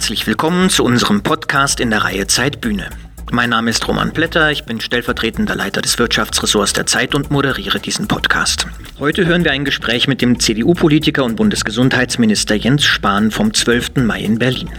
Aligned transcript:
herzlich 0.00 0.26
willkommen 0.26 0.70
zu 0.70 0.82
unserem 0.82 1.22
Podcast 1.22 1.78
in 1.78 1.90
der 1.90 2.04
Reihe 2.04 2.26
Zeitbühne. 2.26 2.88
Mein 3.32 3.50
Name 3.50 3.68
ist 3.68 3.86
Roman 3.86 4.12
Blätter, 4.12 4.50
ich 4.50 4.64
bin 4.64 4.80
stellvertretender 4.80 5.54
Leiter 5.54 5.82
des 5.82 5.98
Wirtschaftsressorts 5.98 6.72
der 6.72 6.86
Zeit 6.86 7.14
und 7.14 7.30
moderiere 7.30 7.80
diesen 7.80 8.08
Podcast. 8.08 8.66
Heute 8.98 9.26
hören 9.26 9.44
wir 9.44 9.52
ein 9.52 9.66
Gespräch 9.66 10.08
mit 10.08 10.22
dem 10.22 10.40
CDU-Politiker 10.40 11.22
und 11.22 11.36
Bundesgesundheitsminister 11.36 12.54
Jens 12.54 12.86
Spahn 12.86 13.30
vom 13.30 13.52
12. 13.52 13.96
Mai 13.96 14.22
in 14.22 14.38
Berlin. 14.38 14.70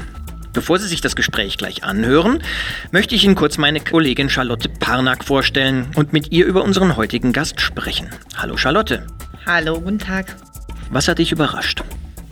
Bevor 0.53 0.79
Sie 0.79 0.87
sich 0.87 1.01
das 1.01 1.15
Gespräch 1.15 1.55
gleich 1.55 1.83
anhören, 1.83 2.41
möchte 2.89 3.13
ich 3.13 3.23
Ihnen 3.23 3.35
kurz 3.35 3.59
meine 3.59 3.79
Kollegin 3.79 4.27
Charlotte 4.27 4.69
Parnack 4.69 5.23
vorstellen 5.23 5.91
und 5.95 6.13
mit 6.13 6.31
ihr 6.31 6.47
über 6.47 6.63
unseren 6.63 6.97
heutigen 6.97 7.31
Gast 7.31 7.61
sprechen. 7.61 8.09
Hallo 8.37 8.57
Charlotte. 8.57 9.05
Hallo, 9.45 9.79
guten 9.79 9.99
Tag. 9.99 10.35
Was 10.89 11.07
hat 11.07 11.19
dich 11.19 11.31
überrascht? 11.31 11.83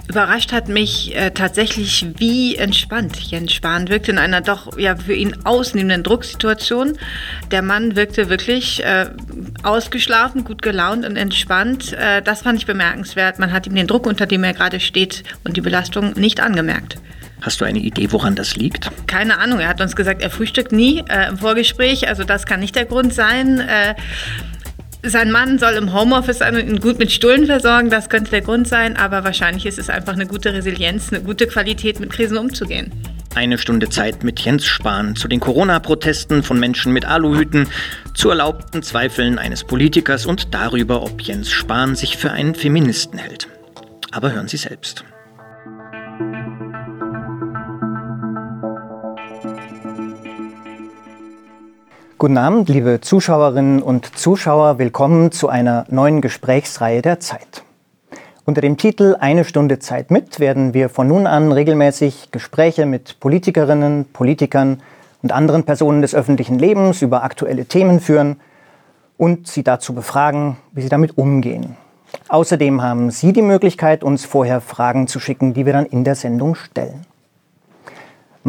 Überrascht 0.10 0.52
hat 0.52 0.70
mich 0.70 1.16
äh, 1.16 1.30
tatsächlich, 1.30 2.04
wie 2.18 2.56
entspannt 2.56 3.16
Jens 3.22 3.54
Spahn 3.54 3.90
wirkte 3.90 4.10
in 4.10 4.18
einer 4.18 4.42
doch 4.42 4.76
ja 4.76 4.96
für 4.96 5.14
ihn 5.14 5.36
ausnehmenden 5.44 6.02
Drucksituation. 6.02 6.98
Der 7.52 7.62
Mann 7.62 7.96
wirkte 7.96 8.28
wirklich 8.28 8.84
äh, 8.84 9.12
ausgeschlafen, 9.62 10.46
gut 10.46 10.64
gelaunt 10.64 11.06
und 11.06 11.16
entspannt. 11.16 11.94
Äh, 11.94 12.24
das 12.24 12.42
fand 12.42 12.58
ich 12.58 12.66
bemerkenswert. 12.66 13.38
Man 13.38 13.54
hat 13.54 13.68
ihm 13.68 13.76
den 13.76 13.86
Druck, 13.86 14.08
unter 14.08 14.26
dem 14.26 14.44
er 14.44 14.54
gerade 14.54 14.80
steht 14.80 15.24
und 15.44 15.58
die 15.58 15.62
Belastung 15.62 16.14
nicht 16.14 16.40
angemerkt. 16.40 16.98
Hast 17.42 17.62
du 17.62 17.66
eine 17.66 17.80
Idee, 17.80 18.12
woran 18.12 18.36
das 18.36 18.56
liegt? 18.56 18.90
Keine 19.06 19.38
Ahnung. 19.38 19.60
Er 19.60 19.68
hat 19.68 19.80
uns 19.80 19.96
gesagt, 19.96 20.24
er 20.24 20.32
frühstückt 20.32 20.72
nie 20.72 21.04
äh, 21.08 21.30
im 21.30 21.38
Vorgespräch. 21.38 22.08
Also 22.08 22.24
das 22.24 22.48
kann 22.48 22.62
nicht 22.62 22.76
der 22.76 22.86
Grund 22.86 23.14
sein. 23.14 23.60
Sein 25.02 25.32
Mann 25.32 25.60
soll 25.60 25.74
im 25.74 25.94
Homeoffice 25.94 26.42
ihn 26.42 26.82
gut 26.82 27.00
mit 27.00 27.10
Stullen 27.12 27.46
versorgen, 27.46 27.90
das 27.90 28.10
könnte 28.10 28.32
der 28.32 28.42
Grund 28.42 28.68
sein, 28.68 28.98
aber 28.98 29.24
wahrscheinlich 29.24 29.66
ist 29.66 29.80
es 29.80 29.90
einfach 29.90 30.14
eine 30.14 30.28
gute 30.28 30.54
Resilienz, 30.54 31.14
eine 31.14 31.22
gute 31.22 31.48
Qualität, 31.48 32.02
mit 32.02 32.12
Krisen 32.12 32.38
umzugehen. 32.38 32.92
Eine 33.34 33.58
Stunde 33.58 33.88
Zeit 33.88 34.26
mit 34.26 34.42
Jens 34.42 34.66
Spahn 34.66 35.16
zu 35.16 35.30
den 35.30 35.40
Corona-Protesten 35.40 36.44
von 36.44 36.60
Menschen 36.60 36.92
mit 36.92 37.06
Aluhüten, 37.06 37.68
zu 38.14 38.30
erlaubten 38.30 38.84
Zweifeln 38.84 39.40
eines 39.40 39.64
Politikers 39.64 40.26
und 40.26 40.54
darüber, 40.54 41.02
ob 41.02 41.22
Jens 41.22 41.50
Spahn 41.50 41.96
sich 41.96 42.18
für 42.18 42.32
einen 42.32 42.54
Feministen 42.54 43.20
hält. 43.20 43.48
Aber 44.12 44.34
hören 44.34 44.50
Sie 44.50 44.58
selbst. 44.58 45.06
Guten 52.20 52.38
Abend, 52.38 52.68
liebe 52.68 53.00
Zuschauerinnen 53.00 53.82
und 53.82 54.18
Zuschauer. 54.18 54.78
Willkommen 54.78 55.32
zu 55.32 55.48
einer 55.48 55.86
neuen 55.88 56.20
Gesprächsreihe 56.20 57.02
der 57.02 57.22
Zeit. 57.22 57.64
Unter 58.44 58.60
dem 58.60 58.76
Titel 58.76 59.16
Eine 59.18 59.46
Stunde 59.46 59.80
Zeit 59.80 60.12
mit 60.12 60.38
werden 60.42 60.74
wir 60.74 60.90
von 60.90 61.08
nun 61.08 61.28
an 61.28 61.54
regelmäßig 61.54 62.32
Gespräche 62.32 62.86
mit 62.86 63.22
Politikerinnen, 63.22 64.04
Politikern 64.12 64.82
und 65.24 65.32
anderen 65.32 65.64
Personen 65.64 66.02
des 66.02 66.14
öffentlichen 66.14 66.60
Lebens 66.60 67.02
über 67.02 67.24
aktuelle 67.24 67.64
Themen 67.64 68.02
führen 68.02 68.42
und 69.16 69.48
sie 69.48 69.64
dazu 69.64 69.94
befragen, 69.94 70.58
wie 70.74 70.82
sie 70.82 70.90
damit 70.90 71.18
umgehen. 71.18 71.78
Außerdem 72.28 72.82
haben 72.82 73.12
Sie 73.12 73.32
die 73.32 73.42
Möglichkeit, 73.42 74.04
uns 74.04 74.26
vorher 74.26 74.60
Fragen 74.60 75.08
zu 75.08 75.22
schicken, 75.22 75.54
die 75.54 75.66
wir 75.66 75.72
dann 75.72 75.86
in 75.86 76.04
der 76.04 76.16
Sendung 76.16 76.56
stellen. 76.56 77.06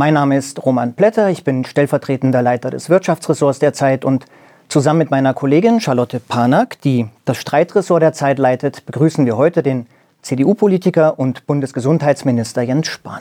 Mein 0.00 0.14
Name 0.14 0.38
ist 0.38 0.64
Roman 0.64 0.94
Plätter, 0.94 1.28
ich 1.28 1.44
bin 1.44 1.66
stellvertretender 1.66 2.40
Leiter 2.40 2.70
des 2.70 2.88
Wirtschaftsressorts 2.88 3.58
der 3.58 3.74
Zeit 3.74 4.02
und 4.02 4.24
zusammen 4.70 5.00
mit 5.00 5.10
meiner 5.10 5.34
Kollegin 5.34 5.78
Charlotte 5.78 6.20
Panak, 6.20 6.80
die 6.80 7.10
das 7.26 7.36
Streitressort 7.36 8.00
der 8.00 8.14
Zeit 8.14 8.38
leitet, 8.38 8.86
begrüßen 8.86 9.26
wir 9.26 9.36
heute 9.36 9.62
den 9.62 9.86
CDU-Politiker 10.22 11.18
und 11.18 11.46
Bundesgesundheitsminister 11.46 12.62
Jens 12.62 12.86
Spahn. 12.86 13.20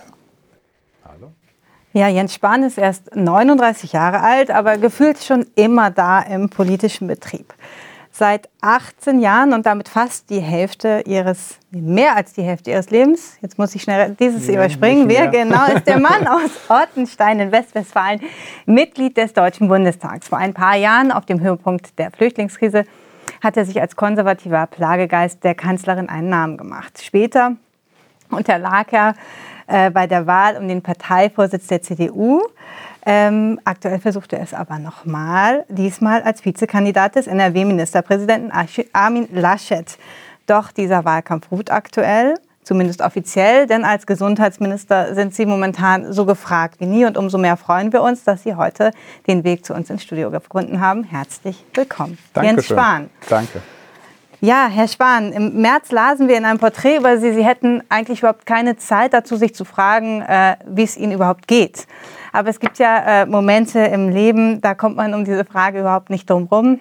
Ja, 1.91 2.07
Jens 2.07 2.33
Spahn 2.33 2.63
ist 2.63 2.77
erst 2.77 3.13
39 3.13 3.91
Jahre 3.91 4.21
alt, 4.21 4.49
aber 4.49 4.77
gefühlt 4.77 5.21
schon 5.21 5.47
immer 5.55 5.91
da 5.91 6.21
im 6.21 6.49
politischen 6.49 7.07
Betrieb 7.07 7.53
seit 8.19 8.49
18 8.61 9.19
Jahren 9.21 9.53
und 9.53 9.65
damit 9.65 9.87
fast 9.87 10.29
die 10.29 10.41
Hälfte 10.41 11.03
ihres, 11.05 11.57
mehr 11.71 12.17
als 12.17 12.33
die 12.33 12.43
Hälfte 12.43 12.69
ihres 12.69 12.91
Lebens. 12.91 13.37
Jetzt 13.41 13.57
muss 13.57 13.73
ich 13.73 13.81
schnell 13.81 14.15
dieses 14.19 14.45
ja, 14.45 14.55
überspringen. 14.55 15.07
Wer 15.07 15.27
genau 15.27 15.65
ist 15.73 15.87
der 15.87 15.99
Mann 15.99 16.27
aus 16.27 16.51
Ortenstein 16.67 17.39
in 17.39 17.51
Westwestfalen, 17.51 18.19
Mitglied 18.65 19.15
des 19.15 19.31
Deutschen 19.33 19.69
Bundestags? 19.69 20.27
Vor 20.27 20.37
ein 20.37 20.53
paar 20.53 20.75
Jahren, 20.75 21.13
auf 21.13 21.25
dem 21.25 21.39
Höhepunkt 21.39 21.97
der 21.97 22.11
Flüchtlingskrise, 22.11 22.83
hat 23.41 23.55
er 23.55 23.63
sich 23.63 23.79
als 23.79 23.95
konservativer 23.95 24.67
Plagegeist 24.67 25.43
der 25.45 25.55
Kanzlerin 25.55 26.09
einen 26.09 26.27
Namen 26.27 26.57
gemacht. 26.57 27.01
Später 27.01 27.55
unterlag 28.29 28.91
er 28.91 29.15
äh, 29.67 29.91
bei 29.91 30.07
der 30.07 30.27
Wahl 30.27 30.57
um 30.57 30.67
den 30.67 30.81
Parteivorsitz 30.81 31.67
der 31.67 31.81
CDU. 31.81 32.41
Ähm, 33.05 33.59
aktuell 33.63 33.99
versucht 33.99 34.33
er 34.33 34.41
es 34.41 34.53
aber 34.53 34.77
nochmal, 34.77 35.65
diesmal 35.69 36.21
als 36.21 36.43
Vizekandidat 36.43 37.15
des 37.15 37.27
NRW-Ministerpräsidenten 37.27 38.51
Armin 38.93 39.27
Laschet. 39.33 39.97
Doch 40.45 40.71
dieser 40.71 41.05
Wahlkampf 41.05 41.51
ruht 41.51 41.71
aktuell, 41.71 42.35
zumindest 42.63 43.01
offiziell, 43.01 43.67
denn 43.67 43.85
als 43.85 44.05
Gesundheitsminister 44.05 45.15
sind 45.15 45.33
Sie 45.33 45.45
momentan 45.45 46.11
so 46.11 46.25
gefragt 46.25 46.79
wie 46.79 46.85
nie 46.85 47.05
und 47.05 47.17
umso 47.17 47.37
mehr 47.37 47.55
freuen 47.55 47.93
wir 47.93 48.01
uns, 48.01 48.23
dass 48.23 48.43
Sie 48.43 48.55
heute 48.55 48.91
den 49.27 49.43
Weg 49.43 49.65
zu 49.65 49.73
uns 49.73 49.89
ins 49.89 50.03
Studio 50.03 50.29
gefunden 50.29 50.81
haben. 50.81 51.03
Herzlich 51.03 51.63
willkommen. 51.73 52.17
Dankeschön. 52.33 52.55
Jens 52.55 52.65
Spahn. 52.67 53.09
Danke. 53.29 53.61
Ja, 54.41 54.67
Herr 54.71 54.87
Spahn, 54.87 55.33
im 55.33 55.61
März 55.61 55.91
lasen 55.91 56.29
wir 56.29 56.37
in 56.37 56.45
einem 56.45 56.59
Porträt 56.59 56.97
über 56.97 57.17
Sie, 57.17 57.33
Sie 57.33 57.43
hätten 57.43 57.83
eigentlich 57.89 58.19
überhaupt 58.19 58.45
keine 58.45 58.77
Zeit 58.77 59.13
dazu, 59.13 59.35
sich 59.35 59.53
zu 59.53 59.65
fragen, 59.65 60.21
äh, 60.21 60.55
wie 60.65 60.83
es 60.83 60.95
Ihnen 60.95 61.11
überhaupt 61.11 61.47
geht. 61.47 61.87
Aber 62.31 62.49
es 62.49 62.59
gibt 62.59 62.79
ja 62.79 63.23
äh, 63.23 63.25
Momente 63.25 63.79
im 63.79 64.09
Leben, 64.09 64.61
da 64.61 64.73
kommt 64.75 64.95
man 64.95 65.13
um 65.13 65.25
diese 65.25 65.45
Frage 65.45 65.79
überhaupt 65.79 66.09
nicht 66.09 66.29
drum 66.29 66.43
rum. 66.43 66.79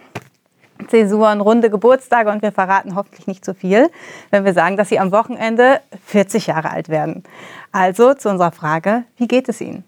Zäsuren, 0.87 1.41
runde 1.41 1.71
Geburtstage 1.71 2.31
und 2.31 2.41
wir 2.41 2.53
verraten 2.53 2.95
hoffentlich 2.95 3.27
nicht 3.27 3.45
zu 3.45 3.55
viel, 3.55 3.91
wenn 4.31 4.45
wir 4.45 4.55
sagen, 4.55 4.77
dass 4.77 4.89
Sie 4.89 5.01
am 5.01 5.11
Wochenende 5.11 5.81
40 6.07 6.47
Jahre 6.47 6.71
alt 6.71 6.89
werden. 6.89 7.25
Also 7.73 8.15
zu 8.15 8.31
unserer 8.31 8.53
Frage, 8.53 9.05
wie 9.17 9.27
geht 9.27 9.49
es 9.49 9.61
Ihnen? 9.61 9.85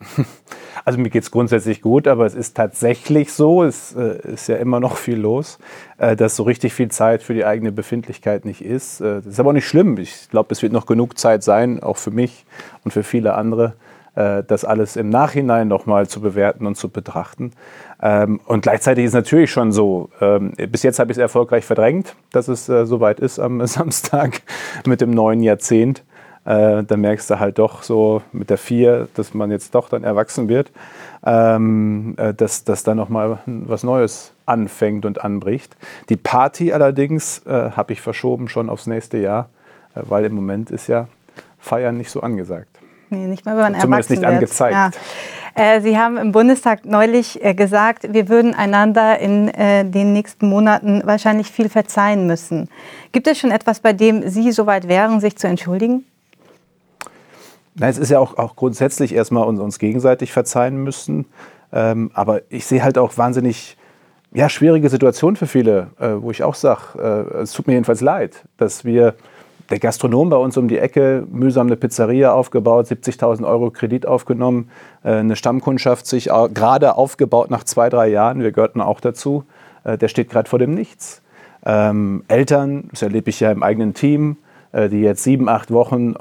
Also 0.84 0.98
mir 0.98 1.08
geht 1.08 1.22
es 1.22 1.30
grundsätzlich 1.30 1.80
gut, 1.80 2.06
aber 2.06 2.26
es 2.26 2.34
ist 2.34 2.56
tatsächlich 2.56 3.32
so, 3.32 3.64
es 3.64 3.94
äh, 3.94 4.18
ist 4.32 4.48
ja 4.48 4.56
immer 4.56 4.80
noch 4.80 4.98
viel 4.98 5.16
los, 5.16 5.58
äh, 5.96 6.14
dass 6.14 6.36
so 6.36 6.42
richtig 6.42 6.74
viel 6.74 6.90
Zeit 6.90 7.22
für 7.22 7.32
die 7.32 7.46
eigene 7.46 7.72
Befindlichkeit 7.72 8.44
nicht 8.44 8.62
ist. 8.62 9.00
Äh, 9.00 9.16
das 9.16 9.26
ist 9.26 9.40
aber 9.40 9.50
auch 9.50 9.54
nicht 9.54 9.66
schlimm. 9.66 9.96
Ich 9.96 10.28
glaube, 10.28 10.52
es 10.52 10.60
wird 10.62 10.74
noch 10.74 10.84
genug 10.84 11.18
Zeit 11.18 11.42
sein, 11.42 11.82
auch 11.82 11.96
für 11.96 12.10
mich 12.10 12.44
und 12.84 12.90
für 12.90 13.02
viele 13.02 13.32
andere, 13.34 13.74
das 14.14 14.64
alles 14.64 14.96
im 14.96 15.08
Nachhinein 15.08 15.66
nochmal 15.66 16.06
zu 16.06 16.20
bewerten 16.20 16.66
und 16.66 16.76
zu 16.76 16.88
betrachten. 16.88 17.52
Ähm, 18.04 18.38
und 18.44 18.62
gleichzeitig 18.62 19.06
ist 19.06 19.14
natürlich 19.14 19.50
schon 19.50 19.72
so, 19.72 20.10
ähm, 20.20 20.52
bis 20.70 20.82
jetzt 20.82 20.98
habe 20.98 21.10
ich 21.10 21.16
es 21.16 21.20
erfolgreich 21.20 21.64
verdrängt, 21.64 22.14
dass 22.32 22.48
es 22.48 22.68
äh, 22.68 22.84
soweit 22.84 23.18
ist 23.18 23.38
am 23.38 23.66
Samstag 23.66 24.42
mit 24.86 25.00
dem 25.00 25.10
neuen 25.10 25.42
Jahrzehnt. 25.42 26.04
Äh, 26.44 26.84
da 26.84 26.96
merkst 26.98 27.30
du 27.30 27.40
halt 27.40 27.58
doch 27.58 27.82
so 27.82 28.20
mit 28.32 28.50
der 28.50 28.58
Vier, 28.58 29.08
dass 29.14 29.32
man 29.32 29.50
jetzt 29.50 29.74
doch 29.74 29.88
dann 29.88 30.04
erwachsen 30.04 30.48
wird, 30.50 30.70
ähm, 31.24 32.14
dass, 32.36 32.64
dass 32.64 32.82
da 32.82 32.94
nochmal 32.94 33.38
was 33.46 33.82
Neues 33.82 34.34
anfängt 34.44 35.06
und 35.06 35.24
anbricht. 35.24 35.74
Die 36.10 36.16
Party 36.16 36.74
allerdings 36.74 37.42
habe 37.46 37.94
ich 37.94 38.02
verschoben 38.02 38.48
schon 38.48 38.68
aufs 38.68 38.86
nächste 38.86 39.16
Jahr, 39.16 39.48
weil 39.94 40.26
im 40.26 40.34
Moment 40.34 40.70
ist 40.70 40.86
ja 40.86 41.08
Feiern 41.58 41.96
nicht 41.96 42.10
so 42.10 42.20
angesagt. 42.20 42.73
Nee, 43.10 43.26
nicht 43.26 43.44
mal, 43.44 43.56
wenn 43.56 43.72
man 43.72 43.80
Zumindest 43.80 44.10
nicht 44.10 44.24
angezeigt. 44.24 44.74
Ja. 44.74 44.90
Äh, 45.54 45.80
Sie 45.80 45.96
haben 45.96 46.16
im 46.16 46.32
Bundestag 46.32 46.84
neulich 46.84 47.42
äh, 47.44 47.54
gesagt, 47.54 48.12
wir 48.12 48.28
würden 48.28 48.54
einander 48.54 49.18
in 49.20 49.48
äh, 49.48 49.84
den 49.84 50.12
nächsten 50.12 50.48
Monaten 50.48 51.02
wahrscheinlich 51.04 51.50
viel 51.50 51.68
verzeihen 51.68 52.26
müssen. 52.26 52.68
Gibt 53.12 53.28
es 53.28 53.38
schon 53.38 53.52
etwas, 53.52 53.80
bei 53.80 53.92
dem 53.92 54.28
Sie 54.28 54.50
soweit 54.50 54.88
wären, 54.88 55.20
sich 55.20 55.36
zu 55.36 55.46
entschuldigen? 55.46 56.04
Nein, 57.76 57.90
es 57.90 57.98
ist 57.98 58.10
ja 58.10 58.18
auch, 58.18 58.36
auch 58.36 58.56
grundsätzlich 58.56 59.14
erstmal 59.14 59.46
uns, 59.46 59.60
uns 59.60 59.78
gegenseitig 59.78 60.32
verzeihen 60.32 60.76
müssen. 60.82 61.26
Ähm, 61.72 62.10
aber 62.14 62.42
ich 62.48 62.66
sehe 62.66 62.82
halt 62.82 62.98
auch 62.98 63.16
wahnsinnig 63.16 63.76
ja, 64.32 64.48
schwierige 64.48 64.88
Situationen 64.88 65.36
für 65.36 65.46
viele, 65.46 65.90
wo 65.96 66.32
ich 66.32 66.42
auch 66.42 66.56
sage, 66.56 66.98
es 67.40 67.52
tut 67.52 67.68
mir 67.68 67.74
jedenfalls 67.74 68.00
leid, 68.00 68.42
dass 68.56 68.84
wir 68.84 69.14
der 69.70 69.78
Gastronom 69.78 70.30
bei 70.30 70.36
uns 70.36 70.56
um 70.56 70.68
die 70.68 70.78
Ecke, 70.78 71.26
mühsam 71.30 71.66
eine 71.66 71.76
Pizzeria 71.76 72.32
aufgebaut, 72.32 72.86
70.000 72.86 73.46
Euro 73.46 73.70
Kredit 73.70 74.06
aufgenommen, 74.06 74.70
äh, 75.02 75.12
eine 75.12 75.36
Stammkundschaft 75.36 76.06
sich 76.06 76.26
gerade 76.52 76.96
aufgebaut 76.96 77.50
nach 77.50 77.64
zwei, 77.64 77.88
drei 77.88 78.08
Jahren, 78.08 78.42
wir 78.42 78.52
gehörten 78.52 78.80
auch 78.80 79.00
dazu, 79.00 79.44
äh, 79.84 79.96
der 79.96 80.08
steht 80.08 80.30
gerade 80.30 80.48
vor 80.48 80.58
dem 80.58 80.74
Nichts. 80.74 81.22
Ähm, 81.64 82.24
Eltern, 82.28 82.88
das 82.90 83.02
erlebe 83.02 83.30
ich 83.30 83.40
ja 83.40 83.50
im 83.50 83.62
eigenen 83.62 83.94
Team, 83.94 84.36
äh, 84.72 84.90
die 84.90 85.00
jetzt 85.00 85.22
sieben, 85.22 85.48
acht 85.48 85.70
Wochen 85.70 86.14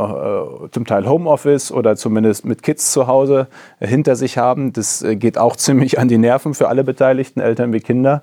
zum 0.72 0.86
Teil 0.86 1.07
Homeoffice 1.07 1.72
oder 1.72 1.98
zumindest 1.98 2.46
mit 2.46 2.63
Kids 2.63 2.94
zu 2.94 3.07
Hause 3.07 3.48
hinter 3.80 4.16
sich 4.16 4.38
haben. 4.38 4.72
Das 4.72 5.06
geht 5.06 5.38
auch 5.38 5.56
ziemlich 5.57 6.00
an 6.00 6.07
die 6.07 6.18
Nerven 6.18 6.54
für 6.54 6.69
alle 6.69 6.86
Beteiligten, 6.86 7.42
Eltern 7.42 7.74
wie 7.74 7.81
Kinder 7.81 8.22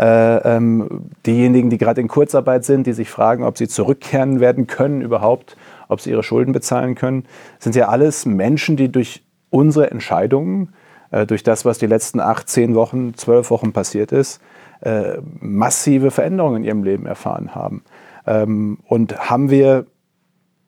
äh, 0.00 0.56
ähm, 0.56 1.10
diejenigen, 1.26 1.70
die 1.70 1.78
gerade 1.78 2.00
in 2.00 2.08
Kurzarbeit 2.08 2.64
sind, 2.64 2.86
die 2.86 2.94
sich 2.94 3.10
fragen, 3.10 3.44
ob 3.44 3.58
sie 3.58 3.68
zurückkehren 3.68 4.40
werden 4.40 4.66
können 4.66 5.02
überhaupt 5.02 5.56
ob 5.90 6.00
sie 6.00 6.10
ihre 6.10 6.22
Schulden 6.22 6.52
bezahlen 6.52 6.94
können. 6.94 7.24
Sind 7.58 7.74
ja 7.74 7.88
alles 7.88 8.24
Menschen, 8.24 8.76
die 8.76 8.90
durch 8.90 9.22
unsere 9.50 9.90
Entscheidungen, 9.90 10.72
äh, 11.10 11.26
durch 11.26 11.42
das, 11.42 11.64
was 11.64 11.78
die 11.78 11.86
letzten 11.86 12.20
acht, 12.20 12.48
zehn 12.48 12.74
Wochen, 12.74 13.14
zwölf 13.14 13.50
Wochen 13.50 13.72
passiert 13.72 14.12
ist, 14.12 14.40
äh, 14.80 15.18
massive 15.40 16.10
Veränderungen 16.10 16.58
in 16.58 16.64
ihrem 16.64 16.84
Leben 16.84 17.06
erfahren 17.06 17.54
haben. 17.54 17.82
Ähm, 18.26 18.78
und 18.86 19.30
haben 19.30 19.50
wir 19.50 19.86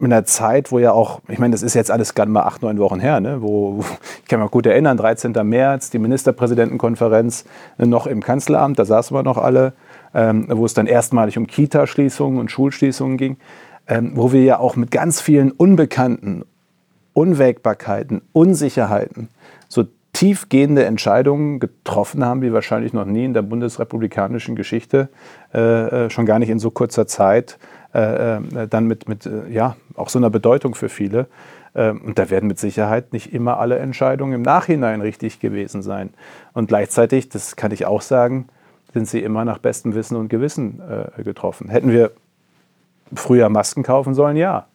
in 0.06 0.12
einer 0.12 0.24
Zeit, 0.24 0.72
wo 0.72 0.78
ja 0.78 0.92
auch, 0.92 1.20
ich 1.28 1.38
meine, 1.38 1.52
das 1.52 1.62
ist 1.62 1.74
jetzt 1.74 1.90
alles 1.90 2.14
gerade 2.14 2.30
mal 2.30 2.42
acht, 2.42 2.62
neun 2.62 2.78
Wochen 2.78 3.00
her, 3.00 3.20
ne? 3.20 3.40
wo, 3.40 3.84
ich 4.22 4.28
kann 4.28 4.40
mich 4.40 4.50
gut 4.50 4.66
erinnern, 4.66 4.96
13. 4.96 5.32
März, 5.44 5.90
die 5.90 5.98
Ministerpräsidentenkonferenz 5.98 7.44
äh, 7.78 7.86
noch 7.86 8.06
im 8.06 8.22
Kanzleramt, 8.22 8.78
da 8.78 8.84
saßen 8.84 9.16
wir 9.16 9.22
noch 9.22 9.38
alle, 9.38 9.74
ähm, 10.14 10.46
wo 10.50 10.64
es 10.64 10.74
dann 10.74 10.86
erstmalig 10.86 11.38
um 11.38 11.46
Kita-Schließungen 11.46 12.38
und 12.38 12.50
Schulschließungen 12.50 13.16
ging, 13.16 13.36
ähm, 13.86 14.12
wo 14.14 14.32
wir 14.32 14.42
ja 14.42 14.58
auch 14.58 14.76
mit 14.76 14.90
ganz 14.90 15.20
vielen 15.20 15.52
Unbekannten, 15.52 16.44
Unwägbarkeiten, 17.14 18.22
Unsicherheiten 18.32 19.28
so 19.68 19.84
tiefgehende 20.12 20.84
Entscheidungen 20.84 21.58
getroffen 21.58 22.24
haben, 22.24 22.42
wie 22.42 22.52
wahrscheinlich 22.52 22.92
noch 22.92 23.04
nie 23.04 23.24
in 23.24 23.34
der 23.34 23.42
bundesrepublikanischen 23.42 24.56
Geschichte, 24.56 25.08
äh, 25.54 25.60
äh 26.06 26.10
schon 26.10 26.26
gar 26.26 26.38
nicht 26.38 26.50
in 26.50 26.58
so 26.58 26.70
kurzer 26.70 27.06
Zeit, 27.06 27.58
äh, 27.94 28.36
äh, 28.36 28.68
dann 28.68 28.86
mit, 28.86 29.06
mit 29.06 29.26
äh, 29.26 29.50
ja, 29.50 29.76
auch 29.96 30.08
so 30.08 30.18
einer 30.18 30.30
Bedeutung 30.30 30.74
für 30.74 30.88
viele. 30.88 31.26
Ähm, 31.74 32.00
und 32.00 32.18
da 32.18 32.30
werden 32.30 32.46
mit 32.46 32.58
Sicherheit 32.58 33.12
nicht 33.12 33.34
immer 33.34 33.58
alle 33.58 33.78
Entscheidungen 33.78 34.32
im 34.32 34.42
Nachhinein 34.42 35.02
richtig 35.02 35.40
gewesen 35.40 35.82
sein. 35.82 36.10
Und 36.54 36.68
gleichzeitig, 36.68 37.28
das 37.28 37.54
kann 37.54 37.70
ich 37.70 37.84
auch 37.84 38.00
sagen, 38.00 38.48
sind 38.94 39.08
sie 39.08 39.20
immer 39.20 39.44
nach 39.44 39.58
bestem 39.58 39.94
Wissen 39.94 40.16
und 40.16 40.28
Gewissen 40.28 40.82
getroffen. 41.16 41.70
Hätten 41.70 41.90
wir 41.90 42.10
früher 43.14 43.48
Masken 43.48 43.82
kaufen 43.82 44.12
sollen? 44.12 44.36
Ja. 44.36 44.66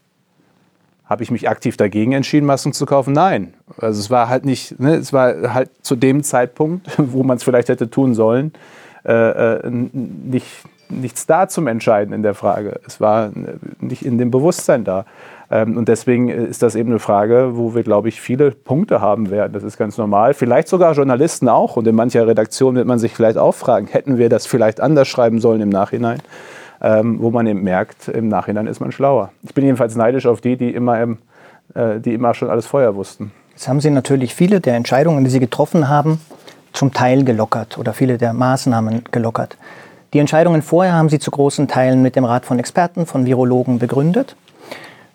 Habe 1.05 1.21
ich 1.21 1.29
mich 1.29 1.47
aktiv 1.47 1.77
dagegen 1.77 2.13
entschieden, 2.13 2.47
Masken 2.47 2.73
zu 2.73 2.87
kaufen? 2.87 3.13
Nein. 3.13 3.53
Also 3.79 3.99
es 3.99 4.09
war 4.09 4.27
halt 4.27 4.43
nicht, 4.43 4.79
ne, 4.79 4.95
es 4.95 5.13
war 5.13 5.53
halt 5.53 5.69
zu 5.81 5.95
dem 5.95 6.23
Zeitpunkt, 6.23 6.89
wo 6.97 7.21
man 7.21 7.37
es 7.37 7.43
vielleicht 7.43 7.69
hätte 7.69 7.91
tun 7.91 8.15
sollen, 8.15 8.53
äh, 9.03 9.69
nicht, 9.69 10.65
nichts 10.89 11.25
da 11.25 11.47
zum 11.47 11.67
Entscheiden 11.67 12.13
in 12.13 12.23
der 12.23 12.33
Frage. 12.33 12.79
Es 12.85 12.99
war 13.01 13.31
nicht 13.79 14.05
in 14.05 14.17
dem 14.17 14.31
Bewusstsein 14.31 14.83
da. 14.83 15.05
Ähm, 15.49 15.77
und 15.77 15.87
deswegen 15.87 16.29
ist 16.29 16.61
das 16.61 16.75
eben 16.75 16.89
eine 16.89 16.99
Frage, 16.99 17.51
wo 17.53 17.73
wir, 17.75 17.83
glaube 17.83 18.09
ich, 18.09 18.19
viele 18.21 18.51
Punkte 18.51 19.01
haben 19.01 19.29
werden. 19.29 19.53
Das 19.53 19.63
ist 19.63 19.77
ganz 19.77 19.97
normal. 19.97 20.33
Vielleicht 20.33 20.67
sogar 20.67 20.93
Journalisten 20.93 21.47
auch. 21.49 21.75
Und 21.77 21.87
in 21.87 21.95
mancher 21.95 22.27
Redaktion 22.27 22.75
wird 22.75 22.87
man 22.87 22.99
sich 22.99 23.13
vielleicht 23.13 23.37
auch 23.37 23.53
fragen, 23.53 23.87
hätten 23.87 24.17
wir 24.17 24.29
das 24.29 24.45
vielleicht 24.45 24.81
anders 24.81 25.07
schreiben 25.07 25.39
sollen 25.39 25.61
im 25.61 25.69
Nachhinein? 25.69 26.19
Ähm, 26.79 27.19
wo 27.19 27.31
man 27.31 27.47
eben 27.47 27.63
merkt, 27.63 28.07
im 28.07 28.27
Nachhinein 28.27 28.67
ist 28.67 28.79
man 28.79 28.91
schlauer. 28.91 29.31
Ich 29.41 29.55
bin 29.55 29.65
jedenfalls 29.65 29.95
neidisch 29.95 30.27
auf 30.27 30.41
die, 30.41 30.57
die 30.57 30.69
immer, 30.69 31.01
im, 31.01 31.17
äh, 31.73 31.99
die 31.99 32.13
immer 32.13 32.35
schon 32.35 32.51
alles 32.51 32.67
vorher 32.67 32.95
wussten. 32.95 33.31
Jetzt 33.53 33.67
haben 33.67 33.81
Sie 33.81 33.89
natürlich 33.89 34.35
viele 34.35 34.61
der 34.61 34.75
Entscheidungen, 34.75 35.23
die 35.23 35.31
Sie 35.31 35.39
getroffen 35.39 35.89
haben, 35.89 36.21
zum 36.73 36.93
Teil 36.93 37.23
gelockert 37.23 37.79
oder 37.79 37.93
viele 37.93 38.19
der 38.19 38.33
Maßnahmen 38.33 39.05
gelockert. 39.11 39.57
Die 40.13 40.19
Entscheidungen 40.19 40.61
vorher 40.61 40.93
haben 40.93 41.09
Sie 41.09 41.19
zu 41.19 41.31
großen 41.31 41.67
Teilen 41.67 42.01
mit 42.01 42.15
dem 42.15 42.23
Rat 42.23 42.45
von 42.45 42.59
Experten, 42.59 43.05
von 43.05 43.25
Virologen 43.25 43.79
begründet. 43.79 44.35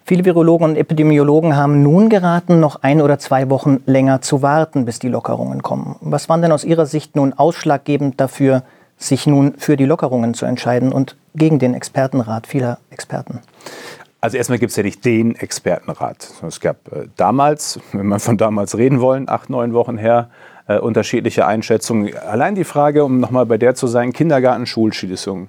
Viele 0.05 0.25
Virologen 0.25 0.71
und 0.71 0.77
Epidemiologen 0.77 1.57
haben 1.57 1.83
nun 1.83 2.09
geraten, 2.09 2.61
noch 2.61 2.83
ein 2.83 3.01
oder 3.01 3.19
zwei 3.19 3.49
Wochen 3.49 3.81
länger 3.87 4.21
zu 4.21 4.43
warten, 4.43 4.85
bis 4.85 4.99
die 4.99 5.09
Lockerungen 5.09 5.63
kommen. 5.63 5.97
Was 6.01 6.29
waren 6.29 6.43
denn 6.43 6.53
aus 6.53 6.65
Ihrer 6.65 6.87
Sicht 6.87 7.17
nun 7.17 7.33
ausschlaggebend 7.33 8.21
dafür, 8.21 8.65
sich 8.99 9.27
nun 9.27 9.55
für 9.57 9.77
die 9.77 9.85
Lockerungen 9.87 10.35
zu 10.35 10.45
entscheiden 10.45 10.93
und 10.93 11.17
gegen 11.35 11.59
den 11.59 11.75
Expertenrat 11.75 12.47
vieler 12.47 12.79
Experten? 12.91 13.41
Also 14.21 14.37
erstmal 14.37 14.59
gibt 14.59 14.71
es 14.71 14.77
ja 14.77 14.83
nicht 14.83 15.05
den 15.05 15.35
Expertenrat. 15.35 16.29
Es 16.47 16.61
gab 16.61 16.77
äh, 16.93 17.09
damals, 17.17 17.81
wenn 17.93 18.07
man 18.07 18.21
von 18.21 18.37
damals 18.37 18.77
reden 18.77 19.01
wollen, 19.01 19.29
acht, 19.29 19.51
neun 19.51 19.73
Wochen 19.73 19.99
her, 19.99 20.29
äh, 20.77 20.79
unterschiedliche 20.79 21.47
Einschätzungen. 21.47 22.17
Allein 22.17 22.55
die 22.55 22.65
Frage, 22.65 23.05
um 23.05 23.21
nochmal 23.21 23.47
bei 23.47 23.59
der 23.59 23.75
zu 23.75 23.87
sein, 23.87 24.13
Kindergarten, 24.13 24.67
Schulschließungen. 24.67 25.49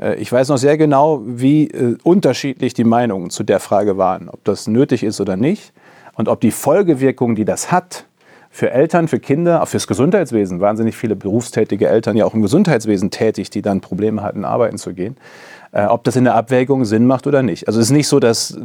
Äh, 0.00 0.16
ich 0.16 0.32
weiß 0.32 0.48
noch 0.48 0.58
sehr 0.58 0.76
genau, 0.76 1.22
wie 1.24 1.68
äh, 1.68 1.96
unterschiedlich 2.02 2.74
die 2.74 2.84
Meinungen 2.84 3.30
zu 3.30 3.42
der 3.42 3.60
Frage 3.60 3.96
waren, 3.96 4.28
ob 4.28 4.44
das 4.44 4.66
nötig 4.66 5.02
ist 5.02 5.20
oder 5.20 5.36
nicht 5.36 5.72
und 6.14 6.28
ob 6.28 6.40
die 6.40 6.50
Folgewirkung, 6.50 7.34
die 7.34 7.44
das 7.44 7.70
hat, 7.70 8.06
für 8.52 8.72
Eltern, 8.72 9.06
für 9.06 9.20
Kinder, 9.20 9.62
auch 9.62 9.68
fürs 9.68 9.86
Gesundheitswesen, 9.86 10.60
wahnsinnig 10.60 10.96
viele 10.96 11.14
berufstätige 11.14 11.88
Eltern 11.88 12.16
ja 12.16 12.24
auch 12.24 12.34
im 12.34 12.42
Gesundheitswesen 12.42 13.10
tätig, 13.10 13.50
die 13.50 13.62
dann 13.62 13.80
Probleme 13.80 14.22
hatten, 14.22 14.44
arbeiten 14.44 14.76
zu 14.76 14.92
gehen, 14.92 15.16
äh, 15.72 15.84
ob 15.84 16.04
das 16.04 16.16
in 16.16 16.24
der 16.24 16.34
Abwägung 16.34 16.84
Sinn 16.84 17.06
macht 17.06 17.26
oder 17.26 17.42
nicht. 17.42 17.68
Also 17.68 17.80
es 17.80 17.86
ist 17.86 17.92
nicht 17.92 18.08
so, 18.08 18.20
dass 18.20 18.58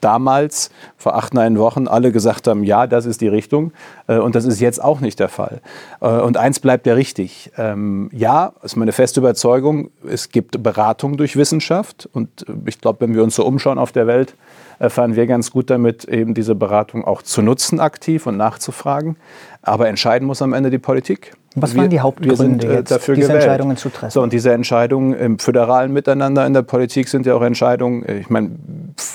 damals, 0.00 0.70
vor 0.96 1.16
acht, 1.16 1.34
neun 1.34 1.58
Wochen, 1.58 1.88
alle 1.88 2.12
gesagt 2.12 2.46
haben, 2.46 2.64
ja, 2.64 2.86
das 2.86 3.06
ist 3.06 3.20
die 3.20 3.28
Richtung. 3.28 3.72
Äh, 4.06 4.18
und 4.18 4.34
das 4.34 4.44
ist 4.44 4.60
jetzt 4.60 4.82
auch 4.82 5.00
nicht 5.00 5.18
der 5.18 5.28
Fall. 5.28 5.60
Äh, 6.00 6.08
und 6.08 6.36
eins 6.36 6.60
bleibt 6.60 6.86
ja 6.86 6.94
richtig. 6.94 7.50
Ähm, 7.56 8.10
ja, 8.12 8.52
ist 8.62 8.76
meine 8.76 8.92
feste 8.92 9.20
Überzeugung, 9.20 9.90
es 10.08 10.30
gibt 10.30 10.62
Beratung 10.62 11.16
durch 11.16 11.36
Wissenschaft. 11.36 12.08
Und 12.12 12.48
äh, 12.48 12.52
ich 12.66 12.80
glaube, 12.80 13.00
wenn 13.00 13.14
wir 13.14 13.22
uns 13.22 13.34
so 13.34 13.44
umschauen 13.44 13.78
auf 13.78 13.92
der 13.92 14.06
Welt, 14.06 14.34
fahren 14.78 15.16
wir 15.16 15.26
ganz 15.26 15.50
gut 15.50 15.70
damit, 15.70 16.04
eben 16.04 16.34
diese 16.34 16.54
Beratung 16.54 17.04
auch 17.04 17.22
zu 17.22 17.42
nutzen 17.42 17.80
aktiv 17.80 18.26
und 18.26 18.36
nachzufragen. 18.36 19.16
Aber 19.62 19.88
entscheiden 19.88 20.26
muss 20.26 20.42
am 20.42 20.52
Ende 20.52 20.70
die 20.70 20.78
Politik. 20.78 21.32
Was 21.56 21.74
waren 21.74 21.88
die 21.88 22.00
Hauptgründe 22.00 22.36
sind, 22.36 22.64
äh, 22.64 22.74
jetzt, 22.74 22.90
dafür 22.90 23.14
diese 23.14 23.28
gewählt. 23.28 23.44
Entscheidungen 23.44 23.76
zu 23.78 23.88
treffen? 23.88 24.10
So, 24.10 24.22
und 24.22 24.32
diese 24.32 24.52
Entscheidungen 24.52 25.14
im 25.14 25.38
föderalen 25.38 25.92
Miteinander 25.92 26.46
in 26.46 26.52
der 26.52 26.62
Politik 26.62 27.08
sind 27.08 27.24
ja 27.24 27.34
auch 27.34 27.42
Entscheidungen, 27.42 28.04
äh, 28.04 28.18
ich 28.18 28.28
meine, 28.28 28.50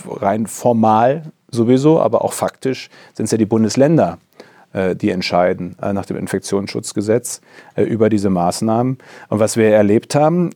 rein 0.10 0.48
formal 0.48 1.24
sowieso, 1.52 2.00
aber 2.00 2.26
auch 2.26 2.34
faktisch 2.34 2.90
sind 3.14 3.26
es 3.26 3.32
ja 3.32 3.38
die 3.38 3.46
Bundesländer, 3.46 4.18
äh, 4.74 4.96
die 4.96 5.12
entscheiden 5.12 5.76
äh, 5.82 5.94
nach 5.94 6.08
dem 6.08 6.18
Infektionsschutzgesetz 6.18 7.42
über 7.76 8.10
diese 8.10 8.32
Maßnahmen. 8.32 8.98
Und 9.30 9.40
was 9.40 9.56
wir 9.56 9.70
erlebt 9.70 10.16
haben, 10.16 10.50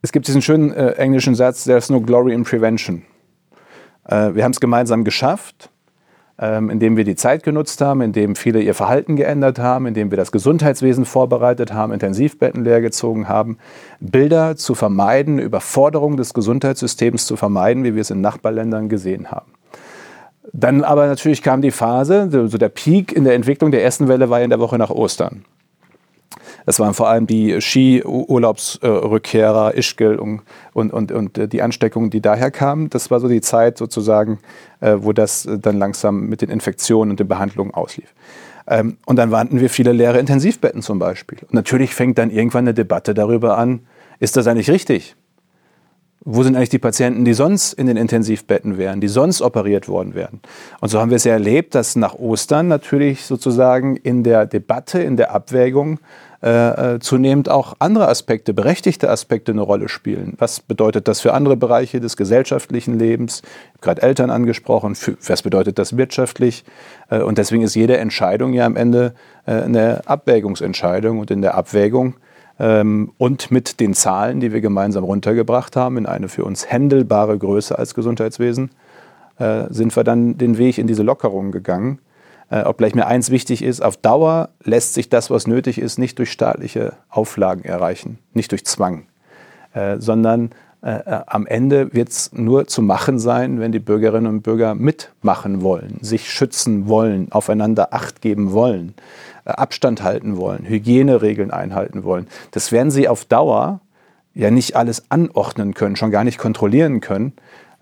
es 0.00 0.12
gibt 0.12 0.28
diesen 0.28 0.40
schönen 0.40 0.72
englischen 0.72 1.34
Satz, 1.34 1.64
there's 1.64 1.90
no 1.90 2.00
glory 2.00 2.32
in 2.32 2.44
prevention. 2.44 3.02
Wir 4.08 4.44
haben 4.44 4.52
es 4.52 4.60
gemeinsam 4.60 5.04
geschafft 5.04 5.70
ähm, 6.38 6.70
indem 6.70 6.96
wir 6.96 7.04
die 7.04 7.16
Zeit 7.16 7.42
genutzt 7.42 7.80
haben, 7.80 8.02
indem 8.02 8.36
viele 8.36 8.60
ihr 8.60 8.74
Verhalten 8.74 9.16
geändert 9.16 9.58
haben, 9.58 9.86
indem 9.86 10.10
wir 10.10 10.16
das 10.16 10.32
Gesundheitswesen 10.32 11.04
vorbereitet 11.04 11.72
haben, 11.72 11.92
Intensivbetten 11.92 12.64
leergezogen 12.64 13.28
haben, 13.28 13.58
Bilder 14.00 14.56
zu 14.56 14.74
vermeiden, 14.74 15.38
Überforderung 15.38 16.16
des 16.16 16.34
Gesundheitssystems 16.34 17.26
zu 17.26 17.36
vermeiden, 17.36 17.84
wie 17.84 17.94
wir 17.94 18.02
es 18.02 18.10
in 18.10 18.20
Nachbarländern 18.20 18.88
gesehen 18.88 19.30
haben. 19.30 19.52
Dann 20.52 20.84
aber 20.84 21.06
natürlich 21.06 21.42
kam 21.42 21.60
die 21.60 21.70
Phase, 21.70 22.28
so 22.30 22.58
der 22.58 22.68
Peak 22.68 23.12
in 23.12 23.24
der 23.24 23.34
Entwicklung 23.34 23.70
der 23.70 23.82
ersten 23.82 24.06
Welle 24.06 24.30
war 24.30 24.40
in 24.40 24.50
der 24.50 24.60
Woche 24.60 24.78
nach 24.78 24.90
Ostern. 24.90 25.44
Das 26.66 26.78
waren 26.80 26.92
vor 26.92 27.08
allem 27.08 27.26
die 27.26 27.58
Ski-Urlaubsrückkehrer, 27.60 29.74
Ischgl 29.76 30.16
und, 30.16 30.42
und, 30.74 30.92
und, 30.92 31.12
und 31.12 31.38
äh, 31.38 31.48
die 31.48 31.62
Ansteckungen, 31.62 32.10
die 32.10 32.20
daher 32.20 32.50
kamen. 32.50 32.90
Das 32.90 33.10
war 33.10 33.20
so 33.20 33.28
die 33.28 33.40
Zeit 33.40 33.78
sozusagen, 33.78 34.40
äh, 34.80 34.96
wo 34.98 35.14
das 35.14 35.48
dann 35.60 35.78
langsam 35.78 36.26
mit 36.26 36.42
den 36.42 36.50
Infektionen 36.50 37.12
und 37.12 37.20
den 37.20 37.28
Behandlungen 37.28 37.72
auslief. 37.72 38.12
Ähm, 38.66 38.98
und 39.06 39.16
dann 39.16 39.30
warten 39.30 39.60
wir 39.60 39.70
viele 39.70 39.92
leere 39.92 40.18
Intensivbetten 40.18 40.82
zum 40.82 40.98
Beispiel. 40.98 41.38
Und 41.42 41.54
natürlich 41.54 41.94
fängt 41.94 42.18
dann 42.18 42.30
irgendwann 42.30 42.64
eine 42.64 42.74
Debatte 42.74 43.14
darüber 43.14 43.56
an, 43.56 43.86
ist 44.18 44.36
das 44.36 44.46
eigentlich 44.46 44.70
richtig? 44.70 45.16
Wo 46.28 46.42
sind 46.42 46.56
eigentlich 46.56 46.70
die 46.70 46.80
Patienten, 46.80 47.24
die 47.24 47.34
sonst 47.34 47.74
in 47.74 47.86
den 47.86 47.96
Intensivbetten 47.96 48.78
wären, 48.78 49.00
die 49.00 49.06
sonst 49.06 49.40
operiert 49.40 49.86
worden 49.86 50.16
wären? 50.16 50.40
Und 50.80 50.88
so 50.88 50.98
haben 50.98 51.10
wir 51.10 51.16
es 51.16 51.24
ja 51.24 51.34
erlebt, 51.34 51.76
dass 51.76 51.94
nach 51.94 52.14
Ostern 52.14 52.66
natürlich 52.66 53.24
sozusagen 53.24 53.94
in 53.94 54.24
der 54.24 54.46
Debatte, 54.46 55.00
in 55.00 55.16
der 55.16 55.32
Abwägung 55.32 56.00
äh, 56.46 56.94
äh, 56.94 57.00
zunehmend 57.00 57.48
auch 57.48 57.74
andere 57.80 58.06
Aspekte, 58.06 58.54
berechtigte 58.54 59.10
Aspekte 59.10 59.50
eine 59.50 59.62
Rolle 59.62 59.88
spielen. 59.88 60.34
Was 60.38 60.60
bedeutet 60.60 61.08
das 61.08 61.20
für 61.20 61.34
andere 61.34 61.56
Bereiche 61.56 61.98
des 61.98 62.16
gesellschaftlichen 62.16 63.00
Lebens? 63.00 63.42
Ich 63.42 63.70
habe 63.70 63.80
gerade 63.80 64.02
Eltern 64.02 64.30
angesprochen. 64.30 64.94
Für, 64.94 65.16
was 65.26 65.42
bedeutet 65.42 65.76
das 65.80 65.96
wirtschaftlich? 65.96 66.64
Äh, 67.10 67.22
und 67.22 67.38
deswegen 67.38 67.64
ist 67.64 67.74
jede 67.74 67.96
Entscheidung 67.96 68.52
ja 68.52 68.64
am 68.64 68.76
Ende 68.76 69.14
äh, 69.44 69.54
eine 69.54 70.02
Abwägungsentscheidung. 70.06 71.18
Und 71.18 71.32
in 71.32 71.42
der 71.42 71.56
Abwägung 71.56 72.14
ähm, 72.60 73.10
und 73.18 73.50
mit 73.50 73.80
den 73.80 73.92
Zahlen, 73.92 74.38
die 74.38 74.52
wir 74.52 74.60
gemeinsam 74.60 75.02
runtergebracht 75.02 75.74
haben, 75.74 75.96
in 75.96 76.06
eine 76.06 76.28
für 76.28 76.44
uns 76.44 76.70
händelbare 76.70 77.36
Größe 77.36 77.76
als 77.76 77.92
Gesundheitswesen, 77.92 78.70
äh, 79.40 79.64
sind 79.70 79.96
wir 79.96 80.04
dann 80.04 80.38
den 80.38 80.58
Weg 80.58 80.78
in 80.78 80.86
diese 80.86 81.02
Lockerung 81.02 81.50
gegangen. 81.50 81.98
Äh, 82.48 82.62
obgleich 82.62 82.94
mir 82.94 83.06
eins 83.06 83.30
wichtig 83.30 83.62
ist, 83.62 83.80
auf 83.80 83.96
Dauer 83.96 84.50
lässt 84.62 84.94
sich 84.94 85.08
das, 85.08 85.30
was 85.30 85.46
nötig 85.46 85.78
ist, 85.78 85.98
nicht 85.98 86.18
durch 86.18 86.30
staatliche 86.30 86.92
Auflagen 87.08 87.64
erreichen, 87.64 88.18
nicht 88.34 88.52
durch 88.52 88.64
Zwang, 88.64 89.06
äh, 89.74 89.96
sondern 89.98 90.50
äh, 90.82 90.90
äh 90.90 91.22
am 91.26 91.46
Ende 91.46 91.92
wird 91.92 92.10
es 92.10 92.32
nur 92.32 92.68
zu 92.68 92.82
machen 92.82 93.18
sein, 93.18 93.58
wenn 93.58 93.72
die 93.72 93.80
Bürgerinnen 93.80 94.28
und 94.28 94.42
Bürger 94.42 94.76
mitmachen 94.76 95.62
wollen, 95.62 95.98
sich 96.02 96.30
schützen 96.30 96.88
wollen, 96.88 97.32
aufeinander 97.32 97.92
Acht 97.92 98.20
geben 98.20 98.52
wollen, 98.52 98.94
äh, 99.44 99.50
Abstand 99.50 100.04
halten 100.04 100.36
wollen, 100.36 100.64
Hygieneregeln 100.64 101.50
einhalten 101.50 102.04
wollen. 102.04 102.28
Das 102.52 102.70
werden 102.70 102.92
sie 102.92 103.08
auf 103.08 103.24
Dauer 103.24 103.80
ja 104.34 104.52
nicht 104.52 104.76
alles 104.76 105.10
anordnen 105.10 105.74
können, 105.74 105.96
schon 105.96 106.12
gar 106.12 106.22
nicht 106.22 106.38
kontrollieren 106.38 107.00
können, 107.00 107.32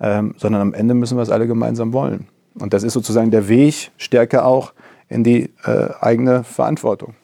ähm, 0.00 0.34
sondern 0.38 0.62
am 0.62 0.72
Ende 0.72 0.94
müssen 0.94 1.18
wir 1.18 1.22
es 1.22 1.30
alle 1.30 1.46
gemeinsam 1.46 1.92
wollen. 1.92 2.28
Und 2.58 2.72
das 2.72 2.82
ist 2.82 2.92
sozusagen 2.92 3.30
der 3.30 3.48
Weg 3.48 3.90
stärker 3.96 4.46
auch 4.46 4.72
in 5.08 5.24
die 5.24 5.50
äh, 5.64 5.88
eigene 6.00 6.44
Verantwortung. 6.44 7.14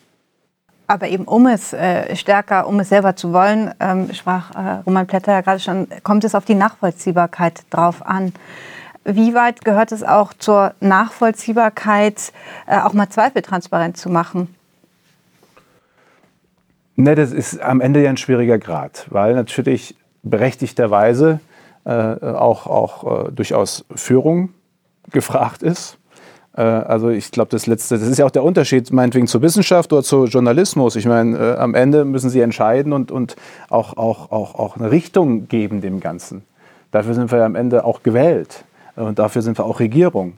Aber 0.86 1.06
eben 1.06 1.24
um 1.24 1.46
es 1.46 1.72
äh, 1.72 2.16
stärker, 2.16 2.66
um 2.66 2.80
es 2.80 2.88
selber 2.88 3.14
zu 3.14 3.32
wollen, 3.32 3.72
ähm, 3.78 4.12
sprach 4.12 4.50
äh, 4.56 4.82
Roman 4.84 5.06
Plätter 5.06 5.32
ja 5.32 5.40
gerade 5.40 5.60
schon, 5.60 5.86
kommt 6.02 6.24
es 6.24 6.34
auf 6.34 6.44
die 6.44 6.56
Nachvollziehbarkeit 6.56 7.62
drauf 7.70 8.04
an. 8.04 8.32
Wie 9.04 9.34
weit 9.34 9.64
gehört 9.64 9.92
es 9.92 10.02
auch 10.02 10.34
zur 10.34 10.74
Nachvollziehbarkeit, 10.80 12.32
äh, 12.66 12.80
auch 12.80 12.92
mal 12.92 13.08
Zweifel 13.08 13.42
transparent 13.42 13.96
zu 13.96 14.10
machen? 14.10 14.52
Ne, 16.96 17.14
das 17.14 17.32
ist 17.32 17.60
am 17.60 17.80
Ende 17.80 18.02
ja 18.02 18.10
ein 18.10 18.16
schwieriger 18.16 18.58
Grad, 18.58 19.06
weil 19.10 19.34
natürlich 19.34 19.94
berechtigterweise 20.22 21.40
äh, 21.84 21.92
auch, 21.92 22.66
auch 22.66 23.28
äh, 23.28 23.32
durchaus 23.32 23.84
Führung 23.94 24.50
gefragt 25.10 25.62
ist. 25.62 25.98
Äh, 26.56 26.62
also 26.62 27.08
ich 27.08 27.30
glaube, 27.30 27.50
das 27.50 27.66
letzte, 27.66 27.98
das 27.98 28.08
ist 28.08 28.18
ja 28.18 28.26
auch 28.26 28.30
der 28.30 28.44
Unterschied 28.44 28.92
meinetwegen 28.92 29.26
zur 29.26 29.42
Wissenschaft 29.42 29.92
oder 29.92 30.02
zu 30.02 30.24
Journalismus. 30.24 30.96
Ich 30.96 31.06
meine, 31.06 31.38
äh, 31.38 31.56
am 31.56 31.74
Ende 31.74 32.04
müssen 32.04 32.30
sie 32.30 32.40
entscheiden 32.40 32.92
und, 32.92 33.10
und 33.10 33.36
auch, 33.68 33.96
auch, 33.96 34.30
auch, 34.32 34.54
auch 34.54 34.76
eine 34.76 34.90
Richtung 34.90 35.48
geben 35.48 35.80
dem 35.80 36.00
Ganzen. 36.00 36.42
Dafür 36.90 37.14
sind 37.14 37.30
wir 37.30 37.38
ja 37.38 37.46
am 37.46 37.54
Ende 37.54 37.84
auch 37.84 38.02
gewählt 38.02 38.64
und 38.96 39.18
dafür 39.18 39.42
sind 39.42 39.58
wir 39.58 39.64
auch 39.64 39.80
Regierung. 39.80 40.34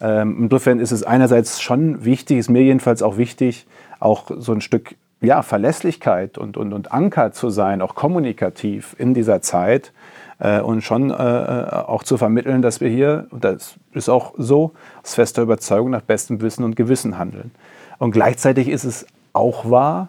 Ähm, 0.00 0.36
insofern 0.42 0.80
ist 0.80 0.92
es 0.92 1.02
einerseits 1.02 1.62
schon 1.62 2.04
wichtig, 2.04 2.38
ist 2.38 2.50
mir 2.50 2.62
jedenfalls 2.62 3.02
auch 3.02 3.16
wichtig, 3.16 3.66
auch 4.00 4.30
so 4.36 4.52
ein 4.52 4.60
Stück 4.60 4.96
ja, 5.20 5.42
Verlässlichkeit 5.42 6.36
und, 6.36 6.58
und, 6.58 6.72
und 6.74 6.92
Anker 6.92 7.32
zu 7.32 7.48
sein, 7.48 7.80
auch 7.80 7.94
kommunikativ 7.94 8.94
in 8.98 9.14
dieser 9.14 9.40
Zeit 9.40 9.92
äh, 10.38 10.60
und 10.60 10.82
schon 10.82 11.10
äh, 11.10 11.14
äh, 11.14 11.70
auch 11.70 12.02
zu 12.02 12.16
vermitteln, 12.16 12.62
dass 12.62 12.80
wir 12.80 12.88
hier, 12.88 13.26
das 13.32 13.74
ist 13.92 14.08
auch 14.08 14.34
so, 14.36 14.72
aus 15.02 15.14
fester 15.14 15.42
Überzeugung 15.42 15.90
nach 15.90 16.02
bestem 16.02 16.40
Wissen 16.40 16.64
und 16.64 16.76
Gewissen 16.76 17.18
handeln. 17.18 17.50
Und 17.98 18.10
gleichzeitig 18.10 18.68
ist 18.68 18.84
es 18.84 19.06
auch 19.32 19.70
wahr, 19.70 20.08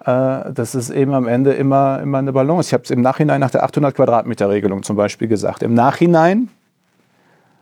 äh, 0.00 0.52
dass 0.52 0.74
es 0.74 0.90
eben 0.90 1.14
am 1.14 1.26
Ende 1.26 1.52
immer, 1.52 2.00
immer 2.00 2.18
eine 2.18 2.32
Balance. 2.32 2.68
Ich 2.68 2.74
habe 2.74 2.84
es 2.84 2.90
im 2.90 3.00
Nachhinein 3.00 3.40
nach 3.40 3.50
der 3.50 3.64
800 3.64 3.94
Quadratmeter 3.94 4.48
Regelung 4.48 4.82
zum 4.82 4.96
Beispiel 4.96 5.28
gesagt. 5.28 5.62
Im 5.62 5.74
Nachhinein, 5.74 6.48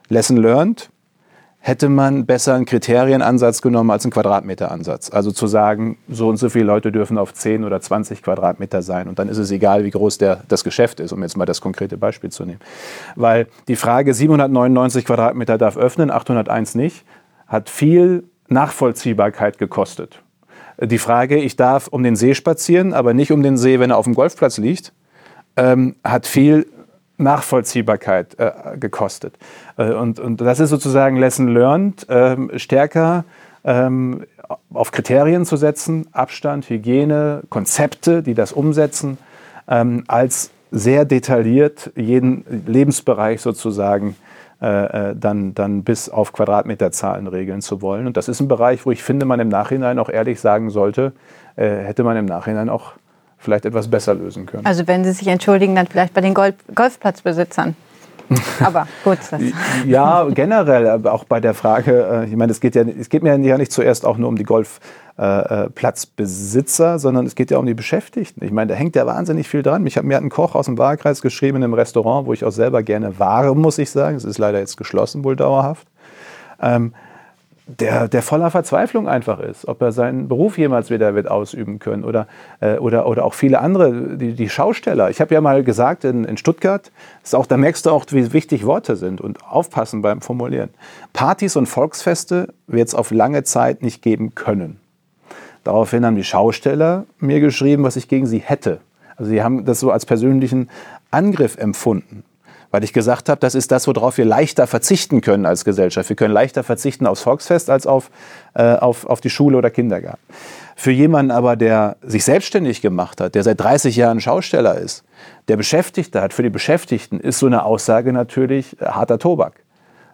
Lesson 0.09 0.37
learned, 0.37 0.91
hätte 1.65 1.89
man 1.89 2.27
besser 2.27 2.55
einen 2.55 2.65
Kriterienansatz 2.65 3.63
genommen 3.63 3.93
als 3.93 4.05
einen 4.05 4.11
Quadratmeteransatz. 4.11 5.13
Also 5.13 5.31
zu 5.31 5.47
sagen, 5.47 5.97
so 6.09 6.29
und 6.29 6.37
so 6.37 6.49
viele 6.49 6.65
Leute 6.65 6.91
dürfen 6.91 7.19
auf 7.19 7.33
10 7.33 7.63
oder 7.63 7.81
20 7.81 8.21
Quadratmeter 8.21 8.83
sein 8.83 9.07
und 9.07 9.21
dann 9.21 9.29
ist 9.29 9.39
es 9.39 9.53
egal, 9.53 9.85
wie 9.85 9.91
groß 9.91 10.19
der, 10.19 10.41
das 10.49 10.65
Geschäft 10.65 10.99
ist, 10.99 11.13
um 11.13 11.23
jetzt 11.23 11.37
mal 11.37 11.47
das 11.47 11.61
konkrete 11.61 11.97
Beispiel 11.97 12.31
zu 12.31 12.45
nehmen. 12.45 12.59
Weil 13.15 13.47
die 13.69 13.77
Frage 13.77 14.13
799 14.13 15.05
Quadratmeter 15.05 15.57
darf 15.57 15.77
öffnen, 15.77 16.11
801 16.11 16.75
nicht, 16.75 17.05
hat 17.47 17.71
viel 17.71 18.25
Nachvollziehbarkeit 18.49 19.59
gekostet. 19.59 20.21
Die 20.81 20.99
Frage, 20.99 21.37
ich 21.37 21.55
darf 21.55 21.87
um 21.87 22.03
den 22.03 22.17
See 22.17 22.35
spazieren, 22.35 22.93
aber 22.93 23.15
nicht 23.15 23.31
um 23.31 23.45
den 23.45 23.57
See, 23.57 23.79
wenn 23.79 23.91
er 23.91 23.99
auf 23.99 24.05
dem 24.05 24.15
Golfplatz 24.15 24.59
liegt, 24.59 24.93
ähm, 25.57 25.95
hat 26.03 26.27
viel 26.27 26.67
Nachvollziehbarkeit 27.23 28.39
äh, 28.39 28.53
gekostet. 28.79 29.39
Äh, 29.77 29.93
und, 29.93 30.19
und 30.19 30.41
das 30.41 30.61
ist 30.61 30.71
sozusagen 30.71 31.17
Lesson 31.17 31.49
Learned, 31.49 32.07
ähm, 32.09 32.51
stärker 32.57 33.25
ähm, 33.65 34.25
auf 34.73 34.91
Kriterien 34.93 35.45
zu 35.45 35.57
setzen, 35.57 36.07
Abstand, 36.13 36.69
Hygiene, 36.69 37.43
Konzepte, 37.49 38.23
die 38.23 38.35
das 38.35 38.53
umsetzen, 38.53 39.19
ähm, 39.69 40.05
als 40.09 40.51
sehr 40.71 41.05
detailliert 41.05 41.93
jeden 41.97 42.45
Lebensbereich 42.67 43.41
sozusagen 43.41 44.17
äh, 44.63 45.11
äh, 45.11 45.17
dann, 45.17 45.55
dann 45.55 45.83
bis 45.83 46.09
auf 46.09 46.33
Quadratmeterzahlen 46.33 47.27
regeln 47.27 47.61
zu 47.63 47.83
wollen. 47.83 48.07
Und 48.07 48.17
das 48.17 48.29
ist 48.29 48.41
ein 48.41 48.47
Bereich, 48.47 48.87
wo 48.87 48.93
ich 48.93 49.03
finde, 49.03 49.27
man 49.27 49.41
im 49.41 49.49
Nachhinein 49.49 49.99
auch 49.99 50.09
ehrlich 50.09 50.41
sagen 50.41 50.71
sollte, 50.71 51.13
äh, 51.57 51.69
hätte 51.69 52.05
man 52.05 52.17
im 52.17 52.27
Nachhinein 52.27 52.69
auch 52.69 52.93
vielleicht 53.43 53.67
etwas 53.67 53.89
besser 53.89 54.15
lösen 54.15 54.47
können. 54.47 54.65
Also 54.65 54.87
wenn 54.87 55.05
Sie 55.05 55.13
sich 55.13 55.29
entschuldigen, 55.29 55.75
dann 55.75 55.87
vielleicht 55.87 56.15
bei 56.15 56.21
den 56.21 56.35
Golf 56.35 56.55
Golfplatzbesitzern. 56.75 57.77
Aber 58.61 58.87
gut. 59.05 59.19
ja, 59.87 60.27
generell, 60.31 60.89
aber 60.89 61.13
auch 61.13 61.25
bei 61.25 61.41
der 61.41 61.53
Frage, 61.53 62.23
äh, 62.25 62.27
ich 62.27 62.35
meine, 62.37 62.53
es 62.53 62.61
geht, 62.61 62.75
ja, 62.75 62.83
es 62.83 63.11
geht 63.11 63.23
mir 63.23 63.39
ja 63.39 63.59
nicht 63.59 63.73
zuerst 63.73 64.07
auch 64.07 64.17
nur 64.17 64.29
um 64.29 64.37
die 64.37 64.45
Golfplatzbesitzer, 64.45 66.99
sondern 66.99 67.27
es 67.27 67.35
geht 67.35 67.51
ja 67.51 67.59
um 67.59 67.67
die 67.67 67.75
Beschäftigten. 67.75 68.43
Ich 68.45 68.53
meine, 68.53 68.69
da 68.69 68.75
hängt 68.75 68.97
ja 68.97 69.05
wahnsinnig 69.07 69.47
viel 69.49 69.63
dran. 69.63 69.87
Ich 69.87 69.99
hab, 69.99 70.05
mir 70.05 70.17
hat 70.17 70.23
ein 70.23 70.31
Koch 70.31 70.55
aus 70.55 70.65
dem 70.67 70.79
Wahlkreis 70.79 71.21
geschrieben 71.21 71.59
in 71.59 71.65
einem 71.65 71.75
Restaurant, 71.75 72.27
wo 72.27 72.33
ich 72.33 72.43
auch 72.45 72.53
selber 72.53 72.83
gerne 72.83 73.19
war, 73.19 73.55
muss 73.55 73.77
ich 73.77 73.91
sagen. 73.91 74.17
Es 74.17 74.25
ist 74.25 74.39
leider 74.39 74.61
jetzt 74.61 74.79
geschlossen, 74.79 75.25
wohl 75.25 75.37
dauerhaft. 75.37 75.87
Ähm, 76.61 76.95
der, 77.67 78.09
der 78.09 78.23
voller 78.23 78.51
Verzweiflung 78.51 79.09
einfach 79.09 79.39
ist, 79.39 79.69
ob 79.69 79.81
er 79.83 79.93
seinen 79.93 80.27
Beruf 80.27 80.59
jemals 80.59 80.91
wieder 80.91 81.15
wird 81.15 81.31
ausüben 81.31 81.79
können 81.79 82.05
oder, 82.05 82.27
äh, 82.61 82.77
oder, 82.79 83.07
oder 83.07 83.25
auch 83.25 83.35
viele 83.35 83.61
andere, 83.61 84.17
die, 84.17 84.35
die 84.35 84.49
Schausteller. 84.49 85.11
Ich 85.11 85.21
habe 85.21 85.33
ja 85.33 85.41
mal 85.41 85.63
gesagt 85.63 86.05
in, 86.05 86.25
in 86.25 86.37
Stuttgart, 86.37 86.91
ist 87.23 87.35
auch, 87.35 87.47
da 87.47 87.57
merkst 87.57 87.87
du 87.87 87.91
auch, 87.91 88.05
wie 88.11 88.33
wichtig 88.33 88.67
Worte 88.67 88.97
sind 88.97 89.21
und 89.21 89.45
aufpassen 89.45 90.03
beim 90.03 90.21
Formulieren. 90.21 90.71
Partys 91.13 91.55
und 91.57 91.67
Volksfeste 91.67 92.53
wird 92.67 92.89
es 92.89 92.95
auf 92.95 93.13
lange 93.13 93.45
Zeit 93.45 93.83
nicht 93.83 94.03
geben 94.03 94.35
können. 94.35 94.81
Daraufhin 95.63 96.05
haben 96.05 96.17
die 96.17 96.25
Schausteller 96.25 97.07
mir 97.19 97.39
geschrieben, 97.39 97.85
was 97.85 97.95
ich 97.95 98.09
gegen 98.09 98.27
sie 98.27 98.41
hätte. 98.41 98.81
Also 99.17 99.31
sie 99.31 99.43
haben 99.43 99.65
das 99.65 99.79
so 99.79 99.93
als 99.93 100.05
persönlichen 100.05 100.69
Angriff 101.13 101.57
empfunden 101.57 102.25
weil 102.73 102.83
ich 102.83 102.93
gesagt 102.93 103.29
habe, 103.29 103.39
das 103.39 103.55
ist 103.55 103.71
das, 103.71 103.87
worauf 103.87 104.19
wir 104.19 104.25
leichter 104.25 104.67
verzichten 104.67 105.21
können 105.21 105.47
als 105.47 105.65
Gesellschaft. 105.65 106.09
Wir 106.09 106.17
können 106.17 106.35
leichter 106.35 106.65
verzichten 106.65 107.07
aufs 107.07 107.21
Volksfest 107.21 107.71
als 107.71 107.87
auf, 107.87 108.11
äh, 108.55 108.75
auf, 108.75 109.07
auf 109.07 109.21
die 109.21 109.31
Schule 109.31 109.57
oder 109.59 109.71
Kindergarten. 109.71 110.23
Für 110.75 110.91
jemanden 110.91 111.31
aber, 111.31 111.55
der 111.55 111.97
sich 112.03 112.25
selbstständig 112.25 112.81
gemacht 112.81 113.21
hat, 113.21 113.35
der 113.35 113.45
seit 113.45 113.61
30 113.61 113.95
Jahren 113.95 114.21
Schausteller 114.21 114.79
ist, 114.79 115.05
der 115.49 115.59
Beschäftigte 115.59 116.21
hat, 116.21 116.33
für 116.33 116.43
die 116.43 116.51
Beschäftigten 116.51 117.21
ist 117.21 117.39
so 117.39 117.47
eine 117.47 117.65
Aussage 117.65 118.13
natürlich 118.13 118.81
äh, 118.81 118.87
harter 118.87 119.19
Tobak. 119.19 119.61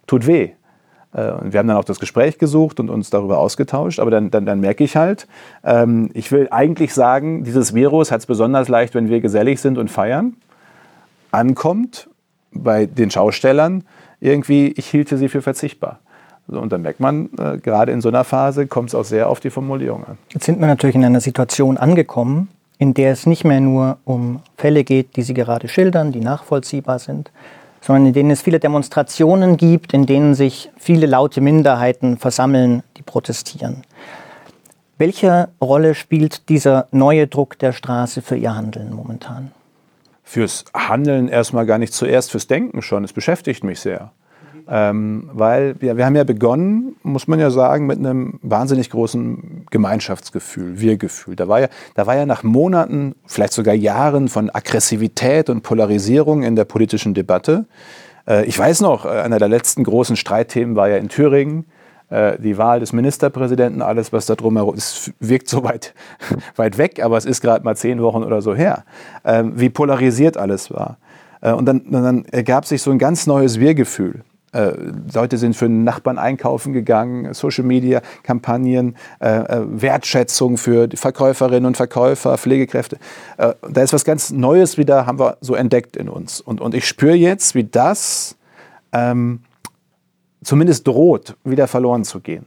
Tut 0.08 0.26
weh. 0.26 0.50
Äh, 1.12 1.32
wir 1.42 1.60
haben 1.60 1.68
dann 1.68 1.76
auch 1.76 1.84
das 1.84 2.00
Gespräch 2.00 2.38
gesucht 2.38 2.80
und 2.80 2.90
uns 2.90 3.08
darüber 3.08 3.38
ausgetauscht, 3.38 4.00
aber 4.00 4.10
dann, 4.10 4.32
dann, 4.32 4.46
dann 4.46 4.58
merke 4.58 4.82
ich 4.82 4.96
halt, 4.96 5.28
ähm, 5.62 6.10
ich 6.12 6.32
will 6.32 6.48
eigentlich 6.50 6.92
sagen, 6.92 7.44
dieses 7.44 7.72
Virus 7.72 8.10
hat 8.10 8.18
es 8.18 8.26
besonders 8.26 8.66
leicht, 8.66 8.96
wenn 8.96 9.08
wir 9.08 9.20
gesellig 9.20 9.60
sind 9.60 9.78
und 9.78 9.92
feiern, 9.92 10.34
ankommt 11.30 12.08
bei 12.52 12.86
den 12.86 13.10
Schaustellern 13.10 13.84
irgendwie, 14.20 14.68
ich 14.76 14.86
hielte 14.86 15.16
sie 15.16 15.28
für 15.28 15.42
verzichtbar. 15.42 16.00
So, 16.48 16.58
und 16.60 16.72
dann 16.72 16.82
merkt 16.82 17.00
man, 17.00 17.28
äh, 17.38 17.58
gerade 17.58 17.92
in 17.92 18.00
so 18.00 18.08
einer 18.08 18.24
Phase 18.24 18.66
kommt 18.66 18.88
es 18.88 18.94
auch 18.94 19.04
sehr 19.04 19.28
auf 19.28 19.40
die 19.40 19.50
Formulierung 19.50 20.04
an. 20.04 20.18
Jetzt 20.32 20.44
sind 20.44 20.58
wir 20.60 20.66
natürlich 20.66 20.96
in 20.96 21.04
einer 21.04 21.20
Situation 21.20 21.76
angekommen, 21.76 22.48
in 22.78 22.94
der 22.94 23.12
es 23.12 23.26
nicht 23.26 23.44
mehr 23.44 23.60
nur 23.60 23.98
um 24.04 24.40
Fälle 24.56 24.84
geht, 24.84 25.16
die 25.16 25.22
Sie 25.22 25.34
gerade 25.34 25.68
schildern, 25.68 26.10
die 26.10 26.20
nachvollziehbar 26.20 26.98
sind, 26.98 27.30
sondern 27.82 28.06
in 28.06 28.12
denen 28.14 28.30
es 28.30 28.40
viele 28.40 28.60
Demonstrationen 28.60 29.56
gibt, 29.56 29.92
in 29.92 30.06
denen 30.06 30.34
sich 30.34 30.70
viele 30.78 31.06
laute 31.06 31.40
Minderheiten 31.40 32.16
versammeln, 32.16 32.82
die 32.96 33.02
protestieren. 33.02 33.82
Welche 34.96 35.48
Rolle 35.60 35.94
spielt 35.94 36.48
dieser 36.48 36.88
neue 36.90 37.26
Druck 37.26 37.58
der 37.58 37.72
Straße 37.72 38.22
für 38.22 38.36
Ihr 38.36 38.56
Handeln 38.56 38.92
momentan? 38.92 39.52
Fürs 40.28 40.66
Handeln 40.75 41.28
erstmal 41.28 41.64
gar 41.64 41.78
nicht 41.78 41.94
zuerst, 41.94 42.30
fürs 42.30 42.47
Denken 42.47 42.82
schon. 42.82 43.02
Es 43.02 43.14
beschäftigt 43.14 43.64
mich 43.64 43.80
sehr. 43.80 44.12
Ähm, 44.70 45.30
weil 45.32 45.80
wir, 45.80 45.97
wir 45.97 46.04
haben 46.04 46.16
ja 46.16 46.25
begonnen, 46.25 46.97
muss 47.02 47.28
man 47.28 47.40
ja 47.40 47.50
sagen, 47.50 47.87
mit 47.87 47.99
einem 47.99 48.38
wahnsinnig 48.42 48.90
großen 48.90 49.64
Gemeinschaftsgefühl, 49.70 50.78
Wir-Gefühl. 50.80 51.35
Da 51.35 51.49
war 51.49 51.61
ja, 51.62 51.68
da 51.94 52.06
war 52.06 52.14
ja 52.14 52.26
nach 52.26 52.42
Monaten, 52.42 53.14
vielleicht 53.25 53.54
sogar 53.54 53.73
Jahren 53.73 54.28
von 54.28 54.50
Aggressivität 54.50 55.49
und 55.49 55.62
Polarisierung 55.62 56.42
in 56.42 56.56
der 56.56 56.66
politischen 56.66 57.14
Debatte. 57.14 57.64
Äh, 58.28 58.44
ich 58.44 58.58
weiß 58.58 58.82
noch, 58.82 59.06
äh, 59.06 59.08
einer 59.08 59.38
der 59.38 59.49
letzten 59.49 59.82
großen 59.82 60.16
Streitthemen 60.16 60.76
war 60.76 60.90
ja 60.90 60.99
in 60.99 61.08
Thüringen 61.08 61.64
die 62.10 62.56
Wahl 62.56 62.80
des 62.80 62.94
Ministerpräsidenten, 62.94 63.82
alles, 63.82 64.14
was 64.14 64.24
da 64.24 64.34
drumherum 64.34 64.74
ist, 64.74 65.12
wirkt 65.20 65.48
so 65.48 65.62
weit, 65.62 65.94
weit 66.56 66.78
weg, 66.78 67.04
aber 67.04 67.18
es 67.18 67.26
ist 67.26 67.42
gerade 67.42 67.64
mal 67.64 67.76
zehn 67.76 68.00
Wochen 68.00 68.22
oder 68.22 68.40
so 68.40 68.54
her, 68.54 68.84
ähm, 69.26 69.52
wie 69.56 69.68
polarisiert 69.68 70.38
alles 70.38 70.70
war. 70.70 70.96
Äh, 71.40 71.52
und 71.52 71.66
dann, 71.66 71.90
dann 71.90 72.24
ergab 72.26 72.66
sich 72.66 72.82
so 72.82 72.90
ein 72.90 72.98
ganz 72.98 73.26
neues 73.26 73.60
Wir-Gefühl. 73.60 74.22
Äh, 74.52 74.72
Leute 75.12 75.36
sind 75.36 75.56
für 75.56 75.66
einen 75.66 75.84
Nachbarn 75.84 76.18
einkaufen 76.18 76.72
gegangen, 76.72 77.34
Social 77.34 77.64
Media 77.64 78.00
Kampagnen, 78.22 78.96
äh, 79.20 79.28
äh, 79.28 79.64
Wertschätzung 79.66 80.56
für 80.56 80.88
die 80.88 80.96
Verkäuferinnen 80.96 81.66
und 81.66 81.76
Verkäufer, 81.76 82.38
Pflegekräfte. 82.38 82.96
Äh, 83.36 83.52
da 83.70 83.82
ist 83.82 83.92
was 83.92 84.04
ganz 84.04 84.30
Neues 84.30 84.78
wieder, 84.78 85.04
haben 85.04 85.18
wir 85.18 85.36
so 85.42 85.54
entdeckt 85.54 85.96
in 85.96 86.08
uns. 86.08 86.40
Und, 86.40 86.60
und 86.62 86.74
ich 86.74 86.86
spüre 86.86 87.14
jetzt, 87.14 87.54
wie 87.54 87.64
das 87.64 88.36
ähm, 88.92 89.40
zumindest 90.42 90.87
droht, 90.87 91.37
wieder 91.45 91.66
verloren 91.66 92.04
zu 92.04 92.21
gehen. 92.21 92.47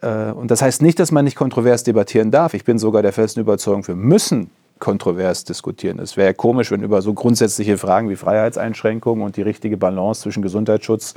Äh, 0.00 0.32
und 0.32 0.50
das 0.50 0.62
heißt 0.62 0.82
nicht, 0.82 0.98
dass 0.98 1.12
man 1.12 1.24
nicht 1.24 1.36
kontrovers 1.36 1.84
debattieren 1.84 2.30
darf. 2.30 2.54
Ich 2.54 2.64
bin 2.64 2.78
sogar 2.78 3.02
der 3.02 3.12
festen 3.12 3.40
Überzeugung, 3.40 3.86
wir 3.86 3.94
müssen 3.96 4.50
kontrovers 4.78 5.44
diskutieren. 5.44 6.00
Es 6.00 6.16
wäre 6.16 6.28
ja 6.28 6.32
komisch, 6.32 6.72
wenn 6.72 6.82
über 6.82 7.02
so 7.02 7.14
grundsätzliche 7.14 7.78
Fragen 7.78 8.10
wie 8.10 8.16
Freiheitseinschränkungen 8.16 9.24
und 9.24 9.36
die 9.36 9.42
richtige 9.42 9.76
Balance 9.76 10.22
zwischen 10.22 10.42
Gesundheitsschutz, 10.42 11.14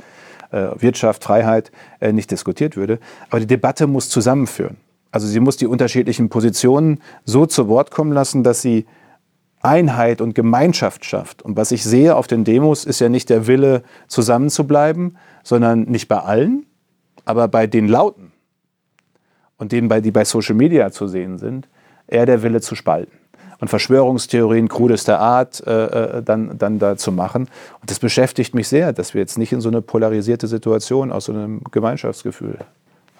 äh, 0.52 0.68
Wirtschaft, 0.76 1.24
Freiheit 1.24 1.72
äh, 1.98 2.12
nicht 2.12 2.30
diskutiert 2.30 2.76
würde. 2.76 3.00
Aber 3.28 3.40
die 3.40 3.46
Debatte 3.46 3.88
muss 3.88 4.08
zusammenführen. 4.08 4.76
Also 5.10 5.26
sie 5.26 5.40
muss 5.40 5.56
die 5.56 5.66
unterschiedlichen 5.66 6.28
Positionen 6.28 7.00
so 7.24 7.46
zu 7.46 7.68
Wort 7.68 7.90
kommen 7.90 8.12
lassen, 8.12 8.44
dass 8.44 8.62
sie 8.62 8.86
Einheit 9.62 10.20
und 10.20 10.34
Gemeinschaft 10.34 11.04
schafft. 11.04 11.42
Und 11.42 11.56
was 11.56 11.72
ich 11.72 11.82
sehe 11.84 12.14
auf 12.14 12.26
den 12.26 12.44
Demos, 12.44 12.84
ist 12.84 13.00
ja 13.00 13.08
nicht 13.08 13.30
der 13.30 13.46
Wille, 13.46 13.82
zusammenzubleiben, 14.08 15.16
sondern 15.42 15.82
nicht 15.82 16.08
bei 16.08 16.18
allen, 16.18 16.66
aber 17.24 17.48
bei 17.48 17.66
den 17.66 17.88
Lauten 17.88 18.32
und 19.58 19.72
denen, 19.72 20.02
die 20.02 20.10
bei 20.10 20.24
Social 20.24 20.54
Media 20.54 20.90
zu 20.90 21.08
sehen 21.08 21.38
sind, 21.38 21.68
eher 22.06 22.26
der 22.26 22.42
Wille 22.42 22.60
zu 22.60 22.74
spalten 22.74 23.16
und 23.58 23.68
Verschwörungstheorien 23.68 24.68
krudester 24.68 25.18
Art 25.18 25.66
äh, 25.66 26.18
äh, 26.18 26.22
dann, 26.22 26.58
dann 26.58 26.78
da 26.78 26.96
zu 26.96 27.10
machen. 27.10 27.48
Und 27.80 27.90
das 27.90 27.98
beschäftigt 27.98 28.54
mich 28.54 28.68
sehr, 28.68 28.92
dass 28.92 29.14
wir 29.14 29.20
jetzt 29.20 29.38
nicht 29.38 29.52
in 29.52 29.60
so 29.60 29.68
eine 29.68 29.82
polarisierte 29.82 30.46
Situation 30.46 31.10
aus 31.10 31.26
so 31.26 31.32
einem 31.32 31.62
Gemeinschaftsgefühl 31.70 32.58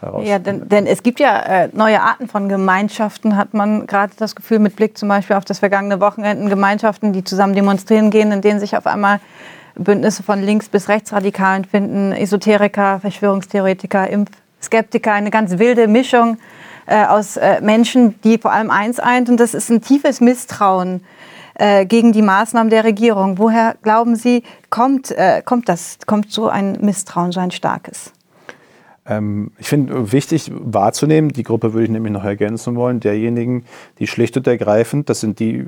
heraus. 0.00 0.26
Ja, 0.26 0.38
denn, 0.38 0.68
denn 0.68 0.86
es 0.86 1.02
gibt 1.02 1.20
ja 1.20 1.40
äh, 1.40 1.68
neue 1.72 2.00
Arten 2.00 2.28
von 2.28 2.48
Gemeinschaften, 2.48 3.36
hat 3.36 3.54
man 3.54 3.86
gerade 3.86 4.12
das 4.16 4.34
Gefühl, 4.34 4.58
mit 4.58 4.76
Blick 4.76 4.96
zum 4.98 5.08
Beispiel 5.08 5.36
auf 5.36 5.44
das 5.44 5.58
vergangene 5.60 6.00
Wochenende, 6.00 6.48
Gemeinschaften, 6.48 7.12
die 7.12 7.24
zusammen 7.24 7.54
demonstrieren 7.54 8.10
gehen, 8.10 8.32
in 8.32 8.40
denen 8.40 8.60
sich 8.60 8.76
auf 8.76 8.86
einmal 8.86 9.20
Bündnisse 9.74 10.22
von 10.22 10.42
Links- 10.42 10.68
bis 10.68 10.88
Rechtsradikalen 10.88 11.64
finden, 11.64 12.12
Esoteriker, 12.12 13.00
Verschwörungstheoretiker, 13.00 14.08
Impfskeptiker, 14.08 15.12
eine 15.12 15.30
ganz 15.30 15.58
wilde 15.58 15.88
Mischung 15.88 16.38
äh, 16.86 17.04
aus 17.04 17.36
äh, 17.36 17.60
Menschen, 17.60 18.20
die 18.22 18.38
vor 18.38 18.52
allem 18.52 18.70
eins 18.70 18.98
eint, 18.98 19.28
und 19.28 19.38
das 19.38 19.54
ist 19.54 19.70
ein 19.70 19.82
tiefes 19.82 20.20
Misstrauen 20.20 21.04
gegen 21.86 22.12
die 22.12 22.20
Maßnahmen 22.20 22.68
der 22.68 22.84
Regierung. 22.84 23.38
Woher 23.38 23.76
glauben 23.80 24.14
Sie, 24.14 24.42
kommt, 24.68 25.14
kommt, 25.46 25.70
das, 25.70 25.96
kommt 26.04 26.30
so 26.30 26.50
ein 26.50 26.76
Misstrauen, 26.82 27.32
so 27.32 27.40
ein 27.40 27.50
starkes? 27.50 28.12
Ähm, 29.06 29.52
ich 29.58 29.68
finde 29.68 30.12
wichtig 30.12 30.50
wahrzunehmen, 30.52 31.30
die 31.32 31.42
Gruppe 31.42 31.72
würde 31.72 31.84
ich 31.84 31.90
nämlich 31.90 32.12
noch 32.12 32.24
ergänzen 32.24 32.76
wollen, 32.76 33.00
derjenigen, 33.00 33.64
die 33.98 34.06
schlicht 34.06 34.36
und 34.36 34.46
ergreifend, 34.46 35.08
das 35.08 35.20
sind 35.20 35.38
die 35.38 35.66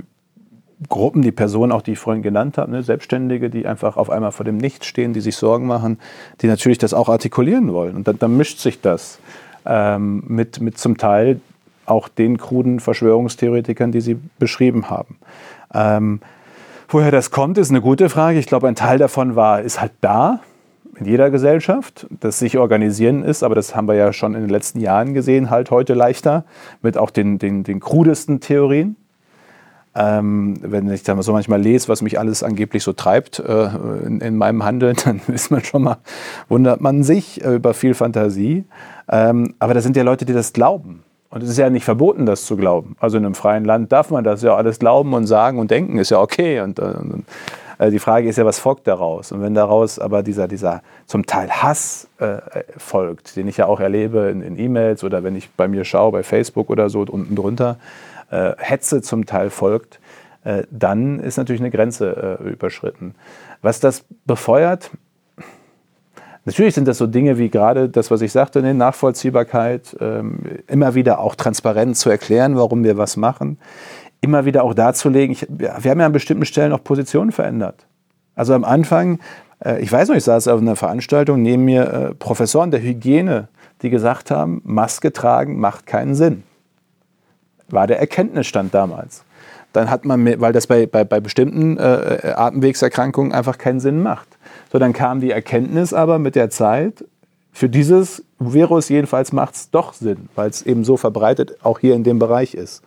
Gruppen, 0.88 1.22
die 1.22 1.32
Personen, 1.32 1.72
auch 1.72 1.82
die 1.82 1.92
ich 1.92 1.98
vorhin 1.98 2.22
genannt 2.22 2.56
habe, 2.56 2.70
ne, 2.70 2.82
Selbstständige, 2.82 3.50
die 3.50 3.66
einfach 3.66 3.96
auf 3.96 4.10
einmal 4.10 4.30
vor 4.30 4.44
dem 4.44 4.58
Nichts 4.58 4.86
stehen, 4.86 5.12
die 5.12 5.20
sich 5.20 5.36
Sorgen 5.36 5.66
machen, 5.66 5.98
die 6.40 6.46
natürlich 6.46 6.78
das 6.78 6.94
auch 6.94 7.08
artikulieren 7.08 7.72
wollen. 7.72 7.96
Und 7.96 8.06
dann, 8.06 8.18
dann 8.18 8.36
mischt 8.36 8.58
sich 8.58 8.80
das 8.80 9.18
ähm, 9.66 10.22
mit, 10.28 10.60
mit 10.60 10.78
zum 10.78 10.96
Teil 10.96 11.40
auch 11.84 12.06
den 12.08 12.38
kruden 12.38 12.78
Verschwörungstheoretikern, 12.80 13.90
die 13.90 14.00
Sie 14.00 14.18
beschrieben 14.38 14.88
haben. 14.88 15.18
Ähm, 15.74 16.20
woher 16.88 17.10
das 17.10 17.30
kommt, 17.30 17.58
ist 17.58 17.70
eine 17.70 17.80
gute 17.80 18.08
Frage. 18.08 18.38
Ich 18.38 18.46
glaube, 18.46 18.68
ein 18.68 18.76
Teil 18.76 18.98
davon 18.98 19.34
war, 19.34 19.62
ist 19.62 19.80
halt 19.80 19.92
da 20.00 20.40
in 21.00 21.06
jeder 21.06 21.30
Gesellschaft. 21.30 22.06
Das 22.20 22.38
sich 22.38 22.58
organisieren 22.58 23.22
ist, 23.22 23.42
aber 23.42 23.54
das 23.54 23.74
haben 23.74 23.88
wir 23.88 23.94
ja 23.94 24.12
schon 24.12 24.34
in 24.34 24.42
den 24.42 24.50
letzten 24.50 24.80
Jahren 24.80 25.14
gesehen, 25.14 25.50
halt 25.50 25.70
heute 25.70 25.94
leichter 25.94 26.44
mit 26.82 26.98
auch 26.98 27.10
den, 27.10 27.38
den, 27.38 27.64
den 27.64 27.80
krudesten 27.80 28.40
Theorien. 28.40 28.96
Ähm, 29.94 30.54
wenn 30.60 30.88
ich 30.90 31.02
dann 31.02 31.20
so 31.22 31.32
manchmal 31.32 31.60
lese, 31.60 31.88
was 31.88 32.02
mich 32.02 32.18
alles 32.18 32.42
angeblich 32.42 32.84
so 32.84 32.92
treibt 32.92 33.40
äh, 33.40 33.68
in, 34.06 34.20
in, 34.20 34.36
meinem 34.36 34.64
Handeln, 34.64 34.96
dann 35.04 35.20
ist 35.28 35.50
man 35.50 35.64
schon 35.64 35.82
mal, 35.82 35.96
wundert 36.48 36.80
man 36.80 37.02
sich 37.02 37.44
äh, 37.44 37.54
über 37.54 37.74
viel 37.74 37.94
Fantasie. 37.94 38.64
Ähm, 39.08 39.54
aber 39.58 39.74
da 39.74 39.80
sind 39.80 39.96
ja 39.96 40.02
Leute, 40.02 40.24
die 40.24 40.32
das 40.32 40.52
glauben. 40.52 41.02
Und 41.30 41.42
es 41.42 41.50
ist 41.50 41.58
ja 41.58 41.68
nicht 41.68 41.84
verboten, 41.84 42.26
das 42.26 42.46
zu 42.46 42.56
glauben. 42.56 42.96
Also 43.00 43.18
in 43.18 43.24
einem 43.24 43.34
freien 43.34 43.64
Land 43.64 43.92
darf 43.92 44.10
man 44.10 44.24
das 44.24 44.42
ja 44.42 44.54
alles 44.56 44.78
glauben 44.78 45.12
und 45.12 45.26
sagen 45.26 45.58
und 45.58 45.70
denken, 45.70 45.98
ist 45.98 46.10
ja 46.10 46.20
okay. 46.20 46.60
Und, 46.60 46.80
und 46.80 47.24
äh, 47.78 47.90
die 47.90 47.98
Frage 47.98 48.28
ist 48.28 48.36
ja, 48.36 48.44
was 48.44 48.58
folgt 48.58 48.86
daraus? 48.86 49.32
Und 49.32 49.40
wenn 49.42 49.54
daraus 49.54 49.98
aber 49.98 50.22
dieser, 50.22 50.48
dieser 50.48 50.82
zum 51.06 51.26
Teil 51.26 51.50
Hass 51.50 52.08
äh, 52.18 52.38
folgt, 52.76 53.36
den 53.36 53.48
ich 53.48 53.56
ja 53.56 53.66
auch 53.66 53.80
erlebe 53.80 54.28
in 54.30 54.58
E-Mails 54.58 55.04
oder 55.04 55.24
wenn 55.24 55.36
ich 55.36 55.50
bei 55.50 55.68
mir 55.68 55.84
schaue, 55.84 56.12
bei 56.12 56.22
Facebook 56.22 56.70
oder 56.70 56.90
so 56.90 57.00
unten 57.00 57.34
drunter, 57.34 57.78
äh, 58.30 58.52
Hetze 58.58 59.02
zum 59.02 59.26
Teil 59.26 59.50
folgt, 59.50 60.00
äh, 60.44 60.64
dann 60.70 61.20
ist 61.20 61.36
natürlich 61.36 61.60
eine 61.60 61.70
Grenze 61.70 62.38
äh, 62.40 62.48
überschritten. 62.50 63.14
Was 63.62 63.80
das 63.80 64.04
befeuert, 64.26 64.90
Natürlich 66.44 66.74
sind 66.74 66.88
das 66.88 66.96
so 66.96 67.06
Dinge 67.06 67.36
wie 67.36 67.50
gerade 67.50 67.90
das, 67.90 68.10
was 68.10 68.22
ich 68.22 68.32
sagte, 68.32 68.62
ne, 68.62 68.72
Nachvollziehbarkeit, 68.72 69.94
ähm, 70.00 70.38
immer 70.66 70.94
wieder 70.94 71.18
auch 71.18 71.34
transparent 71.34 71.98
zu 71.98 72.08
erklären, 72.08 72.56
warum 72.56 72.84
wir 72.84 72.96
was 72.96 73.18
machen, 73.18 73.58
immer 74.20 74.44
wieder 74.44 74.64
auch 74.64 74.74
darzulegen. 74.74 75.32
Ich, 75.32 75.46
wir 75.48 75.72
haben 75.72 76.00
ja 76.00 76.06
an 76.06 76.12
bestimmten 76.12 76.44
Stellen 76.44 76.72
auch 76.72 76.82
Positionen 76.82 77.32
verändert. 77.32 77.86
Also 78.34 78.54
am 78.54 78.64
Anfang, 78.64 79.20
äh, 79.64 79.80
ich 79.80 79.90
weiß 79.90 80.08
noch, 80.08 80.16
ich 80.16 80.24
saß 80.24 80.48
auf 80.48 80.60
einer 80.60 80.76
Veranstaltung 80.76 81.42
neben 81.42 81.64
mir 81.64 81.82
äh, 81.92 82.14
Professoren 82.14 82.70
der 82.70 82.82
Hygiene, 82.82 83.48
die 83.82 83.90
gesagt 83.90 84.30
haben, 84.30 84.60
Maske 84.64 85.12
tragen 85.12 85.58
macht 85.58 85.86
keinen 85.86 86.14
Sinn 86.14 86.42
war 87.70 87.86
der 87.86 87.98
Erkenntnisstand 88.00 88.74
damals. 88.74 89.24
Dann 89.72 89.90
hat 89.90 90.04
man, 90.04 90.40
weil 90.40 90.52
das 90.52 90.66
bei, 90.66 90.86
bei, 90.86 91.04
bei 91.04 91.20
bestimmten 91.20 91.76
äh, 91.76 92.32
Atemwegserkrankungen 92.34 93.32
einfach 93.32 93.58
keinen 93.58 93.80
Sinn 93.80 94.02
macht. 94.02 94.28
So, 94.72 94.78
dann 94.78 94.92
kam 94.92 95.20
die 95.20 95.30
Erkenntnis 95.30 95.92
aber 95.92 96.18
mit 96.18 96.34
der 96.34 96.50
Zeit, 96.50 97.04
für 97.52 97.68
dieses 97.68 98.24
Virus 98.38 98.88
jedenfalls 98.88 99.32
macht 99.32 99.54
es 99.56 99.70
doch 99.70 99.92
Sinn, 99.92 100.28
weil 100.36 100.48
es 100.48 100.62
eben 100.62 100.84
so 100.84 100.96
verbreitet 100.96 101.56
auch 101.62 101.80
hier 101.80 101.94
in 101.94 102.04
dem 102.04 102.18
Bereich 102.18 102.54
ist. 102.54 102.82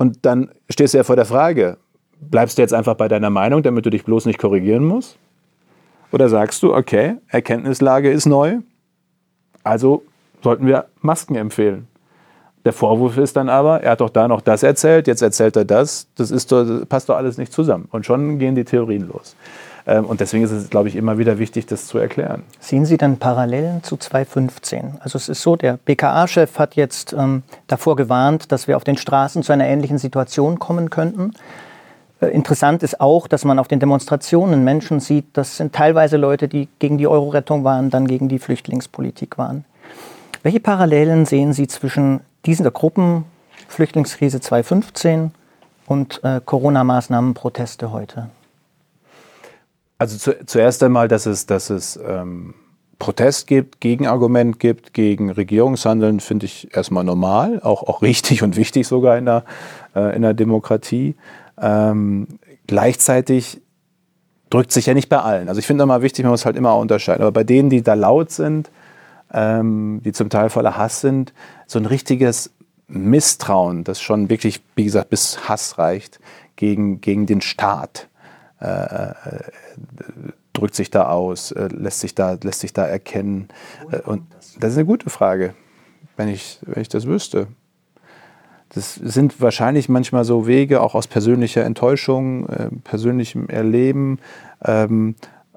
Und 0.00 0.24
dann 0.24 0.48
stehst 0.70 0.94
du 0.94 0.98
ja 0.98 1.04
vor 1.04 1.16
der 1.16 1.26
Frage, 1.26 1.76
bleibst 2.22 2.56
du 2.56 2.62
jetzt 2.62 2.72
einfach 2.72 2.94
bei 2.94 3.06
deiner 3.06 3.28
Meinung, 3.28 3.62
damit 3.62 3.84
du 3.84 3.90
dich 3.90 4.02
bloß 4.02 4.24
nicht 4.24 4.38
korrigieren 4.38 4.82
musst? 4.82 5.18
Oder 6.10 6.30
sagst 6.30 6.62
du, 6.62 6.74
okay, 6.74 7.16
Erkenntnislage 7.28 8.10
ist 8.10 8.24
neu, 8.24 8.60
also 9.62 10.02
sollten 10.42 10.66
wir 10.66 10.86
Masken 11.02 11.34
empfehlen? 11.34 11.86
Der 12.64 12.72
Vorwurf 12.72 13.18
ist 13.18 13.36
dann 13.36 13.50
aber, 13.50 13.82
er 13.82 13.90
hat 13.90 14.00
doch 14.00 14.08
da 14.08 14.26
noch 14.26 14.40
das 14.40 14.62
erzählt, 14.62 15.06
jetzt 15.06 15.20
erzählt 15.20 15.54
er 15.56 15.66
das. 15.66 16.08
Das, 16.14 16.30
ist 16.30 16.50
das 16.50 16.86
passt 16.86 17.10
doch 17.10 17.16
alles 17.16 17.36
nicht 17.36 17.52
zusammen. 17.52 17.86
Und 17.90 18.06
schon 18.06 18.38
gehen 18.38 18.54
die 18.54 18.64
Theorien 18.64 19.06
los. 19.06 19.36
Ähm, 19.90 20.06
und 20.06 20.20
deswegen 20.20 20.44
ist 20.44 20.52
es, 20.52 20.70
glaube 20.70 20.88
ich, 20.88 20.96
immer 20.96 21.18
wieder 21.18 21.38
wichtig, 21.38 21.66
das 21.66 21.86
zu 21.86 21.98
erklären. 21.98 22.44
Sehen 22.60 22.86
Sie 22.86 22.96
dann 22.96 23.18
Parallelen 23.18 23.82
zu 23.82 23.96
2015? 23.96 24.98
Also 25.00 25.18
es 25.18 25.28
ist 25.28 25.42
so, 25.42 25.56
der 25.56 25.78
BKA-Chef 25.78 26.58
hat 26.58 26.76
jetzt 26.76 27.12
ähm, 27.12 27.42
davor 27.66 27.96
gewarnt, 27.96 28.52
dass 28.52 28.68
wir 28.68 28.76
auf 28.76 28.84
den 28.84 28.96
Straßen 28.96 29.42
zu 29.42 29.52
einer 29.52 29.66
ähnlichen 29.66 29.98
Situation 29.98 30.60
kommen 30.60 30.90
könnten. 30.90 31.32
Äh, 32.20 32.26
interessant 32.26 32.84
ist 32.84 33.00
auch, 33.00 33.26
dass 33.26 33.44
man 33.44 33.58
auf 33.58 33.66
den 33.66 33.80
Demonstrationen 33.80 34.62
Menschen 34.62 35.00
sieht, 35.00 35.26
das 35.32 35.56
sind 35.56 35.74
teilweise 35.74 36.16
Leute, 36.16 36.46
die 36.46 36.68
gegen 36.78 36.96
die 36.96 37.08
Euro-Rettung 37.08 37.64
waren, 37.64 37.90
dann 37.90 38.06
gegen 38.06 38.28
die 38.28 38.38
Flüchtlingspolitik 38.38 39.38
waren. 39.38 39.64
Welche 40.44 40.60
Parallelen 40.60 41.26
sehen 41.26 41.52
Sie 41.52 41.66
zwischen 41.66 42.20
dieser 42.46 42.70
Gruppen, 42.70 43.24
Flüchtlingskrise 43.66 44.40
2015 44.40 45.32
und 45.86 46.22
äh, 46.22 46.40
Corona-Maßnahmen, 46.42 47.34
Proteste 47.34 47.90
heute? 47.90 48.30
Also 50.00 50.16
zu, 50.16 50.46
zuerst 50.46 50.82
einmal, 50.82 51.08
dass 51.08 51.26
es, 51.26 51.44
dass 51.44 51.68
es 51.68 52.00
ähm, 52.02 52.54
Protest 52.98 53.46
gibt, 53.46 53.82
Gegenargument 53.82 54.58
gibt 54.58 54.94
gegen 54.94 55.30
Regierungshandeln, 55.30 56.20
finde 56.20 56.46
ich 56.46 56.74
erstmal 56.74 57.04
normal, 57.04 57.60
auch, 57.62 57.82
auch 57.82 58.00
richtig 58.00 58.42
und 58.42 58.56
wichtig 58.56 58.88
sogar 58.88 59.18
in 59.18 59.26
der, 59.26 59.44
äh, 59.94 60.16
in 60.16 60.22
der 60.22 60.32
Demokratie. 60.32 61.16
Ähm, 61.60 62.28
gleichzeitig 62.66 63.60
drückt 64.48 64.72
sich 64.72 64.86
ja 64.86 64.94
nicht 64.94 65.10
bei 65.10 65.18
allen. 65.18 65.50
Also 65.50 65.58
ich 65.58 65.66
finde 65.66 65.84
immer 65.84 66.00
wichtig, 66.00 66.22
man 66.22 66.30
muss 66.30 66.46
halt 66.46 66.56
immer 66.56 66.78
unterscheiden. 66.78 67.20
Aber 67.20 67.32
bei 67.32 67.44
denen, 67.44 67.68
die 67.68 67.82
da 67.82 67.92
laut 67.92 68.30
sind, 68.30 68.70
ähm, 69.34 70.00
die 70.02 70.12
zum 70.12 70.30
Teil 70.30 70.48
voller 70.48 70.78
Hass 70.78 71.02
sind, 71.02 71.34
so 71.66 71.78
ein 71.78 71.84
richtiges 71.84 72.54
Misstrauen, 72.88 73.84
das 73.84 74.00
schon 74.00 74.30
wirklich, 74.30 74.62
wie 74.76 74.84
gesagt, 74.84 75.10
bis 75.10 75.46
Hass 75.46 75.76
reicht, 75.76 76.20
gegen, 76.56 77.02
gegen 77.02 77.26
den 77.26 77.42
Staat. 77.42 78.08
Äh, 78.60 78.66
äh, 78.66 79.14
drückt 80.52 80.74
sich 80.74 80.90
da 80.90 81.08
aus, 81.08 81.52
äh, 81.52 81.68
lässt, 81.68 82.00
sich 82.00 82.14
da, 82.14 82.36
lässt 82.42 82.60
sich 82.60 82.72
da 82.72 82.84
erkennen. 82.86 83.48
Äh, 83.90 84.00
und 84.00 84.22
das 84.58 84.72
ist 84.72 84.78
eine 84.78 84.86
gute 84.86 85.08
Frage, 85.08 85.54
wenn 86.16 86.28
ich, 86.28 86.58
wenn 86.66 86.82
ich 86.82 86.88
das 86.88 87.06
wüsste. 87.06 87.46
Das 88.68 88.94
sind 88.94 89.40
wahrscheinlich 89.40 89.88
manchmal 89.88 90.24
so 90.24 90.46
Wege, 90.46 90.80
auch 90.80 90.94
aus 90.94 91.06
persönlicher 91.06 91.64
Enttäuschung, 91.64 92.48
äh, 92.48 92.68
persönlichem 92.84 93.48
Erleben, 93.48 94.18
ähm, 94.64 95.14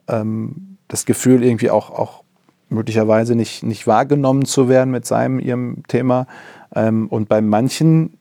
ähm, 0.08 0.78
das 0.88 1.06
Gefühl, 1.06 1.44
irgendwie 1.44 1.70
auch, 1.70 1.90
auch 1.92 2.24
möglicherweise 2.70 3.36
nicht, 3.36 3.64
nicht 3.64 3.86
wahrgenommen 3.86 4.46
zu 4.46 4.70
werden 4.70 4.92
mit 4.92 5.06
seinem, 5.06 5.40
ihrem 5.40 5.84
Thema. 5.88 6.26
Ähm, 6.74 7.08
und 7.08 7.30
bei 7.30 7.42
manchen 7.42 8.18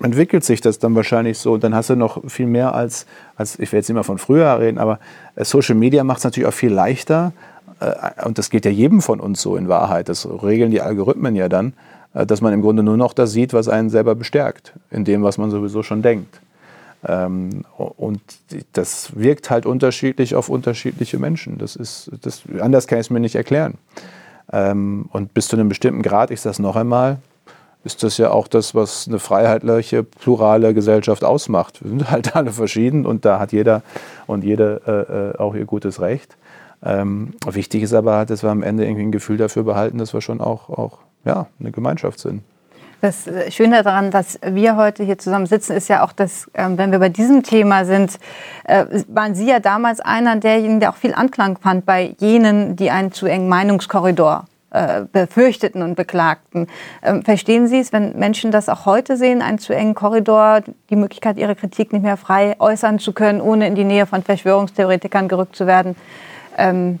entwickelt 0.00 0.44
sich 0.44 0.60
das 0.60 0.78
dann 0.78 0.94
wahrscheinlich 0.94 1.38
so. 1.38 1.56
Dann 1.56 1.74
hast 1.74 1.90
du 1.90 1.96
noch 1.96 2.22
viel 2.28 2.46
mehr 2.46 2.74
als, 2.74 3.06
als 3.36 3.58
ich 3.58 3.72
will 3.72 3.78
jetzt 3.78 3.88
nicht 3.88 3.94
mehr 3.94 4.04
von 4.04 4.18
früher 4.18 4.58
reden, 4.58 4.78
aber 4.78 4.98
äh, 5.36 5.44
Social 5.44 5.74
Media 5.74 6.04
macht 6.04 6.18
es 6.18 6.24
natürlich 6.24 6.48
auch 6.48 6.54
viel 6.54 6.72
leichter. 6.72 7.32
Äh, 7.80 8.24
und 8.24 8.38
das 8.38 8.50
geht 8.50 8.64
ja 8.64 8.70
jedem 8.70 9.00
von 9.00 9.20
uns 9.20 9.40
so 9.40 9.56
in 9.56 9.68
Wahrheit. 9.68 10.08
Das 10.08 10.26
regeln 10.26 10.70
die 10.70 10.80
Algorithmen 10.80 11.34
ja 11.34 11.48
dann. 11.48 11.72
äh, 12.16 12.26
dass 12.26 12.40
man 12.40 12.52
im 12.52 12.62
Grunde 12.62 12.82
nur 12.82 12.96
noch 12.96 13.12
das 13.12 13.32
sieht, 13.32 13.52
was 13.52 13.68
einen 13.68 13.90
selber 13.90 14.14
bestärkt, 14.14 14.72
in 14.90 15.04
dem, 15.04 15.22
was 15.22 15.38
man 15.38 15.50
sowieso 15.50 15.82
schon 15.82 16.02
denkt. 16.02 16.40
Ähm, 17.06 17.64
und 17.76 18.20
das 18.72 19.16
wirkt 19.16 19.50
halt 19.50 19.66
unterschiedlich 19.66 20.34
auf 20.34 20.48
unterschiedliche 20.48 21.18
Menschen. 21.18 21.58
Das 21.58 21.76
ist, 21.76 22.10
das, 22.22 22.42
anders 22.58 22.86
kann 22.86 22.98
ich 22.98 23.06
es 23.06 23.10
mir 23.10 23.20
nicht 23.20 23.34
erklären. 23.36 23.74
Ähm, 24.52 25.08
und 25.12 25.34
bis 25.34 25.48
zu 25.48 25.56
einem 25.56 25.68
bestimmten 25.68 26.02
Grad, 26.02 26.30
ich 26.30 26.40
sage 26.40 26.52
es 26.52 26.58
noch 26.58 26.74
einmal, 26.76 27.18
ist 27.86 28.02
das 28.02 28.18
ja 28.18 28.30
auch 28.30 28.48
das, 28.48 28.74
was 28.74 29.06
eine 29.06 29.20
freiheitliche, 29.20 30.02
plurale 30.02 30.74
Gesellschaft 30.74 31.24
ausmacht. 31.24 31.82
Wir 31.82 31.90
sind 31.90 32.10
halt 32.10 32.36
alle 32.36 32.50
verschieden 32.50 33.06
und 33.06 33.24
da 33.24 33.38
hat 33.38 33.52
jeder 33.52 33.82
und 34.26 34.44
jede 34.44 34.82
äh, 34.86 35.36
äh 35.36 35.38
auch 35.38 35.54
ihr 35.54 35.64
gutes 35.64 36.00
Recht. 36.00 36.36
Ähm, 36.84 37.34
wichtig 37.46 37.82
ist 37.84 37.94
aber, 37.94 38.26
dass 38.26 38.42
wir 38.42 38.50
am 38.50 38.62
Ende 38.62 38.84
irgendwie 38.84 39.04
ein 39.04 39.12
Gefühl 39.12 39.36
dafür 39.38 39.62
behalten, 39.62 39.98
dass 39.98 40.12
wir 40.12 40.20
schon 40.20 40.40
auch, 40.40 40.68
auch 40.68 40.98
ja, 41.24 41.46
eine 41.58 41.70
Gemeinschaft 41.70 42.18
sind. 42.18 42.42
Das 43.00 43.26
äh, 43.26 43.50
Schöne 43.50 43.82
daran, 43.82 44.10
dass 44.10 44.38
wir 44.42 44.76
heute 44.76 45.04
hier 45.04 45.18
zusammen 45.18 45.46
sitzen, 45.46 45.76
ist 45.76 45.88
ja 45.88 46.04
auch, 46.04 46.12
dass, 46.12 46.50
ähm, 46.54 46.76
wenn 46.78 46.90
wir 46.90 46.98
bei 46.98 47.08
diesem 47.08 47.44
Thema 47.44 47.84
sind, 47.84 48.18
äh, 48.64 48.84
waren 49.08 49.34
Sie 49.34 49.48
ja 49.48 49.60
damals 49.60 50.00
einer 50.00 50.36
derjenigen, 50.36 50.80
der 50.80 50.90
auch 50.90 50.96
viel 50.96 51.14
Anklang 51.14 51.56
fand 51.58 51.86
bei 51.86 52.16
jenen, 52.18 52.74
die 52.74 52.90
einen 52.90 53.12
zu 53.12 53.26
engen 53.26 53.48
Meinungskorridor 53.48 54.46
äh, 54.76 55.06
befürchteten 55.10 55.82
und 55.82 55.94
beklagten. 55.94 56.66
Ähm, 57.02 57.22
verstehen 57.22 57.66
Sie 57.66 57.78
es, 57.78 57.92
wenn 57.92 58.18
Menschen 58.18 58.50
das 58.50 58.68
auch 58.68 58.84
heute 58.84 59.16
sehen, 59.16 59.40
einen 59.40 59.58
zu 59.58 59.74
engen 59.74 59.94
Korridor, 59.94 60.60
die 60.90 60.96
Möglichkeit, 60.96 61.38
ihre 61.38 61.56
Kritik 61.56 61.94
nicht 61.94 62.02
mehr 62.02 62.18
frei 62.18 62.56
äußern 62.58 62.98
zu 62.98 63.14
können, 63.14 63.40
ohne 63.40 63.66
in 63.66 63.74
die 63.74 63.84
Nähe 63.84 64.04
von 64.04 64.22
Verschwörungstheoretikern 64.22 65.28
gerückt 65.28 65.56
zu 65.56 65.66
werden? 65.66 65.96
Ähm 66.58 66.98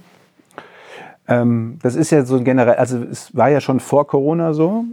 ähm, 1.28 1.78
das 1.82 1.96
ist 1.96 2.10
ja 2.10 2.24
so 2.24 2.42
generell, 2.42 2.76
also 2.76 2.98
es 2.98 3.36
war 3.36 3.50
ja 3.50 3.60
schon 3.60 3.80
vor 3.80 4.06
Corona 4.06 4.54
so, 4.54 4.84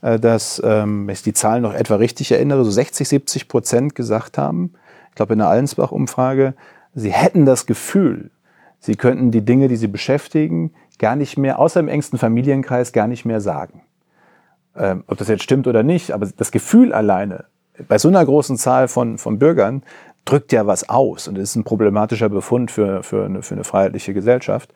äh, 0.00 0.18
dass, 0.18 0.62
ähm, 0.64 1.06
wenn 1.06 1.12
ich 1.12 1.22
die 1.22 1.34
Zahlen 1.34 1.62
noch 1.62 1.74
etwa 1.74 1.96
richtig 1.96 2.32
erinnere, 2.32 2.64
so 2.64 2.70
60, 2.70 3.08
70 3.08 3.48
Prozent 3.48 3.94
gesagt 3.94 4.38
haben, 4.38 4.72
ich 5.10 5.16
glaube 5.16 5.34
in 5.34 5.40
der 5.40 5.48
Allensbach-Umfrage, 5.48 6.54
sie 6.94 7.12
hätten 7.12 7.44
das 7.44 7.66
Gefühl, 7.66 8.30
sie 8.78 8.94
könnten 8.94 9.30
die 9.30 9.44
Dinge, 9.44 9.68
die 9.68 9.76
sie 9.76 9.88
beschäftigen, 9.88 10.72
gar 10.98 11.16
nicht 11.16 11.38
mehr, 11.38 11.58
außer 11.58 11.80
im 11.80 11.88
engsten 11.88 12.18
Familienkreis, 12.18 12.92
gar 12.92 13.06
nicht 13.06 13.24
mehr 13.24 13.40
sagen. 13.40 13.82
Ähm, 14.76 15.04
ob 15.06 15.18
das 15.18 15.28
jetzt 15.28 15.42
stimmt 15.42 15.66
oder 15.66 15.82
nicht, 15.82 16.12
aber 16.12 16.28
das 16.36 16.50
Gefühl 16.50 16.92
alleine 16.92 17.46
bei 17.88 17.98
so 17.98 18.08
einer 18.08 18.24
großen 18.24 18.56
Zahl 18.56 18.88
von, 18.88 19.18
von 19.18 19.38
Bürgern 19.38 19.82
drückt 20.24 20.52
ja 20.52 20.66
was 20.66 20.88
aus 20.88 21.26
und 21.26 21.36
ist 21.36 21.56
ein 21.56 21.64
problematischer 21.64 22.28
Befund 22.28 22.70
für, 22.70 23.02
für, 23.02 23.24
eine, 23.24 23.42
für 23.42 23.54
eine 23.54 23.64
freiheitliche 23.64 24.14
Gesellschaft. 24.14 24.72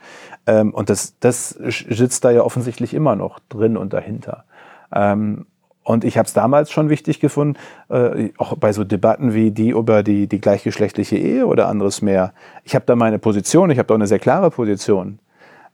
Ähm, 0.46 0.74
und 0.74 0.90
das, 0.90 1.14
das 1.20 1.50
sitzt 1.50 2.24
da 2.24 2.30
ja 2.30 2.42
offensichtlich 2.42 2.94
immer 2.94 3.14
noch 3.14 3.38
drin 3.48 3.76
und 3.76 3.92
dahinter. 3.92 4.44
Ähm, 4.92 5.46
und 5.84 6.02
ich 6.02 6.18
habe 6.18 6.26
es 6.26 6.32
damals 6.32 6.72
schon 6.72 6.88
wichtig 6.88 7.20
gefunden, 7.20 7.56
äh, 7.90 8.30
auch 8.38 8.56
bei 8.56 8.72
so 8.72 8.82
Debatten 8.82 9.34
wie 9.34 9.52
die 9.52 9.70
über 9.70 10.02
die, 10.02 10.26
die 10.26 10.40
gleichgeschlechtliche 10.40 11.16
Ehe 11.16 11.46
oder 11.46 11.68
anderes 11.68 12.02
mehr. 12.02 12.32
Ich 12.64 12.74
habe 12.74 12.84
da 12.86 12.96
meine 12.96 13.20
Position, 13.20 13.70
ich 13.70 13.78
habe 13.78 13.86
da 13.86 13.94
eine 13.94 14.08
sehr 14.08 14.18
klare 14.18 14.50
Position. 14.50 15.20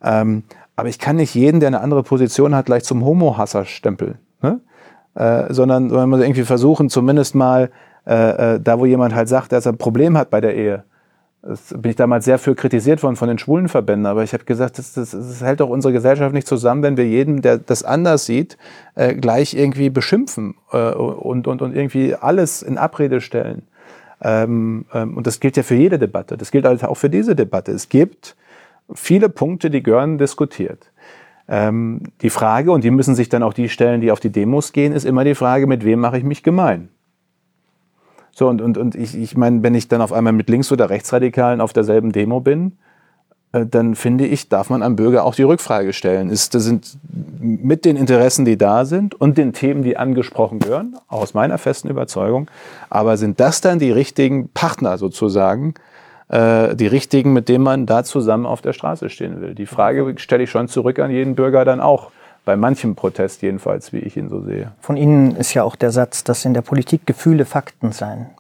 Ähm, 0.03 0.45
aber 0.77 0.89
ich 0.89 0.99
kann 0.99 1.17
nicht 1.17 1.35
jeden, 1.35 1.61
der 1.61 1.69
eine 1.69 1.81
andere 1.81 2.03
Position 2.03 2.55
hat, 2.55 2.67
gleich 2.67 2.85
zum 2.85 3.05
Homo-Hasser 3.05 3.65
stempeln. 3.65 4.17
Ne? 4.41 4.61
Äh, 5.15 5.53
sondern 5.53 5.89
man 5.89 6.09
muss 6.09 6.21
irgendwie 6.21 6.45
versuchen, 6.45 6.89
zumindest 6.89 7.35
mal 7.35 7.71
äh, 8.07 8.55
äh, 8.55 8.61
da, 8.61 8.81
wo 8.81 8.87
jemand 8.87 9.15
halt 9.15 9.29
sagt, 9.29 9.53
dass 9.53 9.67
er 9.67 9.73
ein 9.73 9.79
Problem 9.79 10.19
hat 10.19 10.31
bei 10.31 10.41
der 10.41 10.57
Ehe. 10.57 10.85
Das 11.43 11.75
bin 11.77 11.91
ich 11.91 11.97
damals 11.97 12.25
sehr 12.25 12.39
für 12.39 12.55
kritisiert 12.55 13.03
worden 13.03 13.17
von 13.17 13.29
den 13.29 13.39
Schwulenverbänden, 13.39 14.07
aber 14.07 14.23
ich 14.23 14.33
habe 14.33 14.45
gesagt, 14.45 14.79
das, 14.79 14.93
das, 14.93 15.11
das, 15.11 15.43
hält 15.43 15.59
doch 15.59 15.69
unsere 15.69 15.93
Gesellschaft 15.93 16.33
nicht 16.33 16.47
zusammen, 16.47 16.83
wenn 16.85 16.97
wir 16.97 17.07
jeden, 17.07 17.43
der 17.43 17.59
das 17.59 17.83
anders 17.83 18.27
sieht, 18.27 18.57
äh, 18.95 19.15
gleich 19.15 19.55
irgendwie 19.55 19.91
beschimpfen 19.91 20.55
äh, 20.73 20.93
und, 20.93 21.49
und, 21.49 21.63
und 21.63 21.75
irgendwie 21.75 22.15
alles 22.15 22.63
in 22.63 22.79
Abrede 22.79 23.21
stellen. 23.21 23.63
Ähm, 24.21 24.85
ähm, 24.95 25.17
und 25.17 25.27
das 25.27 25.41
gilt 25.41 25.57
ja 25.57 25.65
für 25.65 25.75
jede 25.75 25.99
Debatte. 25.99 26.37
Das 26.37 26.53
gilt 26.53 26.65
halt 26.65 26.85
auch 26.85 26.95
für 26.95 27.11
diese 27.11 27.35
Debatte. 27.35 27.73
Es 27.73 27.89
gibt 27.89 28.37
viele 28.95 29.29
Punkte, 29.29 29.71
die 29.71 29.83
gehören 29.83 30.19
diskutiert. 30.19 30.91
Ähm, 31.49 32.03
die 32.21 32.31
Frage, 32.31 32.73
und 32.73 32.85
die 32.85 32.91
müssen 32.91 33.15
sich 33.15 33.29
dann 33.29 33.43
auch 33.43 33.53
die 33.53 33.69
stellen, 33.69 34.01
die 34.01 34.13
auf 34.13 34.21
die 34.21 34.31
Demos 34.31 34.73
gehen, 34.73 34.93
ist 34.93 35.05
immer 35.05 35.25
die 35.25 35.35
Frage, 35.35 35.67
mit 35.67 35.85
wem 35.85 36.01
mache 36.01 36.19
ich 36.19 36.25
mich 36.25 36.43
gemein? 36.43 36.89
So, 38.31 38.49
und, 38.49 38.63
und, 38.63 38.79
und 38.79 38.95
ich, 38.95 39.17
ich 39.17 39.37
meine, 39.37 39.63
wenn 39.63 39.75
ich 39.75 39.89
dann 39.89 40.01
auf 40.01 40.13
einmal 40.13 40.33
mit 40.33 40.49
Links- 40.49 40.73
oder 40.73 40.89
Rechtsradikalen 40.89 41.61
auf 41.61 41.73
derselben 41.73 42.13
Demo 42.13 42.41
bin, 42.41 42.79
äh, 43.53 43.67
dann 43.67 43.95
finde 43.95 44.27
ich, 44.27 44.49
darf 44.49 44.71
man 44.71 44.83
am 44.83 44.97
Bürger 44.97 45.25
auch 45.25 45.35
die 45.35 45.43
Rückfrage 45.43 45.93
stellen. 45.93 46.31
Ist, 46.31 46.55
das 46.55 46.65
sind 46.65 46.97
mit 47.41 47.85
den 47.85 47.97
Interessen, 47.97 48.45
die 48.45 48.57
da 48.57 48.85
sind 48.85 49.15
und 49.15 49.37
den 49.37 49.53
Themen, 49.53 49.83
die 49.83 49.97
angesprochen 49.97 50.59
gehören, 50.59 50.97
aus 51.09 51.35
meiner 51.35 51.59
festen 51.59 51.89
Überzeugung, 51.89 52.51
aber 52.89 53.17
sind 53.17 53.39
das 53.41 53.61
dann 53.61 53.79
die 53.79 53.93
richtigen 53.93 54.49
Partner 54.49 54.97
sozusagen, 54.97 55.75
äh, 56.33 56.75
die 56.75 56.87
richtigen, 56.87 57.33
mit 57.33 57.49
denen 57.49 57.63
man 57.63 57.87
da 57.87 58.05
zusammen 58.05 58.47
auf 58.47 58.63
der 58.63 58.73
Straße 58.73 59.11
stehen 59.11 59.41
will. 59.41 59.55
Die 59.55 59.67
Frage 59.67 60.15
stelle 60.17 60.45
ich 60.45 60.51
schon 60.51 60.67
zurück 60.67 60.99
an 60.99 61.11
jeden 61.11 61.35
Bürger 61.35 61.65
dann 61.65 61.81
auch. 61.81 62.11
Bei 62.45 62.57
manchem 62.57 62.97
Protest 62.97 63.43
jedenfalls, 63.43 63.93
wie 63.93 63.99
ich 63.99 64.17
ihn 64.17 64.29
so 64.29 64.41
sehe. 64.41 64.73
Von 64.81 64.97
Ihnen 64.97 65.37
ist 65.37 65.55
ja 65.55 65.63
auch 65.63 65.77
der 65.77 65.93
Satz, 65.93 66.25
dass 66.25 66.45
in 66.45 66.55
der 66.55 66.63
Politik 66.63 67.07
Gefühle 67.07 67.45
Fakten 67.45 67.93
seien. 67.93 68.31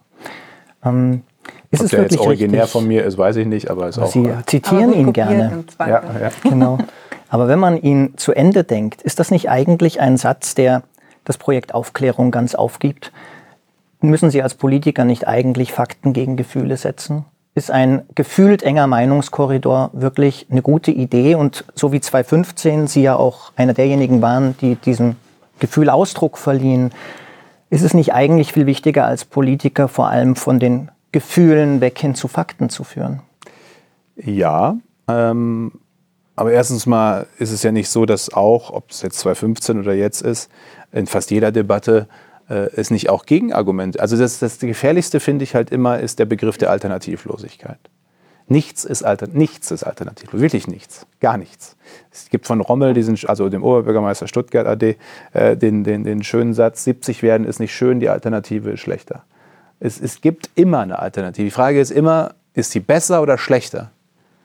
Ähm, 0.84 1.22
ist 1.70 1.80
Ob 1.80 1.84
es 1.84 1.90
der 1.90 2.00
wirklich 2.00 2.12
jetzt 2.18 2.26
originär 2.26 2.62
richtig? 2.62 2.72
von 2.72 2.88
mir 2.88 3.04
ist, 3.04 3.16
weiß 3.16 3.36
ich 3.36 3.46
nicht, 3.46 3.70
aber 3.70 3.88
ist 3.88 3.98
aber 3.98 4.08
auch. 4.08 4.10
Sie 4.10 4.28
zitieren 4.46 4.92
ihn 4.92 5.12
gerne. 5.12 5.64
Ja, 5.78 5.86
ja. 5.88 6.02
Genau. 6.42 6.78
Aber 7.28 7.46
wenn 7.46 7.60
man 7.60 7.76
ihn 7.76 8.14
zu 8.16 8.32
Ende 8.32 8.64
denkt, 8.64 9.02
ist 9.02 9.20
das 9.20 9.30
nicht 9.30 9.48
eigentlich 9.48 10.00
ein 10.00 10.16
Satz, 10.16 10.54
der 10.54 10.82
das 11.24 11.38
Projekt 11.38 11.72
Aufklärung 11.74 12.30
ganz 12.30 12.54
aufgibt? 12.56 13.12
Müssen 14.00 14.30
Sie 14.30 14.42
als 14.42 14.54
Politiker 14.54 15.04
nicht 15.04 15.28
eigentlich 15.28 15.72
Fakten 15.72 16.12
gegen 16.12 16.36
Gefühle 16.36 16.76
setzen? 16.76 17.24
Ist 17.54 17.70
ein 17.70 18.02
gefühlt 18.14 18.62
enger 18.62 18.86
Meinungskorridor 18.86 19.90
wirklich 19.92 20.46
eine 20.50 20.62
gute 20.62 20.90
Idee. 20.90 21.34
Und 21.34 21.64
so 21.74 21.92
wie 21.92 22.00
2015 22.00 22.86
Sie 22.86 23.02
ja 23.02 23.16
auch 23.16 23.52
einer 23.56 23.74
derjenigen 23.74 24.22
waren, 24.22 24.56
die 24.60 24.76
diesem 24.76 25.16
Gefühl 25.58 25.90
Ausdruck 25.90 26.38
verliehen, 26.38 26.92
ist 27.68 27.82
es 27.82 27.94
nicht 27.94 28.14
eigentlich 28.14 28.52
viel 28.52 28.66
wichtiger 28.66 29.06
als 29.06 29.24
Politiker 29.24 29.88
vor 29.88 30.08
allem 30.08 30.36
von 30.36 30.58
den 30.58 30.90
Gefühlen 31.12 31.80
weg 31.80 31.98
hin 31.98 32.14
zu 32.14 32.26
Fakten 32.26 32.68
zu 32.70 32.84
führen? 32.84 33.20
Ja, 34.16 34.76
ähm, 35.08 35.72
aber 36.36 36.52
erstens 36.52 36.86
mal 36.86 37.26
ist 37.38 37.52
es 37.52 37.62
ja 37.62 37.72
nicht 37.72 37.88
so, 37.88 38.06
dass 38.06 38.32
auch, 38.32 38.70
ob 38.70 38.90
es 38.90 39.02
jetzt 39.02 39.18
2015 39.20 39.78
oder 39.78 39.92
jetzt 39.94 40.22
ist, 40.22 40.50
in 40.90 41.06
fast 41.06 41.30
jeder 41.30 41.52
Debatte 41.52 42.08
es 42.74 42.90
nicht 42.90 43.08
auch 43.08 43.26
Gegenargumente. 43.26 44.00
Also 44.00 44.16
das, 44.16 44.38
das 44.38 44.58
Gefährlichste 44.58 45.20
finde 45.20 45.44
ich 45.44 45.54
halt 45.54 45.70
immer 45.70 46.00
ist 46.00 46.18
der 46.18 46.26
Begriff 46.26 46.58
der 46.58 46.70
Alternativlosigkeit. 46.70 47.78
Nichts 48.48 48.84
ist, 48.84 49.02
alter, 49.02 49.28
nichts 49.28 49.70
ist 49.70 49.84
alternativlos, 49.84 50.40
wirklich 50.40 50.66
nichts, 50.66 51.06
gar 51.20 51.38
nichts. 51.38 51.76
Es 52.10 52.28
gibt 52.28 52.46
von 52.46 52.60
Rommel, 52.60 52.92
diesen, 52.92 53.16
also 53.26 53.48
dem 53.48 53.62
Oberbürgermeister 53.62 54.26
Stuttgart 54.26 54.66
AD, 54.66 54.96
äh, 55.32 55.56
den, 55.56 55.84
den, 55.84 56.04
den 56.04 56.22
schönen 56.22 56.52
Satz, 56.52 56.84
70 56.84 57.22
werden 57.22 57.46
ist 57.46 57.60
nicht 57.60 57.74
schön, 57.74 58.00
die 58.00 58.08
Alternative 58.08 58.72
ist 58.72 58.80
schlechter. 58.80 59.22
Es, 59.80 60.00
es 60.00 60.20
gibt 60.20 60.50
immer 60.54 60.80
eine 60.80 60.98
Alternative. 60.98 61.44
Die 61.44 61.50
Frage 61.50 61.80
ist 61.80 61.90
immer, 61.90 62.34
ist 62.54 62.72
sie 62.72 62.80
besser 62.80 63.22
oder 63.22 63.38
schlechter? 63.38 63.90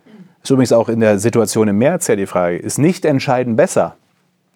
Das 0.06 0.46
ist 0.46 0.52
übrigens 0.52 0.74
auch 0.74 0.90
in 0.90 1.00
der 1.00 1.20
Situation 1.20 1.68
im 1.68 1.78
März 1.78 2.08
ja 2.08 2.16
die 2.16 2.28
Frage, 2.28 2.58
ist 2.58 2.78
nicht 2.78 3.04
entscheidend 3.04 3.58
besser, 3.58 3.98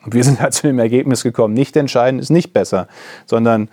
und 0.04 0.14
wir 0.14 0.24
sind 0.24 0.42
halt 0.42 0.54
zu 0.54 0.68
dem 0.68 0.80
Ergebnis 0.80 1.24
gekommen, 1.24 1.54
nicht 1.54 1.76
entscheiden 1.76 2.20
ist 2.20 2.30
nicht 2.30 2.54
besser, 2.54 2.88
sondern 3.26 3.70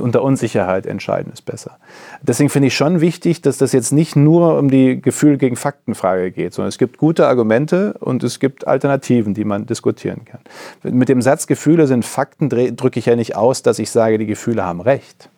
unter 0.00 0.22
Unsicherheit 0.22 0.86
entscheiden 0.86 1.32
ist 1.32 1.42
besser. 1.42 1.76
Deswegen 2.22 2.48
finde 2.48 2.68
ich 2.68 2.76
schon 2.76 3.02
wichtig, 3.02 3.42
dass 3.42 3.58
das 3.58 3.72
jetzt 3.72 3.92
nicht 3.92 4.16
nur 4.16 4.58
um 4.58 4.70
die 4.70 5.02
Gefühl 5.02 5.36
gegen 5.36 5.56
Faktenfrage 5.56 6.30
geht, 6.30 6.54
sondern 6.54 6.70
es 6.70 6.78
gibt 6.78 6.96
gute 6.96 7.26
Argumente 7.26 7.94
und 8.00 8.24
es 8.24 8.40
gibt 8.40 8.66
Alternativen, 8.66 9.34
die 9.34 9.44
man 9.44 9.66
diskutieren 9.66 10.22
kann. 10.24 10.40
Mit 10.82 11.10
dem 11.10 11.20
Satz 11.20 11.46
Gefühle 11.46 11.86
sind 11.86 12.06
Fakten 12.06 12.48
drücke 12.48 12.98
ich 12.98 13.06
ja 13.06 13.16
nicht 13.16 13.36
aus, 13.36 13.62
dass 13.62 13.78
ich 13.78 13.90
sage, 13.90 14.16
die 14.16 14.26
Gefühle 14.26 14.64
haben 14.64 14.80
recht. 14.80 15.28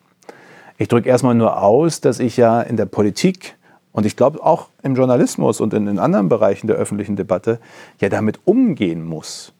Ich 0.78 0.88
drücke 0.88 1.08
erstmal 1.08 1.34
nur 1.34 1.60
aus, 1.60 2.00
dass 2.00 2.20
ich 2.20 2.36
ja 2.36 2.60
in 2.60 2.76
der 2.76 2.86
Politik 2.86 3.56
und 3.90 4.06
ich 4.06 4.16
glaube 4.16 4.44
auch 4.44 4.68
im 4.82 4.94
Journalismus 4.94 5.60
und 5.60 5.74
in, 5.74 5.88
in 5.88 5.98
anderen 5.98 6.28
Bereichen 6.28 6.68
der 6.68 6.76
öffentlichen 6.76 7.16
Debatte 7.16 7.58
ja 8.00 8.08
damit 8.08 8.40
umgehen 8.44 9.04
muss 9.04 9.53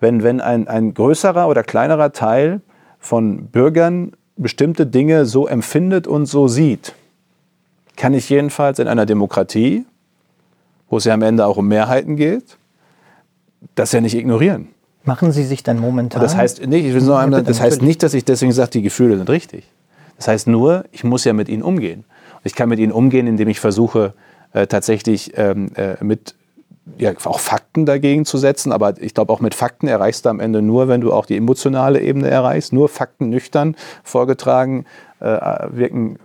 wenn, 0.00 0.22
wenn 0.22 0.40
ein, 0.40 0.68
ein 0.68 0.94
größerer 0.94 1.48
oder 1.48 1.62
kleinerer 1.62 2.12
Teil 2.12 2.60
von 2.98 3.46
Bürgern 3.46 4.12
bestimmte 4.36 4.86
Dinge 4.86 5.24
so 5.24 5.46
empfindet 5.46 6.06
und 6.06 6.26
so 6.26 6.48
sieht, 6.48 6.94
kann 7.96 8.12
ich 8.14 8.28
jedenfalls 8.28 8.78
in 8.78 8.88
einer 8.88 9.06
Demokratie, 9.06 9.86
wo 10.90 10.98
es 10.98 11.04
ja 11.04 11.14
am 11.14 11.22
Ende 11.22 11.46
auch 11.46 11.56
um 11.56 11.68
Mehrheiten 11.68 12.16
geht, 12.16 12.58
das 13.74 13.92
ja 13.92 14.00
nicht 14.00 14.14
ignorieren. 14.14 14.68
Machen 15.04 15.32
Sie 15.32 15.44
sich 15.44 15.62
dann 15.62 15.78
momentan? 15.78 16.20
das 16.20 16.36
heißt, 16.36 16.66
nicht, 16.66 16.84
ich 16.84 16.92
will 16.92 17.02
nur 17.02 17.18
einmal, 17.18 17.42
das 17.42 17.60
heißt 17.60 17.80
nicht, 17.80 18.02
dass 18.02 18.12
ich 18.12 18.24
deswegen 18.24 18.52
sage, 18.52 18.70
die 18.72 18.82
Gefühle 18.82 19.16
sind 19.16 19.30
richtig. 19.30 19.64
Das 20.16 20.28
heißt 20.28 20.46
nur, 20.46 20.84
ich 20.92 21.04
muss 21.04 21.24
ja 21.24 21.32
mit 21.32 21.48
ihnen 21.48 21.62
umgehen. 21.62 22.04
ich 22.44 22.54
kann 22.54 22.68
mit 22.68 22.78
ihnen 22.78 22.92
umgehen, 22.92 23.26
indem 23.26 23.48
ich 23.48 23.60
versuche, 23.60 24.14
äh, 24.52 24.66
tatsächlich 24.66 25.32
ähm, 25.36 25.70
äh, 25.74 26.02
mit 26.02 26.34
ja, 26.98 27.12
auch 27.24 27.40
Fakten 27.40 27.84
dagegen 27.84 28.24
zu 28.24 28.38
setzen, 28.38 28.72
aber 28.72 28.94
ich 29.00 29.14
glaube, 29.14 29.32
auch 29.32 29.40
mit 29.40 29.54
Fakten 29.54 29.88
erreichst 29.88 30.24
du 30.24 30.28
am 30.28 30.40
Ende 30.40 30.62
nur, 30.62 30.88
wenn 30.88 31.00
du 31.00 31.12
auch 31.12 31.26
die 31.26 31.36
emotionale 31.36 32.00
Ebene 32.00 32.28
erreichst. 32.28 32.72
Nur 32.72 32.88
Fakten 32.88 33.28
nüchtern 33.28 33.76
vorgetragen 34.04 34.86
äh, 35.20 35.66
wirken 35.70 36.18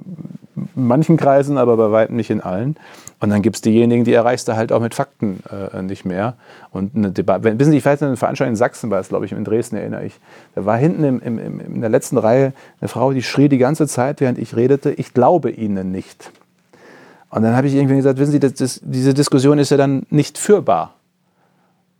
in 0.75 0.87
manchen 0.87 1.17
Kreisen, 1.17 1.57
aber 1.57 1.77
bei 1.77 1.91
weitem 1.91 2.15
nicht 2.15 2.29
in 2.29 2.41
allen. 2.41 2.75
Und 3.19 3.29
dann 3.29 3.41
gibt 3.41 3.57
es 3.57 3.61
diejenigen, 3.61 4.03
die 4.03 4.13
erreichst 4.13 4.47
du 4.47 4.55
halt 4.55 4.71
auch 4.71 4.81
mit 4.81 4.95
Fakten 4.95 5.41
äh, 5.73 5.81
nicht 5.81 6.05
mehr. 6.05 6.35
Und 6.71 6.95
eine 6.95 7.11
Debatte, 7.11 7.59
wissen 7.59 7.71
Sie, 7.71 7.77
ich 7.77 7.85
weiß, 7.85 8.01
eine 8.03 8.17
Veranstaltung 8.17 8.53
in 8.53 8.55
Sachsen 8.55 8.89
war 8.89 8.99
es, 8.99 9.09
glaube 9.09 9.25
ich, 9.25 9.31
in 9.31 9.43
Dresden 9.43 9.75
erinnere 9.75 10.05
ich. 10.05 10.19
Da 10.55 10.65
war 10.65 10.77
hinten 10.77 11.03
im, 11.03 11.21
im, 11.21 11.59
in 11.59 11.81
der 11.81 11.89
letzten 11.89 12.17
Reihe 12.17 12.53
eine 12.79 12.87
Frau, 12.87 13.11
die 13.13 13.23
schrie 13.23 13.47
die 13.47 13.59
ganze 13.59 13.87
Zeit, 13.87 14.21
während 14.21 14.39
ich 14.39 14.55
redete, 14.55 14.91
ich 14.91 15.13
glaube 15.13 15.51
Ihnen 15.51 15.91
nicht. 15.91 16.31
Und 17.31 17.43
dann 17.43 17.55
habe 17.55 17.67
ich 17.67 17.73
irgendwie 17.73 17.95
gesagt, 17.95 18.19
wissen 18.19 18.33
Sie, 18.33 18.39
das, 18.39 18.53
das, 18.53 18.81
diese 18.83 19.13
Diskussion 19.13 19.57
ist 19.57 19.71
ja 19.71 19.77
dann 19.77 20.05
nicht 20.09 20.37
führbar. 20.37 20.95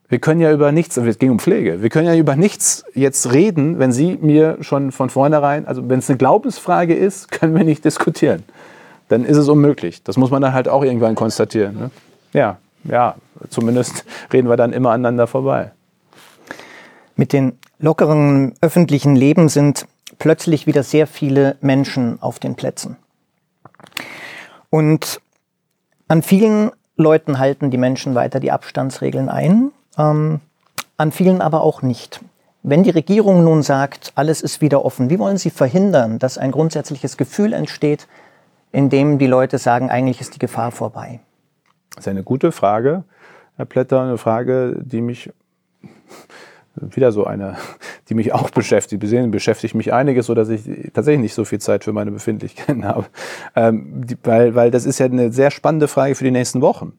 Wir 0.09 0.19
können 0.19 0.41
ja 0.41 0.51
über 0.51 0.73
nichts, 0.73 0.97
es 0.97 1.19
ging 1.19 1.31
um 1.31 1.39
Pflege, 1.39 1.81
wir 1.81 1.89
können 1.89 2.05
ja 2.05 2.15
über 2.15 2.35
nichts 2.35 2.83
jetzt 2.93 3.31
reden, 3.31 3.79
wenn 3.79 3.93
Sie 3.93 4.17
mir 4.21 4.57
schon 4.59 4.91
von 4.91 5.09
vornherein, 5.09 5.65
also 5.65 5.87
wenn 5.87 5.99
es 5.99 6.09
eine 6.09 6.17
Glaubensfrage 6.17 6.93
ist, 6.93 7.31
können 7.31 7.55
wir 7.55 7.63
nicht 7.63 7.85
diskutieren. 7.85 8.43
Dann 9.07 9.23
ist 9.23 9.37
es 9.37 9.47
unmöglich. 9.47 10.03
Das 10.03 10.17
muss 10.17 10.29
man 10.29 10.41
dann 10.41 10.53
halt 10.53 10.67
auch 10.67 10.83
irgendwann 10.83 11.15
konstatieren. 11.15 11.75
Ne? 11.77 11.91
Ja, 12.33 12.57
ja, 12.83 13.15
zumindest 13.49 14.05
reden 14.33 14.49
wir 14.49 14.57
dann 14.57 14.73
immer 14.73 14.91
aneinander 14.91 15.27
vorbei. 15.27 15.71
Mit 17.15 17.31
den 17.31 17.57
lockeren 17.79 18.53
öffentlichen 18.59 19.15
Leben 19.15 19.47
sind 19.47 19.85
plötzlich 20.19 20.67
wieder 20.67 20.83
sehr 20.83 21.07
viele 21.07 21.55
Menschen 21.61 22.21
auf 22.21 22.37
den 22.39 22.55
Plätzen. 22.55 22.97
Und 24.71 25.21
an 26.07 26.23
vielen 26.23 26.71
Leuten 26.95 27.37
halten 27.37 27.69
die 27.69 27.77
Menschen 27.77 28.15
weiter 28.15 28.39
die 28.39 28.51
Abstandsregeln 28.51 29.29
ein, 29.29 29.71
ähm, 29.97 30.39
an 30.97 31.11
vielen 31.11 31.41
aber 31.41 31.61
auch 31.61 31.81
nicht. 31.83 32.21
Wenn 32.63 32.83
die 32.83 32.89
Regierung 32.89 33.43
nun 33.43 33.63
sagt, 33.63 34.13
alles 34.15 34.41
ist 34.41 34.61
wieder 34.61 34.85
offen, 34.85 35.09
wie 35.09 35.19
wollen 35.19 35.37
Sie 35.37 35.49
verhindern, 35.49 36.19
dass 36.19 36.37
ein 36.37 36.51
grundsätzliches 36.51 37.17
Gefühl 37.17 37.53
entsteht, 37.53 38.07
in 38.71 38.89
dem 38.89 39.19
die 39.19 39.27
Leute 39.27 39.57
sagen, 39.57 39.89
eigentlich 39.89 40.21
ist 40.21 40.35
die 40.35 40.39
Gefahr 40.39 40.71
vorbei? 40.71 41.19
Das 41.95 42.05
ist 42.05 42.07
eine 42.07 42.23
gute 42.23 42.51
Frage, 42.51 43.03
Herr 43.57 43.65
Plätter, 43.65 44.01
eine 44.01 44.17
Frage, 44.17 44.77
die 44.79 45.01
mich 45.01 45.31
wieder 46.75 47.11
so 47.11 47.25
eine, 47.25 47.57
die 48.09 48.13
mich 48.13 48.33
auch 48.33 48.49
beschäftigt. 48.49 48.99
Besehen 48.99 49.31
beschäftigt 49.31 49.75
mich 49.75 49.93
einiges, 49.93 50.27
so 50.27 50.33
dass 50.33 50.49
ich 50.49 50.61
tatsächlich 50.93 51.21
nicht 51.21 51.33
so 51.33 51.45
viel 51.45 51.59
Zeit 51.59 51.83
für 51.83 51.93
meine 51.93 52.11
Befindlichkeiten 52.11 52.85
habe. 52.87 53.05
Ähm, 53.55 54.05
die, 54.05 54.17
weil, 54.23 54.55
weil 54.55 54.71
das 54.71 54.85
ist 54.85 54.99
ja 54.99 55.05
eine 55.05 55.31
sehr 55.31 55.51
spannende 55.51 55.87
Frage 55.87 56.15
für 56.15 56.23
die 56.23 56.31
nächsten 56.31 56.61
Wochen 56.61 56.93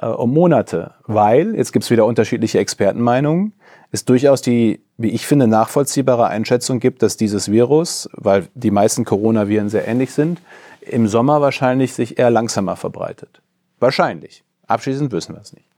äh, 0.00 0.06
um 0.06 0.32
Monate. 0.32 0.92
Weil, 1.06 1.54
jetzt 1.56 1.72
gibt 1.72 1.84
es 1.84 1.90
wieder 1.90 2.06
unterschiedliche 2.06 2.58
Expertenmeinungen, 2.58 3.52
es 3.92 4.04
durchaus 4.04 4.40
die, 4.40 4.80
wie 4.98 5.10
ich 5.10 5.26
finde, 5.26 5.46
nachvollziehbare 5.46 6.28
Einschätzung 6.28 6.78
gibt, 6.78 7.02
dass 7.02 7.16
dieses 7.16 7.50
Virus, 7.50 8.08
weil 8.12 8.48
die 8.54 8.70
meisten 8.70 9.04
Coronaviren 9.04 9.68
sehr 9.68 9.88
ähnlich 9.88 10.12
sind, 10.12 10.40
im 10.80 11.08
Sommer 11.08 11.40
wahrscheinlich 11.40 11.92
sich 11.92 12.18
eher 12.18 12.30
langsamer 12.30 12.76
verbreitet. 12.76 13.42
Wahrscheinlich. 13.80 14.44
Abschließend 14.66 15.10
wissen 15.12 15.34
wir 15.34 15.40
es 15.40 15.52
nicht. 15.52 15.69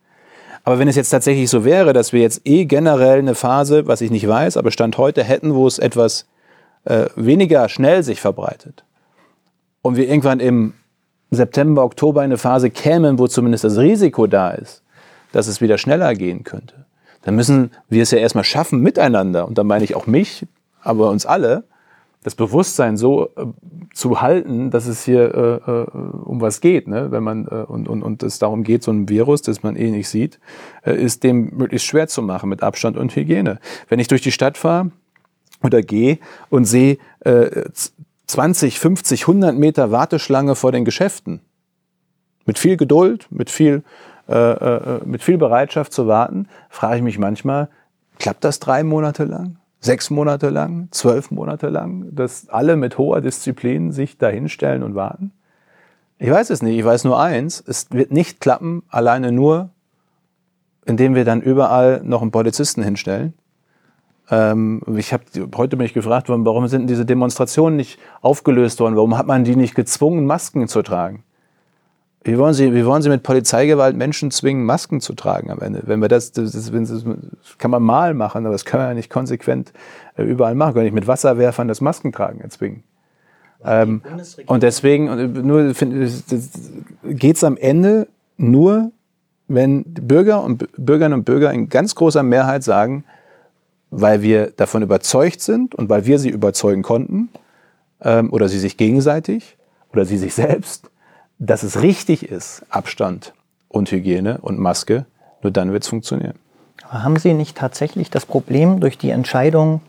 Aber 0.65 0.79
wenn 0.79 0.89
es 0.89 0.97
jetzt 0.97 1.11
tatsächlich 1.11 1.51
so 1.51 1.65
wäre, 1.65 1.93
dass 1.93 2.13
wir 2.13 2.21
jetzt 2.21 2.43
eh 2.45 2.65
generell 2.67 3.19
eine 3.19 3.35
Phase, 3.35 3.87
was 3.87 4.01
ich 4.01 4.11
nicht 4.11 4.27
weiß, 4.29 4.57
aber 4.57 4.71
Stand 4.71 4.97
heute 4.97 5.25
hätten, 5.25 5.55
wo 5.55 5.67
es 5.67 5.79
etwas 5.79 6.27
äh, 6.85 7.07
weniger 7.17 7.69
schnell 7.69 8.03
sich 8.03 8.21
verbreitet 8.21 8.85
und 9.83 9.97
wir 9.97 10.09
irgendwann 10.09 10.41
im 10.41 10.75
September, 11.31 11.85
Oktober 11.85 12.21
in 12.21 12.27
eine 12.27 12.39
Phase 12.39 12.71
kämen, 12.71 13.19
wo 13.19 13.27
zumindest 13.27 13.65
das 13.65 13.79
Risiko 13.79 14.27
da 14.27 14.51
ist, 14.51 14.83
dass 15.33 15.47
es 15.47 15.61
wieder 15.61 15.79
schneller 15.79 16.15
gehen 16.15 16.45
könnte, 16.45 16.87
dann 17.23 17.35
müssen 17.35 17.71
wir 17.89 18.03
es 18.03 18.11
ja 18.11 18.19
erstmal 18.19 18.45
schaffen, 18.45 18.81
miteinander, 18.81 19.47
und 19.47 19.59
da 19.59 19.65
meine 19.65 19.85
ich 19.85 19.97
auch 19.97 20.07
mich, 20.07 20.47
aber 20.83 21.11
uns 21.11 21.27
alle, 21.27 21.65
das 22.23 22.35
Bewusstsein 22.35 22.97
so 22.97 23.31
äh, 23.37 23.47
zu 23.95 24.21
halten, 24.21 24.71
dass 24.71 24.87
es 24.87 25.05
hier 25.05 25.35
äh, 25.67 25.71
äh, 25.71 25.87
um 26.25 26.41
was 26.41 26.61
geht, 26.61 26.87
ne? 26.89 27.11
wenn 27.11 27.23
man 27.23 27.47
äh, 27.47 27.65
und, 27.67 27.89
und, 27.89 28.03
und 28.03 28.23
es 28.23 28.39
darum 28.39 28.63
geht, 28.63 28.83
so 28.83 28.93
ein 28.93 29.09
Virus, 29.09 29.43
das 29.43 29.63
man 29.63 29.77
eh 29.77 29.91
nicht 29.91 30.09
sieht, 30.09 30.39
äh, 30.85 30.95
ist 30.95 31.25
dem 31.25 31.51
möglichst 31.57 31.87
schwer 31.87 32.09
zu 32.09 32.23
machen 32.23 32.49
mit 32.49 32.63
Abstand 32.63 32.97
und 32.97 33.15
Hygiene. 33.15 33.59
Wenn 33.89 33.99
ich 33.99 34.09
durch 34.09 34.23
die 34.23 34.33
Stadt 34.33 34.57
fahre 34.57 34.93
oder 35.63 35.83
gehe 35.83 36.19
und 36.49 36.65
sehe 36.65 36.99
äh, 37.21 37.65
20, 38.27 38.79
50, 38.79 39.23
100 39.23 39.57
Meter 39.57 39.91
Warteschlange 39.91 40.55
vor 40.55 40.73
den 40.73 40.85
Geschäften, 40.85 41.41
mit 42.47 42.59
viel 42.59 42.77
Geduld, 42.77 43.27
mit 43.31 43.51
viel, 43.51 43.83
äh, 44.29 44.35
äh, 44.35 45.01
mit 45.05 45.23
viel 45.23 45.39
Bereitschaft 45.39 45.93
zu 45.93 46.07
warten, 46.07 46.49
frage 46.71 46.97
ich 46.97 47.03
mich 47.03 47.19
manchmal, 47.19 47.69
klappt 48.19 48.45
das 48.45 48.61
drei 48.61 48.85
Monate 48.85 49.25
lang? 49.25 49.59
Sechs 49.83 50.09
Monate 50.11 50.49
lang, 50.49 50.89
zwölf 50.93 51.31
Monate 51.31 51.69
lang, 51.69 52.15
dass 52.15 52.49
alle 52.49 52.77
mit 52.77 52.97
hoher 52.97 53.21
Disziplin 53.21 53.93
sich 53.93 54.17
dahinstellen 54.17 54.83
und 54.83 54.95
warten? 54.95 55.33
Ich 56.19 56.31
weiß 56.31 56.51
es 56.51 56.63
nicht. 56.63 56.79
Ich 56.79 56.85
weiß 56.85 57.05
nur 57.05 57.21
eins. 57.21 57.63
Es 57.67 57.91
wird 57.91 58.13
nicht 58.13 58.41
klappen, 58.41 58.85
alleine 58.89 59.33
nur, 59.33 59.71
indem 60.87 61.17
wir 61.17 61.25
dann 61.25 61.43
überall 61.43 62.01
noch 62.05 62.23
einen 62.23 62.31
Polizisten 62.31 62.83
hinstellen. 62.83 63.35
Ähm, 64.31 64.83
ich 64.97 65.13
habe 65.13 65.25
heute 65.57 65.77
bin 65.77 65.85
ich 65.85 65.95
gefragt 65.95 66.29
warum 66.29 66.69
sind 66.69 66.87
diese 66.89 67.05
Demonstrationen 67.05 67.77
nicht 67.77 67.99
aufgelöst 68.21 68.79
worden? 68.79 68.95
Warum 68.95 69.19
hat 69.19 69.27
man 69.27 69.43
die 69.43 69.57
nicht 69.57 69.75
gezwungen, 69.75 70.25
Masken 70.25 70.69
zu 70.69 70.83
tragen? 70.83 71.25
Wie 72.25 72.39
wollen, 72.39 72.55
Sie, 72.55 72.73
wie 72.73 72.87
wollen 72.87 73.03
Sie 73.03 73.09
mit 73.09 73.25
Polizeigewalt 73.25 73.97
Menschen 73.97 74.31
zwingen, 74.31 74.65
Masken 74.65 75.01
zu 75.01 75.15
tragen 75.15 75.51
am 75.51 75.61
Ende? 75.61 75.83
Wenn 75.87 76.01
wir 76.01 76.09
das, 76.09 76.31
das, 76.31 76.53
das, 76.53 76.71
das 76.71 77.05
kann 77.59 77.71
man 77.71 77.83
mal 77.83 78.15
machen, 78.15 78.47
aber 78.47 78.53
das 78.53 78.65
können 78.65 78.85
wir 78.85 78.89
ja 78.89 78.95
nicht 78.95 79.11
konsequent 79.11 79.73
äh, 80.17 80.23
überall 80.23 80.55
machen. 80.55 80.75
Können 80.75 80.85
nicht 80.85 80.95
mit 80.95 81.09
Wasserwerfern 81.09 81.67
das 81.67 81.81
Maskentragen 81.81 82.41
erzwingen. 82.41 82.85
Ähm, 83.65 84.03
und 84.47 84.63
deswegen 84.63 85.33
nur 85.47 85.73
geht 87.05 87.37
es 87.37 87.45
am 87.45 87.57
Ende 87.57 88.09
nur, 88.37 88.93
wenn 89.49 89.85
Bürger 89.85 90.43
und 90.43 90.67
Bürgerinnen 90.77 91.21
und 91.21 91.25
Bürger 91.25 91.53
in 91.53 91.69
ganz 91.69 91.95
großer 91.95 92.23
Mehrheit 92.23 92.63
sagen, 92.63 93.05
weil 93.91 94.23
wir 94.23 94.53
davon 94.57 94.83
überzeugt 94.83 95.41
sind 95.41 95.75
und 95.75 95.89
weil 95.89 96.07
wir 96.07 96.19
sie 96.19 96.31
überzeugen 96.31 96.83
konnten, 96.83 97.29
ähm, 98.01 98.33
oder 98.33 98.49
sie 98.49 98.59
sich 98.59 98.77
gegenseitig 98.77 99.57
oder 99.93 100.05
sie 100.05 100.19
sich 100.19 100.35
selbst, 100.35 100.91
dass 101.47 101.65
es 101.65 101.83
richtig 101.83 102.31
ist, 102.31 102.65
Abstand 102.71 103.35
und 103.69 103.91
Hygiene 103.91 104.39
und 104.43 104.59
Maske, 104.59 105.07
nur 105.43 105.51
dann 105.51 105.73
wird 105.73 105.83
es 105.83 105.89
funktionieren. 105.89 106.35
Haben 106.89 107.17
Sie 107.17 107.35
nicht 107.35 107.57
tatsächlich 107.57 108.11
das 108.11 108.27
Problem 108.27 108.81
durch 108.81 108.97
die 108.97 109.11
Entscheidung, 109.11 109.81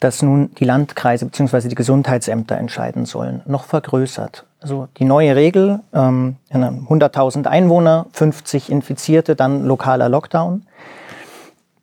dass 0.00 0.22
nun 0.22 0.50
die 0.58 0.64
Landkreise 0.64 1.26
bzw. 1.26 1.68
die 1.68 1.74
Gesundheitsämter 1.74 2.56
entscheiden 2.56 3.04
sollen, 3.04 3.42
noch 3.44 3.64
vergrößert? 3.64 4.46
Also 4.60 4.88
die 4.98 5.04
neue 5.04 5.36
Regel, 5.36 5.80
ähm, 5.92 6.36
100.000 6.50 7.46
Einwohner, 7.46 8.06
50 8.12 8.70
Infizierte, 8.70 9.36
dann 9.36 9.66
lokaler 9.66 10.08
Lockdown, 10.08 10.66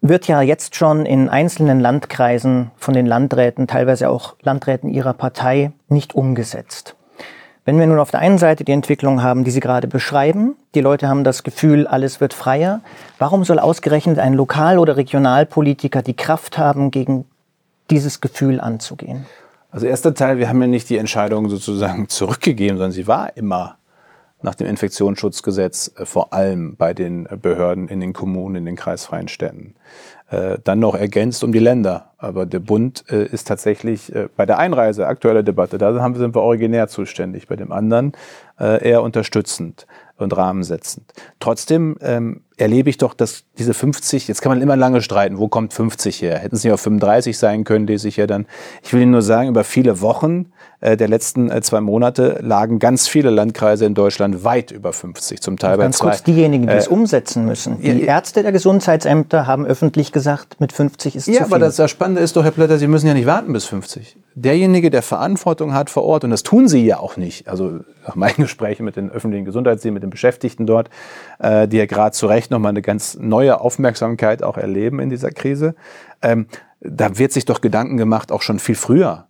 wird 0.02 0.28
ja 0.28 0.42
jetzt 0.42 0.76
schon 0.76 1.06
in 1.06 1.30
einzelnen 1.30 1.80
Landkreisen 1.80 2.72
von 2.78 2.94
den 2.94 3.06
Landräten, 3.06 3.68
teilweise 3.68 4.10
auch 4.10 4.36
Landräten 4.42 4.90
ihrer 4.90 5.14
Partei, 5.14 5.72
nicht 5.90 6.16
umgesetzt. 6.16 6.96
Wenn 7.66 7.80
wir 7.80 7.88
nun 7.88 7.98
auf 7.98 8.12
der 8.12 8.20
einen 8.20 8.38
Seite 8.38 8.64
die 8.64 8.72
Entwicklung 8.72 9.24
haben, 9.24 9.44
die 9.44 9.50
Sie 9.50 9.60
gerade 9.60 9.88
beschreiben, 9.88 10.56
die 10.76 10.82
Leute 10.82 11.10
haben 11.10 11.24
das 11.24 11.42
Gefühl, 11.42 11.88
alles 11.88 12.22
wird 12.22 12.36
freier, 12.36 12.82
warum 13.18 13.44
soll 13.44 13.58
ausgerechnet 13.58 14.20
ein 14.20 14.36
Lokal- 14.36 14.78
oder 14.78 14.98
Regionalpolitiker 14.98 16.04
die 16.04 16.16
Kraft 16.16 16.60
haben, 16.60 16.92
gegen 16.92 17.26
dieses 17.90 18.22
Gefühl 18.22 18.62
anzugehen? 18.62 19.26
Also 19.72 19.88
erster 19.88 20.14
Teil, 20.14 20.38
wir 20.38 20.48
haben 20.48 20.62
ja 20.62 20.68
nicht 20.68 20.92
die 20.92 20.98
Entscheidung 21.00 21.50
sozusagen 21.50 22.08
zurückgegeben, 22.10 22.78
sondern 22.78 22.92
sie 22.92 23.08
war 23.08 23.36
immer 23.36 23.78
nach 24.44 24.54
dem 24.54 24.68
Infektionsschutzgesetz 24.68 25.92
äh, 25.98 26.06
vor 26.06 26.34
allem 26.34 26.76
bei 26.76 26.94
den 26.94 27.28
Behörden 27.42 27.88
in 27.88 28.00
den 28.00 28.14
Kommunen, 28.14 28.58
in 28.58 28.66
den 28.66 28.76
kreisfreien 28.76 29.28
Städten. 29.28 29.74
Äh, 30.36 30.60
dann 30.64 30.80
noch 30.80 30.96
ergänzt 30.96 31.44
um 31.44 31.52
die 31.52 31.60
Länder. 31.60 32.12
Aber 32.18 32.46
der 32.46 32.60
Bund 32.60 33.06
äh, 33.10 33.26
ist 33.26 33.48
tatsächlich 33.48 34.14
äh, 34.14 34.28
bei 34.36 34.46
der 34.46 34.58
Einreise, 34.58 35.08
aktuelle 35.08 35.44
Debatte, 35.44 35.78
da 35.78 35.94
haben, 36.02 36.16
sind 36.16 36.36
wir 36.36 36.42
originär 36.42 36.88
zuständig, 36.88 37.48
bei 37.48 37.56
dem 37.56 37.72
anderen 37.72 38.14
äh, 38.60 38.84
eher 38.84 39.02
unterstützend 39.02 39.88
und 40.18 40.36
rahmensetzend. 40.36 41.14
Trotzdem 41.40 41.98
ähm, 42.02 42.42
erlebe 42.58 42.90
ich 42.90 42.98
doch, 42.98 43.14
dass 43.14 43.46
diese 43.58 43.74
50, 43.74 44.28
jetzt 44.28 44.42
kann 44.42 44.52
man 44.52 44.62
immer 44.62 44.76
lange 44.76 45.02
streiten, 45.02 45.38
wo 45.38 45.48
kommt 45.48 45.74
50 45.74 46.22
her? 46.22 46.40
Hätten 46.40 46.56
es 46.56 46.64
nicht 46.64 46.74
auf 46.74 46.82
35 46.82 47.38
sein 47.38 47.64
können, 47.64 47.88
lese 47.88 48.08
ich 48.08 48.18
ja 48.18 48.28
dann. 48.28 48.46
Ich 48.84 48.94
will 48.94 49.02
Ihnen 49.02 49.12
nur 49.12 49.22
sagen, 49.22 49.50
über 49.50 49.64
viele 49.64 50.02
Wochen 50.02 50.52
der 50.86 51.08
letzten 51.08 51.50
äh, 51.50 51.62
zwei 51.62 51.82
Monate 51.82 52.40
lagen 52.42 52.78
ganz 52.78 53.08
viele 53.08 53.32
Landkreise 53.32 53.86
in 53.86 53.96
Deutschland 53.96 54.44
weit 54.44 54.72
über 54.72 54.94
50, 54.94 55.42
zum 55.42 55.58
Teil 55.58 55.78
Ganz 55.78 55.98
bei 55.98 56.04
zwei. 56.04 56.10
kurz, 56.12 56.24
diejenigen, 56.24 56.68
die 56.68 56.74
äh, 56.74 56.78
es 56.78 56.88
umsetzen 56.88 57.46
müssen. 57.46 57.82
Die 57.82 57.88
ja, 57.88 58.16
Ärzte 58.16 58.44
der 58.44 58.52
Gesundheitsämter 58.52 59.48
haben 59.48 59.66
öffentlich 59.66 60.12
gesagt, 60.12 60.60
mit 60.60 60.72
50 60.72 61.16
ist 61.16 61.28
ja, 61.28 61.34
zu 61.34 61.38
viel. 61.38 61.40
Ja, 61.40 61.46
aber 61.46 61.60
das, 61.60 61.78
das 61.78 61.90
Spannende 61.90 62.22
ist 62.22 62.36
doch, 62.36 62.44
Herr 62.44 62.52
Plötter, 62.52 62.78
Sie 62.78 62.88
müssen 62.88 63.08
ja 63.08 63.16
nicht 63.16 63.26
warten 63.26 63.52
bis 63.52 63.66
50. 63.66 64.18
derjenige, 64.36 64.92
der 64.92 65.02
Verantwortung 65.02 65.74
hat 65.74 65.90
vor 65.90 66.04
Ort, 66.04 66.24
und 66.24 66.30
das 66.30 66.44
tun 66.44 66.68
sie 66.68 66.86
ja 66.86 67.00
auch 67.00 67.18
nicht, 67.18 67.48
also 67.48 67.80
nach 68.06 68.16
meinen 68.16 68.36
Gesprächen 68.38 68.86
mit 68.86 68.96
den 68.96 69.10
öffentlichen 69.10 69.46
Gesundheitsdiensten, 69.46 69.94
mit 69.96 70.04
den 70.04 70.12
Beschäftigten 70.12 70.68
dort, 70.68 70.90
äh, 71.40 71.68
die 71.68 71.78
ja 71.78 71.88
gerade 71.88 72.12
zu 72.12 72.28
Recht 72.28 72.52
nochmal 72.52 72.70
eine 72.70 72.84
ganz 72.84 73.18
neue 73.20 73.60
Aufmerksamkeit 73.60 74.44
auch 74.44 74.58
erleben 74.58 75.00
in 75.00 75.10
dieser 75.10 75.32
Krise, 75.32 75.74
ähm, 76.22 76.46
da 76.82 77.18
wird 77.18 77.32
sich 77.32 77.46
doch 77.46 77.62
Gedanken 77.62 77.98
gemacht, 77.98 78.32
auch 78.32 78.44
schon 78.44 78.60
viel 78.60 78.76
früher. 78.76 79.28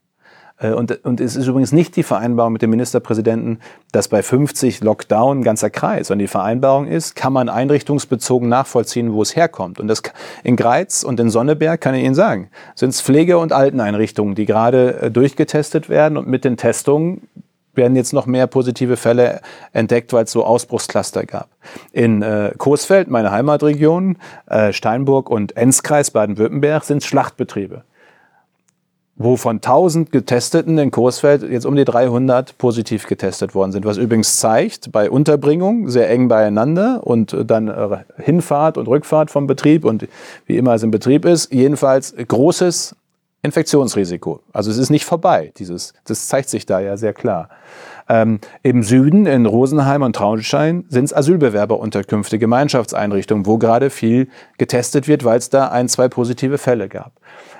Äh, 0.58 0.72
und, 0.72 1.04
und 1.06 1.20
es 1.20 1.36
ist 1.36 1.48
übrigens 1.48 1.72
nicht 1.72 1.96
die 1.96 2.04
Vereinbarung 2.04 2.54
mit 2.54 2.62
dem 2.62 2.70
Ministerpräsidenten, 2.70 3.60
dass 3.92 4.08
bei 4.08 4.22
50 4.22 4.84
Lockdown 4.84 5.44
ganzer 5.44 5.70
Kreis, 5.70 6.08
sondern 6.08 6.26
die 6.26 6.28
Vereinbarung 6.28 6.88
ist, 6.88 7.16
kann 7.16 7.34
man 7.34 7.50
einrichtungsbezogen 7.50 8.50
nachvollziehen, 8.50 9.14
wo 9.14 9.22
es 9.22 9.36
herkommt. 9.36 9.80
Und 9.80 9.88
das 9.88 10.04
in 10.44 10.56
Greiz 10.56 11.04
und 11.04 11.20
in 11.20 11.30
Sonneberg 11.30 11.82
kann 11.82 11.96
ich 11.96 12.04
Ihnen 12.04 12.16
sagen, 12.16 12.50
sind 12.76 12.90
es 12.90 13.02
Pflege- 13.02 13.38
und 13.38 13.54
Alteneinrichtungen, 13.54 14.36
die 14.36 14.46
gerade 14.46 15.02
äh, 15.02 15.12
durchgetestet 15.12 15.90
werden 15.90 16.18
und 16.18 16.28
mit 16.28 16.46
den 16.46 16.58
Testungen 16.58 17.28
werden 17.74 17.98
jetzt 17.98 18.14
noch 18.14 18.26
mehr 18.26 18.48
positive 18.48 18.96
Fälle 18.96 19.42
entdeckt, 19.74 20.14
weil 20.14 20.24
es 20.24 20.32
so 20.32 20.46
Ausbruchscluster 20.46 21.26
gab. 21.26 21.50
In 21.92 22.22
äh, 22.22 22.54
Coesfeld, 22.58 23.10
meine 23.10 23.32
Heimatregion, 23.32 24.18
äh, 24.48 24.72
Steinburg 24.72 25.30
und 25.30 25.58
Enzkreis 25.58 26.12
Baden-Württemberg 26.12 26.86
sind 26.86 27.04
Schlachtbetriebe 27.04 27.84
wo 29.18 29.38
von 29.38 29.58
1000 29.58 30.12
Getesteten 30.12 30.78
in 30.78 30.92
Coesfeld 30.92 31.44
jetzt 31.44 31.66
um 31.66 31.76
die 31.76 31.86
300 31.86 32.58
positiv 32.58 33.08
getestet 33.08 33.56
worden 33.56 33.72
sind. 33.72 33.86
Was 33.86 33.98
übrigens 33.98 34.38
zeigt, 34.38 34.92
bei 34.92 35.10
Unterbringung 35.10 35.90
sehr 35.90 36.10
eng 36.10 36.28
beieinander 36.28 37.02
und 37.04 37.36
dann 37.46 37.70
äh, 37.70 37.98
Hinfahrt 38.18 38.78
und 38.78 38.88
Rückfahrt 38.88 39.32
vom 39.32 39.48
Betrieb 39.48 39.86
und 39.86 40.08
wie 40.46 40.58
immer 40.58 40.74
es 40.74 40.84
im 40.84 40.92
Betrieb 40.92 41.24
ist, 41.26 41.54
jedenfalls 41.54 42.14
großes 42.16 42.96
Infektionsrisiko. 43.42 44.42
Also 44.52 44.72
es 44.72 44.78
ist 44.78 44.90
nicht 44.90 45.06
vorbei, 45.06 45.54
dieses, 45.58 45.94
das 46.06 46.28
zeigt 46.28 46.50
sich 46.50 46.66
da 46.66 46.80
ja 46.80 46.98
sehr 46.98 47.14
klar. 47.14 47.50
Ähm, 48.08 48.40
Im 48.64 48.84
Süden, 48.84 49.26
in 49.26 49.46
Rosenheim 49.46 50.02
und 50.02 50.16
Traunstein, 50.16 50.86
sind 50.90 51.06
es 51.06 51.14
Asylbewerberunterkünfte, 51.14 52.38
Gemeinschaftseinrichtungen, 52.38 53.46
wo 53.46 53.58
gerade 53.58 53.90
viel 53.90 54.28
getestet 54.58 55.08
wird, 55.08 55.24
weil 55.24 55.38
es 55.38 55.50
da 55.50 55.70
ein, 55.70 55.88
zwei 55.88 56.08
positive 56.08 56.58
Fälle 56.58 56.90
gab. 56.90 57.14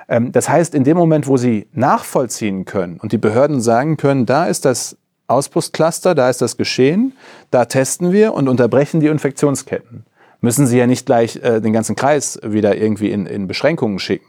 Ähm, 0.08 0.32
das 0.32 0.50
heißt, 0.50 0.76
in 0.76 0.84
dem 0.84 0.98
Moment, 0.98 1.28
wo 1.28 1.38
Sie 1.38 1.68
nachvollziehen 1.74 2.66
können 2.66 3.00
und 3.00 3.12
die 3.12 3.18
Behörden 3.18 3.62
sagen 3.62 3.98
können, 3.98 4.26
da 4.26 4.46
ist 4.46 4.66
das 4.66 4.98
Ausbruchscluster, 5.28 6.14
da 6.14 6.30
ist 6.30 6.42
das 6.42 6.58
Geschehen, 6.58 7.14
da 7.52 7.66
testen 7.66 8.12
wir 8.12 8.34
und 8.34 8.48
unterbrechen 8.48 9.00
die 9.00 9.08
Infektionsketten. 9.08 10.06
Müssen 10.42 10.68
Sie 10.68 10.78
ja 10.78 10.86
nicht 10.86 11.06
gleich 11.06 11.38
äh, 11.38 11.60
den 11.60 11.74
ganzen 11.74 11.96
Kreis 11.96 12.40
wieder 12.44 12.78
irgendwie 12.78 13.12
in, 13.12 13.26
in 13.26 13.48
Beschränkungen 13.48 14.00
schicken. 14.00 14.28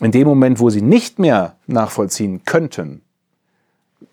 In 0.00 0.12
dem 0.12 0.26
Moment, 0.26 0.60
wo 0.60 0.70
Sie 0.70 0.82
nicht 0.82 1.18
mehr 1.18 1.56
nachvollziehen 1.66 2.42
könnten, 2.44 3.02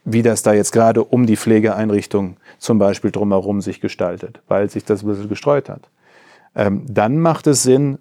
wie 0.04 0.22
das 0.22 0.42
da 0.42 0.54
jetzt 0.54 0.72
gerade 0.72 1.04
um 1.04 1.26
die 1.26 1.38
Pflegeeinrichtung 1.38 2.38
zum 2.58 2.80
Beispiel 2.80 3.12
drumherum 3.12 3.62
sich 3.62 3.80
gestaltet, 3.80 4.42
weil 4.48 4.70
sich 4.70 4.84
das 4.84 5.04
ein 5.04 5.08
bisschen 5.08 5.30
gestreut 5.30 5.70
hat. 5.70 5.82
Ähm, 6.56 6.84
dann 6.90 7.20
macht 7.20 7.46
es 7.48 7.64
Sinn, 7.64 8.00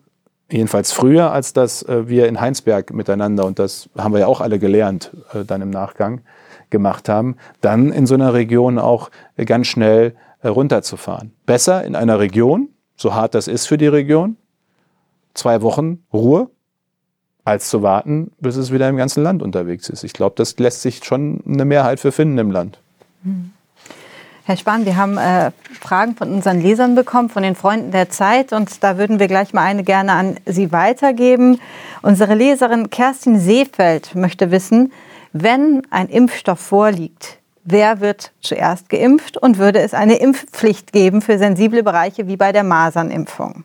jedenfalls 0.50 0.92
früher, 0.92 1.32
als 1.32 1.52
dass 1.52 1.82
äh, 1.82 2.09
wir 2.09 2.28
in 2.28 2.40
Heinsberg 2.40 2.92
miteinander, 2.92 3.44
und 3.44 3.59
das 3.59 3.88
haben 3.96 4.12
wir 4.12 4.20
ja 4.20 4.26
auch 4.26 4.40
alle 4.40 4.59
gelernt, 4.59 5.12
äh, 5.32 5.44
dann 5.44 5.62
im 5.62 5.70
Nachgang 5.70 6.20
gemacht 6.70 7.09
haben, 7.09 7.37
dann 7.61 7.92
in 7.92 8.06
so 8.06 8.14
einer 8.14 8.35
Region 8.35 8.78
auch 8.78 9.11
ganz 9.37 9.66
schnell 9.68 10.16
äh, 10.42 10.48
runterzufahren. 10.48 11.32
Besser 11.46 11.85
in 11.85 11.94
einer 11.94 12.18
Region, 12.18 12.68
so 12.96 13.14
hart 13.14 13.35
das 13.35 13.48
ist 13.48 13.66
für 13.66 13.78
die 13.78 13.87
Region, 13.87 14.37
zwei 15.35 15.62
Wochen 15.62 16.04
Ruhe, 16.12 16.50
als 17.44 17.68
zu 17.70 17.82
warten, 17.82 18.32
bis 18.40 18.56
es 18.56 18.72
wieder 18.72 18.88
im 18.88 18.96
ganzen 18.96 19.22
Land 19.22 19.42
unterwegs 19.42 19.88
ist. 19.88 20.02
Ich 20.02 20.12
glaube, 20.12 20.35
das 20.37 20.59
lässt 20.59 20.82
sich 20.82 21.04
schon 21.04 21.42
eine 21.46 21.64
Mehrheit 21.64 22.00
für 22.00 22.11
finden 22.11 22.38
im 22.38 22.50
Land. 22.50 22.80
Mhm. 23.22 23.52
Herr 24.48 24.56
Spahn, 24.56 24.87
wir 24.87 24.96
haben 24.96 25.18
äh, 25.18 25.50
Fragen 25.80 26.14
von 26.14 26.32
unseren 26.32 26.61
Lesern 26.61 26.94
bekommen, 26.94 27.28
von 27.28 27.42
den 27.42 27.56
Freunden 27.56 27.90
der 27.90 28.11
Zeit. 28.11 28.52
Und 28.52 28.85
da 28.85 28.96
würden 28.96 29.18
wir 29.18 29.26
gleich 29.26 29.52
mal 29.52 29.64
eine 29.64 29.82
gerne 29.82 30.12
an 30.12 30.37
Sie 30.46 30.70
weitergeben. 30.70 31.59
Unsere 32.00 32.37
Leserin 32.37 32.88
Kerstin 32.88 33.40
Seefeld 33.40 34.14
möchte 34.14 34.52
wissen, 34.52 34.92
wenn 35.32 35.82
ein 35.90 36.09
Impfstoff 36.09 36.61
vorliegt, 36.61 37.38
wer 37.64 37.98
wird 37.98 38.30
zuerst 38.40 38.88
geimpft 38.88 39.37
und 39.37 39.59
würde 39.59 39.80
es 39.80 39.94
eine 39.94 40.18
Impfpflicht 40.18 40.92
geben 40.92 41.22
für 41.22 41.38
sensible 41.38 41.82
Bereiche 41.82 42.28
wie 42.28 42.37
bei 42.37 42.52
der 42.52 42.62
Masernimpfung? 42.62 43.64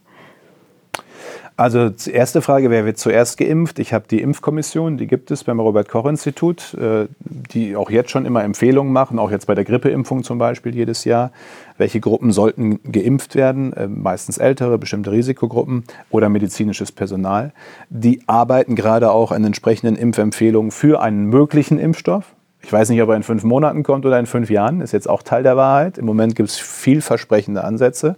Also 1.62 1.90
die 1.90 2.10
erste 2.10 2.42
Frage, 2.42 2.72
wer 2.72 2.86
wird 2.88 2.98
zuerst 2.98 3.38
geimpft? 3.38 3.78
Ich 3.78 3.94
habe 3.94 4.06
die 4.10 4.20
Impfkommission, 4.20 4.98
die 4.98 5.06
gibt 5.06 5.30
es 5.30 5.44
beim 5.44 5.60
Robert-Koch-Institut, 5.60 6.74
äh, 6.74 7.06
die 7.20 7.76
auch 7.76 7.92
jetzt 7.92 8.10
schon 8.10 8.26
immer 8.26 8.44
Empfehlungen 8.44 8.92
machen, 8.92 9.20
auch 9.20 9.30
jetzt 9.30 9.46
bei 9.46 9.54
der 9.54 9.64
Grippeimpfung 9.64 10.24
zum 10.24 10.40
Beispiel 10.40 10.74
jedes 10.74 11.06
Jahr. 11.06 11.32
Welche 11.78 12.00
Gruppen 12.00 12.32
sollten 12.32 12.80
geimpft 12.92 13.36
werden? 13.36 13.74
Äh, 13.74 13.88
meistens 13.88 14.40
ältere, 14.40 14.80
bestimmte 14.80 15.12
Risikogruppen 15.12 15.84
oder 16.10 16.30
medizinisches 16.30 16.92
Personal. 16.92 17.54
Die 17.92 18.24
arbeiten 18.26 18.74
gerade 18.74 19.12
auch 19.12 19.32
an 19.32 19.44
entsprechenden 19.44 19.98
Impfempfehlungen 19.98 20.72
für 20.72 21.00
einen 21.00 21.26
möglichen 21.26 21.78
Impfstoff. 21.78 22.34
Ich 22.64 22.72
weiß 22.72 22.90
nicht, 22.90 23.02
ob 23.02 23.10
er 23.10 23.16
in 23.16 23.24
fünf 23.24 23.44
Monaten 23.44 23.84
kommt 23.84 24.06
oder 24.06 24.20
in 24.20 24.26
fünf 24.26 24.50
Jahren. 24.50 24.82
Ist 24.82 24.92
jetzt 24.92 25.10
auch 25.10 25.24
Teil 25.24 25.44
der 25.44 25.58
Wahrheit. 25.58 25.98
Im 25.98 26.06
Moment 26.06 26.36
gibt 26.36 26.50
es 26.50 26.58
vielversprechende 26.58 27.64
Ansätze. 27.64 28.16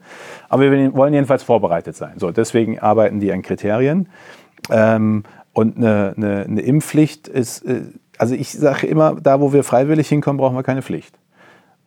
Aber 0.50 0.70
wir 0.70 0.94
wollen 0.94 1.14
jedenfalls 1.14 1.44
vorbereitet 1.44 1.96
sein. 1.96 2.14
So, 2.18 2.32
deswegen 2.32 2.80
arbeiten 2.80 3.20
die 3.20 3.32
an 3.32 3.42
Kriterien. 3.42 4.10
Ähm, 4.70 5.24
und 5.54 5.78
eine, 5.78 6.14
eine, 6.18 6.46
eine, 6.48 6.62
Impfpflicht 6.62 7.28
ist, 7.28 7.62
äh, 7.62 7.82
also 8.18 8.36
ich 8.36 8.52
sage 8.52 8.88
immer, 8.88 9.16
da 9.22 9.40
wo 9.40 9.54
wir 9.54 9.64
freiwillig 9.64 10.10
hinkommen, 10.10 10.38
brauchen 10.38 10.56
wir 10.56 10.64
keine 10.64 10.82
Pflicht. 10.82 11.16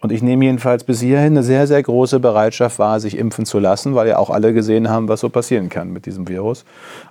Und 0.00 0.12
ich 0.12 0.22
nehme 0.22 0.44
jedenfalls 0.44 0.84
bis 0.84 1.00
hierhin 1.00 1.32
eine 1.32 1.42
sehr, 1.42 1.66
sehr 1.66 1.82
große 1.82 2.20
Bereitschaft 2.20 2.78
wahr, 2.78 3.00
sich 3.00 3.16
impfen 3.16 3.46
zu 3.46 3.58
lassen, 3.58 3.94
weil 3.94 4.06
ja 4.08 4.18
auch 4.18 4.30
alle 4.30 4.52
gesehen 4.52 4.90
haben, 4.90 5.08
was 5.08 5.20
so 5.20 5.30
passieren 5.30 5.68
kann 5.68 5.90
mit 5.90 6.06
diesem 6.06 6.28
Virus. 6.28 6.64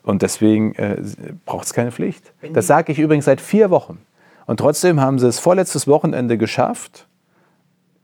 Und 0.04 0.22
deswegen 0.22 0.76
äh, 0.76 0.98
braucht 1.46 1.66
es 1.66 1.74
keine 1.74 1.92
Pflicht. 1.92 2.32
Das 2.54 2.68
sage 2.68 2.92
ich 2.92 3.00
übrigens 3.00 3.26
seit 3.26 3.42
vier 3.42 3.70
Wochen. 3.70 3.98
Und 4.46 4.60
trotzdem 4.60 5.02
haben 5.02 5.20
sie 5.20 5.28
es 5.28 5.40
vorletztes 5.40 5.88
Wochenende 5.88 6.38
geschafft. 6.38 7.08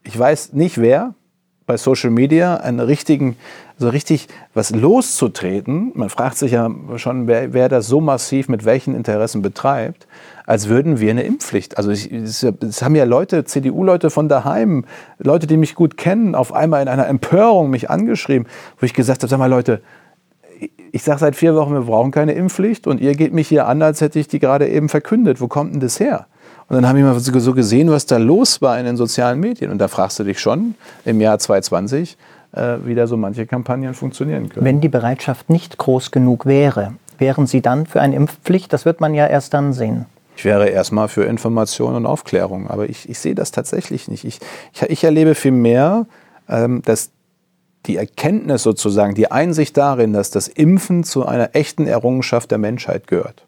Ich 0.03 0.17
weiß 0.17 0.53
nicht 0.53 0.79
wer, 0.79 1.13
bei 1.67 1.77
Social 1.77 2.09
Media 2.09 2.57
einen 2.57 2.79
richtigen, 2.79 3.37
so 3.77 3.87
richtig 3.87 4.27
was 4.53 4.71
loszutreten. 4.71 5.91
Man 5.93 6.09
fragt 6.09 6.37
sich 6.37 6.51
ja 6.51 6.69
schon, 6.97 7.27
wer, 7.27 7.53
wer 7.53 7.69
das 7.69 7.87
so 7.87 8.01
massiv 8.01 8.49
mit 8.49 8.65
welchen 8.65 8.95
Interessen 8.95 9.41
betreibt, 9.41 10.07
als 10.45 10.67
würden 10.67 10.99
wir 10.99 11.11
eine 11.11 11.23
Impfpflicht. 11.23 11.77
Also 11.77 11.91
es 11.91 12.81
haben 12.81 12.95
ja 12.95 13.05
Leute, 13.05 13.45
CDU-Leute 13.45 14.09
von 14.09 14.27
daheim, 14.27 14.85
Leute, 15.17 15.47
die 15.47 15.57
mich 15.57 15.75
gut 15.75 15.97
kennen, 15.97 16.35
auf 16.35 16.53
einmal 16.53 16.81
in 16.81 16.87
einer 16.87 17.07
Empörung 17.07 17.69
mich 17.69 17.89
angeschrieben, 17.89 18.47
wo 18.79 18.85
ich 18.85 18.93
gesagt 18.93 19.21
habe, 19.21 19.29
sag 19.29 19.37
mal 19.37 19.49
Leute, 19.49 19.81
ich 20.91 21.03
sage 21.03 21.19
seit 21.19 21.35
vier 21.35 21.55
Wochen, 21.55 21.73
wir 21.73 21.81
brauchen 21.81 22.11
keine 22.11 22.33
Impfpflicht 22.33 22.87
und 22.87 23.01
ihr 23.01 23.15
geht 23.15 23.33
mich 23.33 23.47
hier 23.47 23.67
an, 23.67 23.81
als 23.81 24.01
hätte 24.01 24.19
ich 24.19 24.27
die 24.27 24.39
gerade 24.39 24.67
eben 24.67 24.89
verkündet. 24.89 25.41
Wo 25.41 25.47
kommt 25.47 25.73
denn 25.73 25.79
das 25.79 25.99
her? 25.99 26.27
Und 26.67 26.75
dann 26.75 26.87
habe 26.87 26.99
ich 26.99 27.03
mal 27.03 27.19
so 27.19 27.53
gesehen, 27.53 27.89
was 27.89 28.05
da 28.05 28.17
los 28.17 28.61
war 28.61 28.79
in 28.79 28.85
den 28.85 28.95
sozialen 28.95 29.39
Medien. 29.39 29.71
Und 29.71 29.79
da 29.79 29.87
fragst 29.87 30.19
du 30.19 30.23
dich 30.23 30.39
schon 30.39 30.75
im 31.03 31.19
Jahr 31.19 31.37
2020, 31.37 32.17
äh, 32.53 32.77
wie 32.85 32.95
da 32.95 33.07
so 33.07 33.17
manche 33.17 33.45
Kampagnen 33.45 33.93
funktionieren 33.93 34.49
können. 34.49 34.65
Wenn 34.65 34.79
die 34.79 34.89
Bereitschaft 34.89 35.49
nicht 35.49 35.77
groß 35.77 36.11
genug 36.11 36.45
wäre, 36.45 36.93
wären 37.17 37.45
Sie 37.45 37.61
dann 37.61 37.85
für 37.85 38.01
eine 38.01 38.15
Impfpflicht? 38.15 38.71
Das 38.71 38.85
wird 38.85 39.01
man 39.01 39.13
ja 39.13 39.27
erst 39.27 39.53
dann 39.53 39.73
sehen. 39.73 40.05
Ich 40.37 40.45
wäre 40.45 40.69
erstmal 40.69 41.07
für 41.07 41.25
Information 41.25 41.95
und 41.95 42.05
Aufklärung, 42.05 42.69
aber 42.69 42.89
ich, 42.89 43.09
ich 43.09 43.19
sehe 43.19 43.35
das 43.35 43.51
tatsächlich 43.51 44.07
nicht. 44.07 44.23
Ich, 44.23 44.39
ich, 44.73 44.81
ich 44.81 45.03
erlebe 45.03 45.35
vielmehr, 45.35 46.07
ähm, 46.47 46.81
dass 46.83 47.11
die 47.85 47.97
Erkenntnis 47.97 48.63
sozusagen, 48.63 49.15
die 49.15 49.31
Einsicht 49.31 49.75
darin, 49.77 50.13
dass 50.13 50.31
das 50.31 50.47
Impfen 50.47 51.03
zu 51.03 51.25
einer 51.25 51.55
echten 51.55 51.87
Errungenschaft 51.87 52.51
der 52.51 52.57
Menschheit 52.57 53.07
gehört 53.07 53.45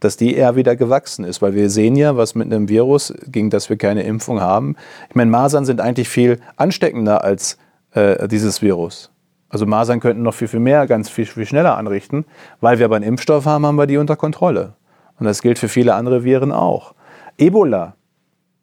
dass 0.00 0.16
die 0.16 0.34
eher 0.34 0.56
wieder 0.56 0.76
gewachsen 0.76 1.24
ist. 1.24 1.42
Weil 1.42 1.54
wir 1.54 1.70
sehen 1.70 1.96
ja, 1.96 2.16
was 2.16 2.34
mit 2.34 2.52
einem 2.52 2.68
Virus, 2.68 3.14
gegen 3.26 3.50
das 3.50 3.68
wir 3.68 3.76
keine 3.76 4.02
Impfung 4.02 4.40
haben. 4.40 4.76
Ich 5.08 5.14
meine, 5.14 5.30
Masern 5.30 5.64
sind 5.64 5.80
eigentlich 5.80 6.08
viel 6.08 6.40
ansteckender 6.56 7.24
als 7.24 7.58
äh, 7.92 8.28
dieses 8.28 8.62
Virus. 8.62 9.10
Also 9.48 9.64
Masern 9.64 10.00
könnten 10.00 10.22
noch 10.22 10.34
viel, 10.34 10.48
viel 10.48 10.60
mehr, 10.60 10.86
ganz 10.86 11.08
viel, 11.08 11.26
viel 11.26 11.46
schneller 11.46 11.76
anrichten. 11.76 12.24
Weil 12.60 12.78
wir 12.78 12.86
aber 12.86 12.96
einen 12.96 13.04
Impfstoff 13.04 13.46
haben, 13.46 13.64
haben 13.64 13.76
wir 13.76 13.86
die 13.86 13.96
unter 13.96 14.16
Kontrolle. 14.16 14.74
Und 15.18 15.24
das 15.24 15.40
gilt 15.40 15.58
für 15.58 15.68
viele 15.68 15.94
andere 15.94 16.24
Viren 16.24 16.52
auch. 16.52 16.94
Ebola 17.38 17.94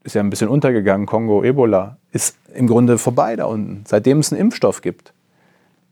ist 0.04 0.16
ja 0.16 0.22
ein 0.22 0.30
bisschen 0.30 0.49
untergegangen, 0.49 1.06
Kongo, 1.06 1.43
Ebola, 1.43 1.97
ist 2.12 2.38
im 2.54 2.68
Grunde 2.68 2.97
vorbei 2.97 3.36
da 3.36 3.45
unten, 3.45 3.84
seitdem 3.88 4.20
es 4.20 4.32
einen 4.32 4.41
Impfstoff 4.41 4.82
gibt 4.82 5.14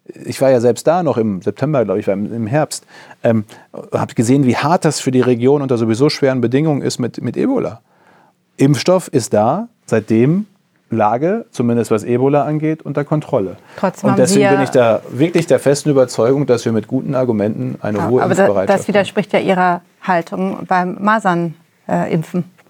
ich 0.05 0.41
war 0.41 0.49
ja 0.49 0.59
selbst 0.59 0.87
da 0.87 1.03
noch 1.03 1.17
im 1.17 1.41
September, 1.41 1.83
glaube 1.85 1.99
ich, 1.99 2.07
war 2.07 2.13
im, 2.13 2.47
Herbst, 2.47 2.85
ähm, 3.23 3.45
habe 3.93 4.13
gesehen, 4.13 4.45
wie 4.45 4.55
hart 4.55 4.85
das 4.85 4.99
für 4.99 5.11
die 5.11 5.21
Region 5.21 5.61
unter 5.61 5.77
sowieso 5.77 6.09
schweren 6.09 6.41
Bedingungen 6.41 6.81
ist 6.81 6.99
mit, 6.99 7.21
mit 7.21 7.37
Ebola. 7.37 7.81
Impfstoff 8.57 9.07
ist 9.07 9.33
da, 9.33 9.67
seitdem 9.85 10.47
Lage, 10.89 11.45
zumindest 11.51 11.89
was 11.89 12.03
Ebola 12.03 12.43
angeht, 12.43 12.81
unter 12.81 13.05
Kontrolle. 13.05 13.55
Trotzdem 13.77 14.09
und 14.09 14.19
deswegen 14.19 14.49
bin 14.49 14.61
ich 14.61 14.71
da 14.71 15.01
wirklich 15.09 15.47
der 15.47 15.59
festen 15.59 15.89
Überzeugung, 15.89 16.45
dass 16.45 16.65
wir 16.65 16.73
mit 16.73 16.87
guten 16.87 17.15
Argumenten 17.15 17.77
eine 17.81 17.99
ja, 17.99 18.09
hohe 18.09 18.21
aber 18.21 18.31
Impfbereitschaft 18.31 18.69
haben. 18.69 18.77
Das 18.77 18.87
widerspricht 18.87 19.31
ja 19.31 19.39
Ihrer 19.39 19.81
Haltung 20.01 20.65
beim 20.67 20.97
Masernimpfen. 20.99 22.39
Äh, 22.41 22.60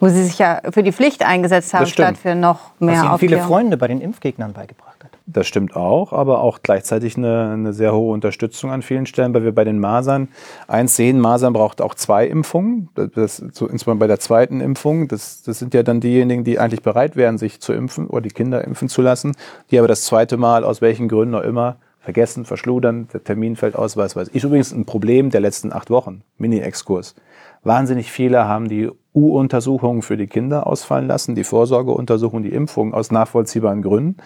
Wo 0.00 0.08
Sie 0.08 0.24
sich 0.24 0.38
ja 0.38 0.60
für 0.70 0.82
die 0.82 0.92
Pflicht 0.92 1.24
eingesetzt 1.24 1.72
haben, 1.72 1.86
statt 1.86 2.18
für 2.18 2.34
noch 2.34 2.72
mehr 2.80 2.96
Was 2.96 3.04
Ihnen 3.04 3.18
viele 3.18 3.38
Freunde 3.38 3.76
bei 3.76 3.88
den 3.88 4.00
Impfgegnern 4.00 4.52
beigebracht 4.52 5.04
hat. 5.04 5.10
Das 5.26 5.46
stimmt 5.46 5.74
auch, 5.74 6.12
aber 6.12 6.40
auch 6.40 6.58
gleichzeitig 6.62 7.16
eine, 7.16 7.50
eine, 7.52 7.72
sehr 7.72 7.94
hohe 7.94 8.12
Unterstützung 8.12 8.70
an 8.70 8.82
vielen 8.82 9.06
Stellen, 9.06 9.32
weil 9.32 9.42
wir 9.44 9.54
bei 9.54 9.64
den 9.64 9.78
Masern 9.78 10.28
eins 10.68 10.96
sehen, 10.96 11.18
Masern 11.18 11.54
braucht 11.54 11.80
auch 11.80 11.94
zwei 11.94 12.26
Impfungen, 12.26 12.90
das, 12.94 13.36
so, 13.36 13.66
insbesondere 13.66 14.00
bei 14.00 14.06
der 14.08 14.20
zweiten 14.20 14.60
Impfung. 14.60 15.08
Das, 15.08 15.42
das 15.42 15.60
sind 15.60 15.72
ja 15.72 15.82
dann 15.82 16.00
diejenigen, 16.00 16.44
die 16.44 16.58
eigentlich 16.58 16.82
bereit 16.82 17.16
wären, 17.16 17.38
sich 17.38 17.60
zu 17.60 17.72
impfen 17.72 18.06
oder 18.08 18.22
die 18.22 18.30
Kinder 18.30 18.62
impfen 18.64 18.90
zu 18.90 19.00
lassen, 19.00 19.34
die 19.70 19.78
aber 19.78 19.88
das 19.88 20.02
zweite 20.02 20.36
Mal 20.36 20.62
aus 20.64 20.82
welchen 20.82 21.08
Gründen 21.08 21.36
auch 21.36 21.42
immer 21.42 21.76
vergessen, 22.00 22.44
verschludern, 22.44 23.08
der 23.14 23.24
Termin 23.24 23.56
fällt 23.56 23.76
aus, 23.76 23.96
was 23.96 24.14
weiß 24.14 24.28
ich. 24.28 24.34
Ist 24.34 24.44
übrigens 24.44 24.72
ein 24.72 24.84
Problem 24.84 25.30
der 25.30 25.40
letzten 25.40 25.72
acht 25.72 25.88
Wochen, 25.88 26.22
Mini-Exkurs. 26.36 27.14
Wahnsinnig 27.62 28.12
viele 28.12 28.46
haben 28.46 28.68
die 28.68 28.90
U-Untersuchungen 29.14 30.02
für 30.02 30.16
die 30.16 30.26
Kinder 30.26 30.66
ausfallen 30.66 31.06
lassen, 31.06 31.34
die 31.34 31.44
Vorsorgeuntersuchungen, 31.44 32.42
die 32.42 32.54
Impfungen 32.54 32.94
aus 32.94 33.12
nachvollziehbaren 33.12 33.82
Gründen. 33.82 34.16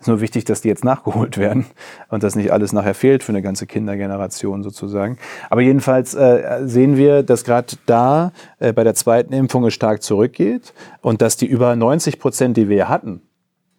Ist 0.00 0.08
nur 0.08 0.20
wichtig, 0.20 0.44
dass 0.44 0.60
die 0.60 0.68
jetzt 0.68 0.84
nachgeholt 0.84 1.38
werden 1.38 1.66
und 2.08 2.24
dass 2.24 2.34
nicht 2.34 2.52
alles 2.52 2.72
nachher 2.72 2.94
fehlt 2.94 3.22
für 3.22 3.30
eine 3.30 3.42
ganze 3.42 3.66
Kindergeneration 3.66 4.64
sozusagen. 4.64 5.16
Aber 5.48 5.60
jedenfalls 5.60 6.14
äh, 6.14 6.62
sehen 6.64 6.96
wir, 6.96 7.22
dass 7.22 7.44
gerade 7.44 7.76
da 7.86 8.32
äh, 8.58 8.72
bei 8.72 8.82
der 8.82 8.94
zweiten 8.94 9.32
Impfung 9.32 9.64
es 9.64 9.74
stark 9.74 10.02
zurückgeht 10.02 10.74
und 11.02 11.22
dass 11.22 11.36
die 11.36 11.46
über 11.46 11.76
90 11.76 12.18
Prozent, 12.18 12.56
die 12.56 12.68
wir 12.68 12.88
hatten, 12.88 13.22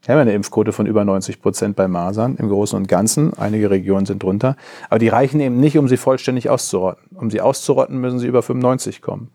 wir 0.05 0.15
haben 0.15 0.21
eine 0.21 0.33
Impfquote 0.33 0.73
von 0.73 0.85
über 0.85 1.05
90 1.05 1.41
Prozent 1.41 1.77
bei 1.77 1.87
Masern 1.87 2.35
im 2.35 2.49
Großen 2.49 2.75
und 2.75 2.89
Ganzen. 2.89 3.33
Einige 3.37 3.69
Regionen 3.69 4.05
sind 4.05 4.21
drunter. 4.21 4.57
Aber 4.89 4.99
die 4.99 5.07
reichen 5.07 5.39
eben 5.39 5.61
nicht, 5.61 5.77
um 5.77 5.87
sie 5.87 5.95
vollständig 5.95 6.49
auszurotten. 6.49 7.15
Um 7.15 7.31
sie 7.31 7.39
auszurotten, 7.39 8.01
müssen 8.01 8.19
sie 8.19 8.27
über 8.27 8.41
95 8.41 9.01
kommen. 9.01 9.29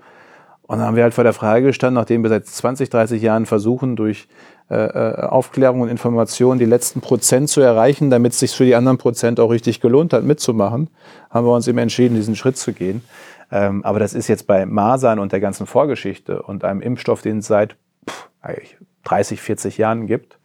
Und 0.68 0.78
dann 0.78 0.86
haben 0.86 0.96
wir 0.96 1.02
halt 1.02 1.14
vor 1.14 1.24
der 1.24 1.32
Frage 1.32 1.66
gestanden, 1.66 1.94
nachdem 1.94 2.22
wir 2.22 2.28
seit 2.28 2.46
20, 2.46 2.90
30 2.90 3.22
Jahren 3.22 3.46
versuchen, 3.46 3.96
durch 3.96 4.28
äh, 4.70 4.74
äh, 4.74 5.22
Aufklärung 5.22 5.80
und 5.80 5.88
Information 5.88 6.58
die 6.58 6.66
letzten 6.66 7.00
Prozent 7.00 7.48
zu 7.48 7.62
erreichen, 7.62 8.10
damit 8.10 8.34
es 8.34 8.40
sich 8.40 8.54
für 8.54 8.66
die 8.66 8.74
anderen 8.74 8.98
Prozent 8.98 9.40
auch 9.40 9.48
richtig 9.50 9.80
gelohnt 9.80 10.12
hat, 10.12 10.24
mitzumachen, 10.24 10.90
haben 11.30 11.46
wir 11.46 11.54
uns 11.54 11.68
eben 11.68 11.78
entschieden, 11.78 12.16
diesen 12.16 12.36
Schritt 12.36 12.58
zu 12.58 12.74
gehen. 12.74 13.02
Ähm, 13.50 13.82
aber 13.82 13.98
das 13.98 14.12
ist 14.12 14.28
jetzt 14.28 14.46
bei 14.46 14.66
Masern 14.66 15.20
und 15.20 15.32
der 15.32 15.40
ganzen 15.40 15.66
Vorgeschichte 15.66 16.42
und 16.42 16.64
einem 16.64 16.82
Impfstoff, 16.82 17.22
den 17.22 17.38
es 17.38 17.46
seit 17.46 17.76
pff, 18.06 18.28
30, 19.04 19.40
40 19.40 19.78
Jahren 19.78 20.06
gibt, 20.06 20.38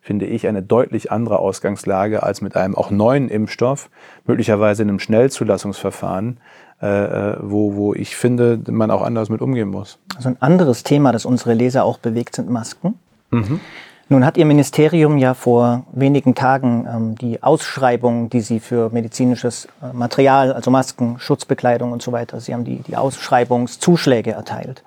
finde 0.00 0.24
ich, 0.24 0.48
eine 0.48 0.62
deutlich 0.62 1.12
andere 1.12 1.38
Ausgangslage 1.38 2.22
als 2.22 2.40
mit 2.40 2.56
einem 2.56 2.76
auch 2.76 2.90
neuen 2.90 3.28
Impfstoff, 3.28 3.90
möglicherweise 4.24 4.84
in 4.84 4.88
einem 4.88 5.00
Schnellzulassungsverfahren, 5.00 6.40
äh, 6.82 6.86
äh, 6.86 7.36
wo, 7.40 7.74
wo 7.74 7.94
ich 7.94 8.16
finde, 8.16 8.60
man 8.68 8.90
auch 8.90 9.02
anders 9.02 9.28
mit 9.28 9.40
umgehen 9.40 9.68
muss. 9.68 9.98
Also 10.14 10.28
ein 10.28 10.36
anderes 10.40 10.82
Thema, 10.82 11.12
das 11.12 11.24
unsere 11.24 11.54
Leser 11.54 11.84
auch 11.84 11.98
bewegt, 11.98 12.36
sind 12.36 12.50
Masken. 12.50 12.98
Mhm. 13.30 13.60
Nun 14.08 14.24
hat 14.24 14.36
Ihr 14.36 14.44
Ministerium 14.44 15.18
ja 15.18 15.34
vor 15.34 15.84
wenigen 15.92 16.34
Tagen 16.36 16.86
ähm, 16.88 17.14
die 17.16 17.42
Ausschreibung, 17.42 18.30
die 18.30 18.40
Sie 18.40 18.60
für 18.60 18.90
medizinisches 18.90 19.66
äh, 19.82 19.92
Material, 19.92 20.52
also 20.52 20.70
Masken, 20.70 21.18
Schutzbekleidung 21.18 21.92
und 21.92 22.02
so 22.02 22.12
weiter, 22.12 22.40
Sie 22.40 22.54
haben 22.54 22.64
die, 22.64 22.82
die 22.82 22.96
Ausschreibungszuschläge 22.96 24.30
erteilt. 24.32 24.84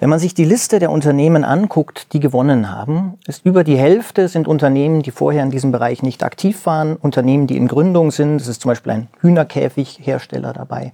Wenn 0.00 0.10
man 0.10 0.20
sich 0.20 0.32
die 0.32 0.44
Liste 0.44 0.78
der 0.78 0.92
Unternehmen 0.92 1.42
anguckt, 1.42 2.12
die 2.12 2.20
gewonnen 2.20 2.70
haben, 2.70 3.14
ist 3.26 3.44
über 3.44 3.64
die 3.64 3.76
Hälfte 3.76 4.28
sind 4.28 4.46
Unternehmen, 4.46 5.02
die 5.02 5.10
vorher 5.10 5.42
in 5.42 5.50
diesem 5.50 5.72
Bereich 5.72 6.04
nicht 6.04 6.22
aktiv 6.22 6.66
waren, 6.66 6.94
Unternehmen, 6.94 7.48
die 7.48 7.56
in 7.56 7.66
Gründung 7.66 8.12
sind. 8.12 8.40
Es 8.40 8.46
ist 8.46 8.62
zum 8.62 8.68
Beispiel 8.70 8.92
ein 8.92 9.08
Hühnerkäfighersteller 9.20 10.52
dabei. 10.52 10.92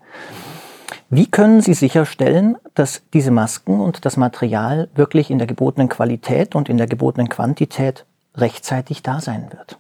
Wie 1.11 1.27
können 1.27 1.61
Sie 1.61 1.75
sicherstellen, 1.75 2.57
dass 2.75 3.03
diese 3.13 3.31
Masken 3.31 3.79
und 3.79 4.07
das 4.07 4.17
Material 4.17 4.89
wirklich 4.95 5.31
in 5.31 5.37
der 5.39 5.47
gebotenen 5.47 5.91
Qualität 5.91 6.55
und 6.55 6.71
in 6.71 6.79
der 6.79 6.87
gebotenen 6.87 7.29
Quantität 7.29 8.07
rechtzeitig 8.35 9.03
da 9.03 9.21
sein 9.21 9.49
wird? 9.51 9.79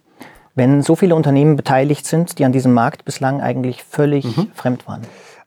Wenn 0.54 0.82
so 0.82 0.96
viele 0.96 1.14
Unternehmen 1.14 1.56
beteiligt 1.56 2.04
sind, 2.04 2.38
die 2.38 2.44
an 2.44 2.52
diesem 2.52 2.74
Markt 2.74 3.06
bislang 3.06 3.40
eigentlich 3.40 3.82
völlig 3.84 4.36
mhm. 4.36 4.50
fremd 4.54 4.86
waren. 4.86 5.00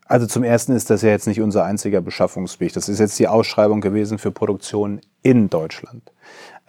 Also 0.08 0.26
zum 0.26 0.44
Ersten 0.44 0.72
ist 0.72 0.90
das 0.90 1.02
ja 1.02 1.10
jetzt 1.10 1.28
nicht 1.28 1.42
unser 1.42 1.66
einziger 1.66 2.00
Beschaffungsweg. 2.00 2.72
Das 2.74 2.88
ist 2.88 3.00
jetzt 3.00 3.20
die 3.20 3.28
Ausschreibung 3.28 3.82
gewesen 3.82 4.18
für 4.18 4.32
Produktion 4.32 5.02
in 5.22 5.50
Deutschland. 5.50 6.14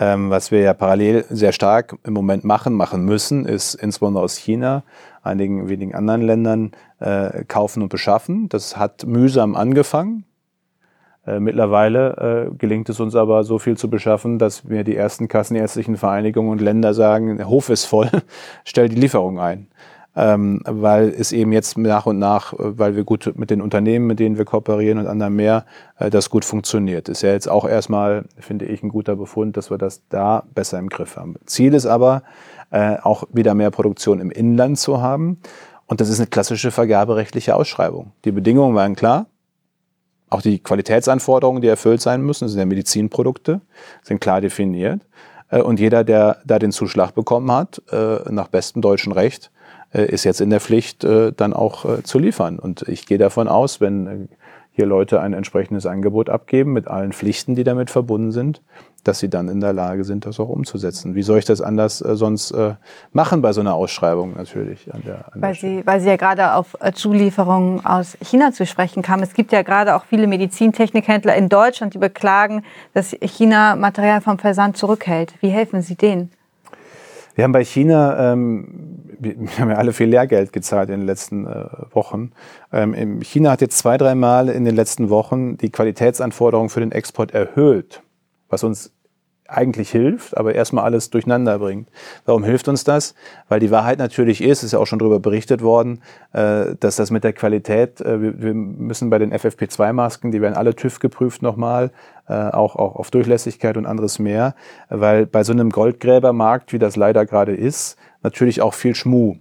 Ähm, 0.01 0.30
was 0.30 0.51
wir 0.51 0.61
ja 0.61 0.74
parallel 0.74 1.24
sehr 1.30 1.53
stark 1.53 1.97
im 2.05 2.14
Moment 2.14 2.45
machen, 2.45 2.74
machen 2.74 3.05
müssen, 3.05 3.45
ist 3.45 3.74
insbesondere 3.74 4.24
aus 4.24 4.36
China, 4.36 4.82
einigen 5.22 5.68
wenigen 5.68 5.95
anderen 5.95 6.22
Ländern 6.22 6.72
äh, 6.99 7.45
kaufen 7.45 7.82
und 7.82 7.91
beschaffen. 7.91 8.49
Das 8.49 8.76
hat 8.76 9.07
mühsam 9.07 9.55
angefangen. 9.55 10.24
Äh, 11.24 11.39
mittlerweile 11.39 12.49
äh, 12.51 12.57
gelingt 12.57 12.89
es 12.89 12.99
uns 12.99 13.14
aber 13.14 13.45
so 13.45 13.59
viel 13.59 13.76
zu 13.76 13.89
beschaffen, 13.89 14.39
dass 14.39 14.64
mir 14.64 14.82
die 14.82 14.97
ersten 14.97 15.28
kassenärztlichen 15.28 15.97
Vereinigungen 15.97 16.51
und 16.51 16.61
Länder 16.61 16.93
sagen, 16.93 17.36
der 17.36 17.49
Hof 17.49 17.68
ist 17.68 17.84
voll, 17.84 18.11
stell 18.64 18.89
die 18.89 18.97
Lieferung 18.97 19.39
ein 19.39 19.68
ähm, 20.19 20.61
weil 20.64 21.11
es 21.11 21.31
eben 21.31 21.53
jetzt 21.53 21.79
nach 21.79 22.07
und 22.07 22.19
nach, 22.19 22.53
äh, 22.53 22.77
weil 22.77 22.97
wir 22.97 23.05
gut 23.05 23.33
mit 23.37 23.51
den 23.51 23.62
Unternehmen, 23.62 24.09
mit 24.09 24.19
denen 24.19 24.37
wir 24.37 24.45
kooperieren 24.45 24.99
und 24.99 25.07
anderen 25.07 25.37
mehr, 25.37 25.64
äh, 25.97 26.11
das 26.11 26.29
gut 26.29 26.45
funktioniert. 26.45 27.09
Ist 27.09 27.23
ja 27.23 27.31
jetzt 27.31 27.49
auch 27.49 27.64
erstmal, 27.64 28.25
finde 28.37 28.64
ich, 28.64 28.83
ein 28.83 28.89
guter 28.89 29.14
Befund, 29.14 29.57
dass 29.57 29.71
wir 29.71 29.79
das 29.79 30.03
da 30.09 30.43
besser 30.55 30.81
im 30.81 30.89
Griff 30.89 31.16
haben. 31.16 31.37
Ziel 31.47 31.73
ist 31.73 31.87
aber, 31.87 32.25
äh, 32.71 32.97
auch 33.01 33.25
wieder 33.33 33.55
mehr 33.55 33.71
Produktion 33.71 34.19
im 34.19 34.33
Inland 34.33 34.81
zu 34.81 35.01
haben. 35.01 35.39
Und 35.87 36.01
das 36.01 36.09
ist 36.09 36.19
eine 36.19 36.27
klassische 36.27 36.73
vergaberechtliche 36.73 37.55
Ausschreibung. 37.55 38.11
Die 38.25 38.33
Bedingungen 38.33 38.75
waren 38.75 38.97
klar. 38.97 39.27
Auch 40.31 40.43
die 40.43 40.59
Qualitätsanforderungen, 40.59 41.62
die 41.62 41.69
erfüllt 41.69 42.01
sein 42.01 42.23
müssen, 42.23 42.49
sind 42.49 42.59
ja 42.59 42.66
Medizinprodukte, 42.66 43.61
sind 44.03 44.21
klar 44.21 44.41
definiert. 44.41 45.07
Äh, 45.49 45.62
und 45.62 45.79
jeder, 45.79 46.03
der 46.03 46.39
da 46.45 46.59
den 46.59 46.73
Zuschlag 46.73 47.14
bekommen 47.14 47.53
hat, 47.53 47.81
äh, 47.93 48.19
nach 48.33 48.49
bestem 48.49 48.83
deutschen 48.83 49.12
Recht, 49.12 49.53
ist 49.93 50.24
jetzt 50.24 50.41
in 50.41 50.51
der 50.51 50.61
Pflicht, 50.61 51.05
äh, 51.05 51.32
dann 51.32 51.53
auch 51.53 51.84
äh, 51.84 52.03
zu 52.03 52.18
liefern. 52.18 52.59
Und 52.59 52.82
ich 52.82 53.07
gehe 53.07 53.18
davon 53.18 53.49
aus, 53.49 53.80
wenn 53.80 54.28
hier 54.72 54.86
Leute 54.86 55.20
ein 55.20 55.32
entsprechendes 55.32 55.86
Angebot 55.86 56.30
abgeben 56.30 56.72
mit 56.72 56.86
allen 56.86 57.12
Pflichten, 57.12 57.57
die 57.57 57.64
damit 57.64 57.91
verbunden 57.91 58.30
sind, 58.30 58.62
dass 59.03 59.18
sie 59.18 59.28
dann 59.28 59.49
in 59.49 59.61
der 59.61 59.72
Lage 59.72 60.05
sind, 60.05 60.24
das 60.24 60.39
auch 60.39 60.49
umzusetzen. 60.49 61.16
Wie 61.16 61.22
soll 61.22 61.39
ich 61.39 61.45
das 61.45 61.61
anders 61.61 62.01
äh, 62.01 62.14
sonst 62.14 62.53
äh, 62.53 62.74
machen 63.12 63.43
bei 63.43 63.53
so 63.53 63.61
einer 63.61 63.74
Ausschreibung 63.74 64.34
natürlich? 64.36 64.93
An 64.95 65.03
der, 65.05 65.32
an 65.32 65.43
weil, 65.43 65.55
Sie, 65.55 65.82
weil 65.84 66.01
Sie 66.01 66.09
ja 66.09 66.16
gerade 66.16 66.55
auf 66.55 66.76
Zulieferungen 66.93 67.84
aus 67.84 68.16
China 68.22 68.53
zu 68.53 68.66
sprechen 68.66 69.03
kamen. 69.03 69.22
Es 69.22 69.34
gibt 69.34 69.51
ja 69.51 69.62
gerade 69.62 69.97
auch 69.97 70.05
viele 70.05 70.26
Medizintechnikhändler 70.26 71.34
in 71.34 71.49
Deutschland, 71.49 71.95
die 71.95 71.99
beklagen, 71.99 72.62
dass 72.95 73.16
China 73.20 73.74
Material 73.74 74.20
vom 74.20 74.39
Versand 74.39 74.76
zurückhält. 74.76 75.34
Wie 75.41 75.49
helfen 75.49 75.82
Sie 75.82 75.97
denen? 75.97 76.30
Wir 77.39 77.45
haben 77.45 77.53
bei 77.53 77.64
China, 77.64 78.32
ähm, 78.32 78.97
wir 79.19 79.35
haben 79.59 79.71
ja 79.71 79.77
alle 79.77 79.93
viel 79.93 80.09
Lehrgeld 80.09 80.53
gezahlt 80.53 80.89
in 80.91 81.01
den 81.01 81.07
letzten 81.07 81.47
äh, 81.47 81.66
Wochen. 81.93 82.33
Ähm, 82.73 83.21
China 83.21 83.51
hat 83.53 83.61
jetzt 83.61 83.79
zwei, 83.79 83.97
dreimal 83.97 84.49
in 84.49 84.64
den 84.64 84.75
letzten 84.75 85.11
Wochen 85.11 85.57
die 85.57 85.71
Qualitätsanforderungen 85.71 86.71
für 86.71 86.81
den 86.81 86.93
Export 86.93 87.33
erhöht, 87.33 88.03
was 88.49 88.64
uns 88.64 88.93
eigentlich 89.49 89.91
hilft, 89.91 90.37
aber 90.37 90.55
erstmal 90.55 90.85
alles 90.85 91.09
durcheinander 91.09 91.59
bringt. 91.59 91.89
Warum 92.27 92.45
hilft 92.45 92.69
uns 92.69 92.85
das? 92.85 93.14
Weil 93.49 93.61
die 93.61 93.71
Wahrheit 93.71 93.99
natürlich 93.99 94.43
ist, 94.43 94.62
ist 94.62 94.73
ja 94.73 94.79
auch 94.79 94.87
schon 94.87 94.99
darüber 94.99 95.21
berichtet 95.21 95.62
worden, 95.62 96.03
äh, 96.33 96.77
dass 96.79 96.97
das 96.97 97.11
mit 97.11 97.25
der 97.25 97.33
Qualität, 97.33 98.01
äh, 98.03 98.41
wir 98.41 98.53
müssen 98.53 99.09
bei 99.09 99.19
den 99.19 99.33
FFP2-Masken, 99.33 100.33
die 100.33 100.43
werden 100.43 100.55
alle 100.55 100.77
TÜV 100.77 101.01
geprüft 101.01 101.41
nochmal, 101.41 101.91
äh, 102.29 102.35
auch, 102.35 102.77
auch 102.77 102.97
auf 102.97 103.11
Durchlässigkeit 103.11 103.79
und 103.79 103.87
anderes 103.87 104.19
mehr, 104.19 104.55
weil 104.91 105.25
bei 105.25 105.43
so 105.45 105.53
einem 105.53 105.71
Goldgräbermarkt, 105.71 106.75
wie 106.75 106.79
das 106.79 106.97
leider 106.97 107.25
gerade 107.25 107.55
ist, 107.55 107.97
natürlich 108.23 108.62
auch 108.62 108.75
viel 108.75 108.95
Schmuh 108.95 109.37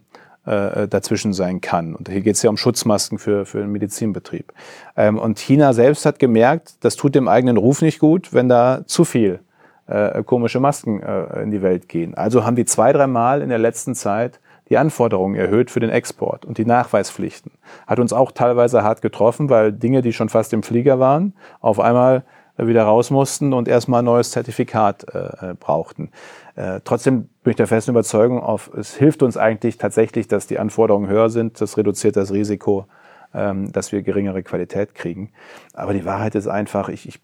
dazwischen 0.46 1.34
sein 1.34 1.60
kann. 1.60 1.94
Und 1.94 2.08
hier 2.08 2.22
geht 2.22 2.38
es 2.38 2.42
ja 2.42 2.50
um 2.50 2.56
Schutzmasken 2.56 3.20
für, 3.20 3.46
für 3.46 3.60
den 3.60 3.70
Medizinbetrieb. 3.70 4.54
Ähm, 4.96 5.20
und 5.20 5.40
China 5.40 5.74
selbst 5.74 6.06
hat 6.06 6.20
gemerkt, 6.20 6.76
das 6.80 6.96
tut 6.96 7.16
dem 7.16 7.28
eigenen 7.28 7.58
Ruf 7.58 7.82
nicht 7.82 8.00
gut, 8.00 8.34
wenn 8.34 8.48
da 8.48 8.84
zu 8.86 9.04
viel 9.04 9.42
äh, 9.88 10.24
komische 10.24 10.60
Masken 10.60 11.02
äh, 11.02 11.42
in 11.44 11.52
die 11.52 11.62
Welt 11.62 11.90
gehen. 11.90 12.14
Also 12.16 12.46
haben 12.46 12.56
die 12.56 12.66
zwei, 12.66 12.94
dreimal 12.94 13.42
in 13.42 13.50
der 13.50 13.58
letzten 13.58 13.96
Zeit 13.96 14.40
die 14.70 14.78
Anforderungen 14.78 15.36
erhöht 15.36 15.72
für 15.72 15.80
den 15.80 15.90
Export 15.90 16.46
und 16.46 16.58
die 16.58 16.66
Nachweispflichten. 16.66 17.52
Hat 17.86 18.00
uns 18.00 18.12
auch 18.12 18.32
teilweise 18.32 18.84
hart 18.84 19.02
getroffen, 19.02 19.50
weil 19.50 19.72
Dinge, 19.72 20.02
die 20.02 20.14
schon 20.14 20.30
fast 20.30 20.52
im 20.54 20.64
Flieger 20.64 21.00
waren, 21.00 21.34
auf 21.62 21.80
einmal 21.80 22.24
wieder 22.58 22.84
raus 22.84 23.12
mussten 23.12 23.54
und 23.54 23.68
erstmal 23.68 24.02
ein 24.02 24.06
neues 24.06 24.32
Zertifikat 24.32 25.06
äh, 25.14 25.54
brauchten. 25.60 26.10
Äh, 26.58 26.82
trotzdem 26.84 27.30
bin 27.44 27.52
ich 27.52 27.56
der 27.56 27.68
festen 27.68 27.92
Überzeugung, 27.92 28.42
auf, 28.42 28.72
es 28.76 28.96
hilft 28.96 29.22
uns 29.22 29.38
eigentlich 29.38 29.78
tatsächlich, 29.78 30.28
dass 30.28 30.48
die 30.48 30.58
Anforderungen 30.58 31.08
höher 31.08 31.30
sind. 31.30 31.62
Das 31.62 31.78
reduziert 31.78 32.16
das 32.16 32.34
Risiko, 32.34 32.88
ähm, 33.34 33.72
dass 33.72 33.92
wir 33.92 34.02
geringere 34.02 34.42
Qualität 34.42 34.96
kriegen. 34.96 35.30
Aber 35.74 35.94
die 35.94 36.04
Wahrheit 36.04 36.34
ist 36.34 36.48
einfach, 36.48 36.90
ich, 36.90 37.08
ich 37.08 37.20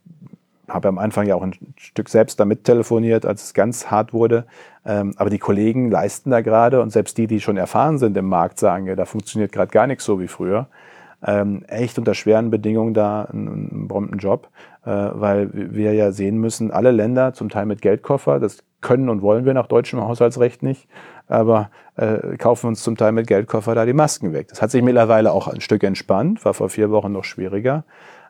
habe 0.70 0.88
am 0.88 1.00
Anfang 1.00 1.26
ja 1.26 1.36
auch 1.36 1.42
ein 1.42 1.56
Stück 1.78 2.10
selbst 2.10 2.40
damit 2.40 2.64
telefoniert, 2.64 3.26
als 3.26 3.44
es 3.44 3.54
ganz 3.56 3.88
hart 3.88 4.14
wurde. 4.14 4.46
Ähm, 4.86 5.14
aber 5.18 5.32
die 5.32 5.40
Kollegen 5.40 5.90
leisten 5.90 6.30
da 6.30 6.42
gerade 6.42 6.80
und 6.80 6.92
selbst 6.92 7.18
die, 7.18 7.26
die 7.26 7.42
schon 7.42 7.58
erfahren 7.58 7.98
sind 7.98 8.16
im 8.16 8.28
Markt, 8.30 8.60
sagen 8.60 8.86
ja, 8.86 8.96
da 8.96 9.06
funktioniert 9.06 9.52
gerade 9.52 9.72
gar 9.72 9.88
nichts 9.88 10.06
so 10.06 10.20
wie 10.20 10.28
früher. 10.28 10.68
ähm, 11.26 11.64
echt 11.68 11.98
unter 11.98 12.14
schweren 12.14 12.52
Bedingungen 12.52 12.94
da 12.94 13.24
einen, 13.24 13.88
einen 13.92 14.20
äh, 14.20 14.28
weil 14.90 15.50
wir 15.54 15.94
ja 15.94 16.12
sehen 16.12 16.38
müssen, 16.38 16.72
alle 16.72 16.92
Länder, 16.92 17.34
zum 17.34 17.50
Teil 17.50 17.66
mit 17.66 17.82
Geldkoffer, 17.82 18.40
das 18.40 18.64
können 18.82 19.10
und 19.10 19.22
wollen 19.22 19.46
wir 19.46 19.54
nach 19.54 19.68
deutschem 19.68 20.02
Haushaltsrecht 20.02 20.62
nicht, 20.62 20.88
aber 21.28 21.70
äh, 21.96 22.38
kaufen 22.38 22.68
uns 22.68 22.84
zum 22.84 22.98
Teil 22.98 23.14
mit 23.14 23.28
Geldkoffer 23.28 23.74
da 23.76 23.86
die 23.86 23.94
Masken 23.94 24.34
weg. 24.34 24.50
Das 24.50 24.62
hat 24.62 24.72
sich 24.72 24.84
mittlerweile 24.84 25.32
auch 25.32 25.48
ein 25.48 25.62
Stück 25.62 25.84
entspannt, 25.84 26.44
war 26.46 26.54
vor 26.54 26.70
vier 26.70 26.92
Wochen 26.92 27.12
noch 27.12 27.24
schwieriger. 27.24 27.86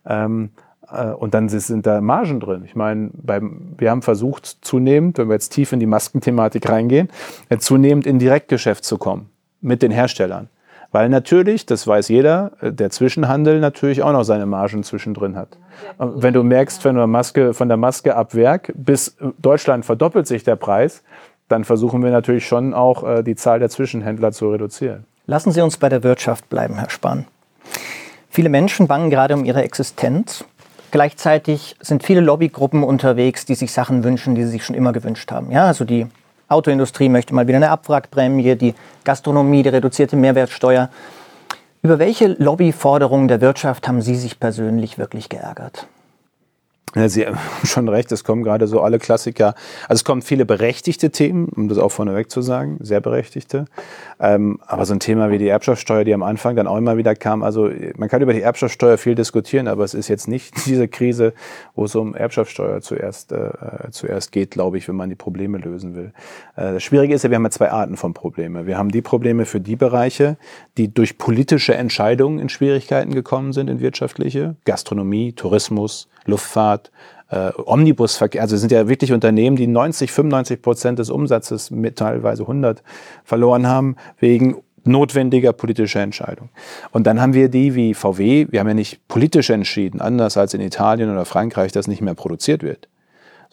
Ähm, 0.05 0.51
äh, 0.91 1.07
und 1.07 1.33
dann 1.33 1.49
sind 1.49 1.85
da 1.85 2.01
Margen 2.01 2.39
drin. 2.39 2.63
Ich 2.65 2.75
meine, 2.75 3.09
beim, 3.13 3.73
wir 3.77 3.89
haben 3.89 4.01
versucht, 4.01 4.45
zunehmend, 4.61 5.17
wenn 5.17 5.27
wir 5.27 5.33
jetzt 5.33 5.49
tief 5.49 5.71
in 5.71 5.79
die 5.79 5.85
Maskenthematik 5.85 6.69
reingehen, 6.69 7.09
äh, 7.49 7.57
zunehmend 7.57 8.05
in 8.05 8.19
Direktgeschäft 8.19 8.85
zu 8.85 8.97
kommen 8.97 9.29
mit 9.61 9.81
den 9.81 9.91
Herstellern. 9.91 10.49
Weil 10.93 11.09
natürlich, 11.09 11.65
das 11.65 11.85
weiß 11.85 12.07
jeder, 12.07 12.51
äh, 12.61 12.71
der 12.71 12.89
Zwischenhandel 12.89 13.59
natürlich 13.59 14.01
auch 14.01 14.13
noch 14.13 14.23
seine 14.23 14.45
Margen 14.45 14.83
zwischendrin 14.83 15.35
hat. 15.35 15.57
Wenn 15.97 16.33
du 16.33 16.43
merkst, 16.43 16.85
wenn 16.85 16.95
du 16.95 17.05
Maske, 17.07 17.53
von 17.53 17.67
der 17.67 17.77
Maske 17.77 18.15
ab 18.15 18.33
Werk 18.35 18.71
bis 18.75 19.17
Deutschland 19.39 19.83
verdoppelt 19.83 20.27
sich 20.27 20.45
der 20.45 20.55
Preis, 20.55 21.03
dann 21.49 21.65
versuchen 21.65 22.01
wir 22.01 22.11
natürlich 22.11 22.47
schon 22.47 22.73
auch 22.73 23.21
die 23.23 23.35
Zahl 23.35 23.59
der 23.59 23.69
Zwischenhändler 23.69 24.31
zu 24.31 24.49
reduzieren. 24.49 25.05
Lassen 25.25 25.51
Sie 25.51 25.61
uns 25.61 25.77
bei 25.77 25.89
der 25.89 26.03
Wirtschaft 26.03 26.49
bleiben, 26.49 26.75
Herr 26.77 26.89
Spahn. 26.89 27.25
Viele 28.29 28.49
Menschen 28.49 28.87
bangen 28.87 29.09
gerade 29.09 29.33
um 29.33 29.45
ihre 29.45 29.61
Existenz. 29.63 30.45
Gleichzeitig 30.91 31.75
sind 31.81 32.03
viele 32.03 32.21
Lobbygruppen 32.21 32.83
unterwegs, 32.83 33.45
die 33.45 33.55
sich 33.55 33.71
Sachen 33.71 34.03
wünschen, 34.03 34.35
die 34.35 34.43
sie 34.43 34.51
sich 34.51 34.63
schon 34.63 34.75
immer 34.75 34.93
gewünscht 34.93 35.31
haben. 35.31 35.51
Ja, 35.51 35.65
also 35.65 35.85
die 35.85 36.07
Autoindustrie 36.53 37.09
möchte 37.09 37.33
mal 37.33 37.47
wieder 37.47 37.57
eine 37.57 37.69
Abwrackprämie, 37.69 38.55
die 38.55 38.75
Gastronomie, 39.03 39.63
die 39.63 39.69
reduzierte 39.69 40.15
Mehrwertsteuer. 40.15 40.89
Über 41.81 41.99
welche 41.99 42.27
Lobbyforderungen 42.27 43.27
der 43.27 43.41
Wirtschaft 43.41 43.87
haben 43.87 44.01
Sie 44.01 44.15
sich 44.15 44.39
persönlich 44.39 44.97
wirklich 44.97 45.27
geärgert? 45.27 45.87
Sie 46.95 47.25
haben 47.25 47.37
schon 47.63 47.89
recht, 47.89 48.11
es 48.11 48.23
kommen 48.23 48.43
gerade 48.43 48.67
so 48.67 48.81
alle 48.81 48.99
Klassiker. 48.99 49.55
Also 49.87 50.01
es 50.01 50.03
kommen 50.03 50.21
viele 50.21 50.45
berechtigte 50.45 51.09
Themen, 51.09 51.49
um 51.49 51.67
das 51.67 51.77
auch 51.77 51.89
vorneweg 51.89 52.29
zu 52.29 52.41
sagen, 52.41 52.77
sehr 52.81 53.01
berechtigte. 53.01 53.65
Ähm, 54.19 54.59
aber 54.65 54.85
so 54.85 54.93
ein 54.93 54.99
Thema 54.99 55.31
wie 55.31 55.37
die 55.37 55.47
Erbschaftssteuer, 55.47 56.03
die 56.03 56.13
am 56.13 56.23
Anfang 56.23 56.55
dann 56.55 56.67
auch 56.67 56.77
immer 56.77 56.97
wieder 56.97 57.15
kam, 57.15 57.43
also 57.43 57.69
man 57.97 58.09
kann 58.09 58.21
über 58.21 58.33
die 58.33 58.41
Erbschaftssteuer 58.41 58.97
viel 58.97 59.15
diskutieren, 59.15 59.67
aber 59.67 59.83
es 59.83 59.93
ist 59.93 60.07
jetzt 60.07 60.27
nicht 60.27 60.53
diese 60.65 60.87
Krise, 60.87 61.33
wo 61.75 61.85
es 61.85 61.95
um 61.95 62.15
Erbschaftssteuer 62.15 62.81
zuerst, 62.81 63.31
äh, 63.31 63.49
zuerst 63.91 64.31
geht, 64.31 64.51
glaube 64.51 64.77
ich, 64.77 64.87
wenn 64.87 64.95
man 64.95 65.09
die 65.09 65.15
Probleme 65.15 65.57
lösen 65.57 65.95
will. 65.95 66.13
Äh, 66.55 66.73
das 66.73 66.83
Schwierige 66.83 67.15
ist 67.15 67.23
ja, 67.23 67.29
wir 67.29 67.37
haben 67.37 67.43
ja 67.43 67.51
zwei 67.51 67.71
Arten 67.71 67.97
von 67.97 68.13
Probleme. 68.13 68.67
Wir 68.67 68.77
haben 68.77 68.89
die 68.89 69.01
Probleme 69.01 69.45
für 69.45 69.59
die 69.59 69.75
Bereiche, 69.75 70.37
die 70.77 70.93
durch 70.93 71.17
politische 71.17 71.73
Entscheidungen 71.73 72.39
in 72.39 72.49
Schwierigkeiten 72.49 73.13
gekommen 73.13 73.53
sind, 73.53 73.69
in 73.69 73.79
wirtschaftliche, 73.79 74.55
Gastronomie, 74.65 75.33
Tourismus, 75.33 76.07
Luftfahrt, 76.25 76.91
äh, 77.29 77.51
Omnibusverkehr. 77.65 78.41
Also 78.41 78.57
sind 78.57 78.71
ja 78.71 78.87
wirklich 78.87 79.11
Unternehmen, 79.11 79.55
die 79.55 79.67
90, 79.67 80.11
95 80.11 80.61
Prozent 80.61 80.99
des 80.99 81.09
Umsatzes 81.09 81.71
mit 81.71 81.97
teilweise 81.97 82.43
100 82.43 82.83
verloren 83.23 83.67
haben 83.67 83.95
wegen 84.19 84.57
notwendiger 84.85 85.53
politischer 85.53 86.01
Entscheidung. 86.01 86.49
Und 86.91 87.07
dann 87.07 87.21
haben 87.21 87.33
wir 87.33 87.49
die 87.49 87.73
wie 87.73 87.93
VW, 87.93 88.47
wir 88.49 88.59
haben 88.59 88.67
ja 88.67 88.73
nicht 88.73 89.07
politisch 89.07 89.49
entschieden, 89.49 90.01
anders 90.01 90.35
als 90.35 90.53
in 90.53 90.61
Italien 90.61 91.09
oder 91.09 91.25
Frankreich, 91.25 91.71
dass 91.71 91.87
nicht 91.87 92.01
mehr 92.01 92.15
produziert 92.15 92.63
wird. 92.63 92.89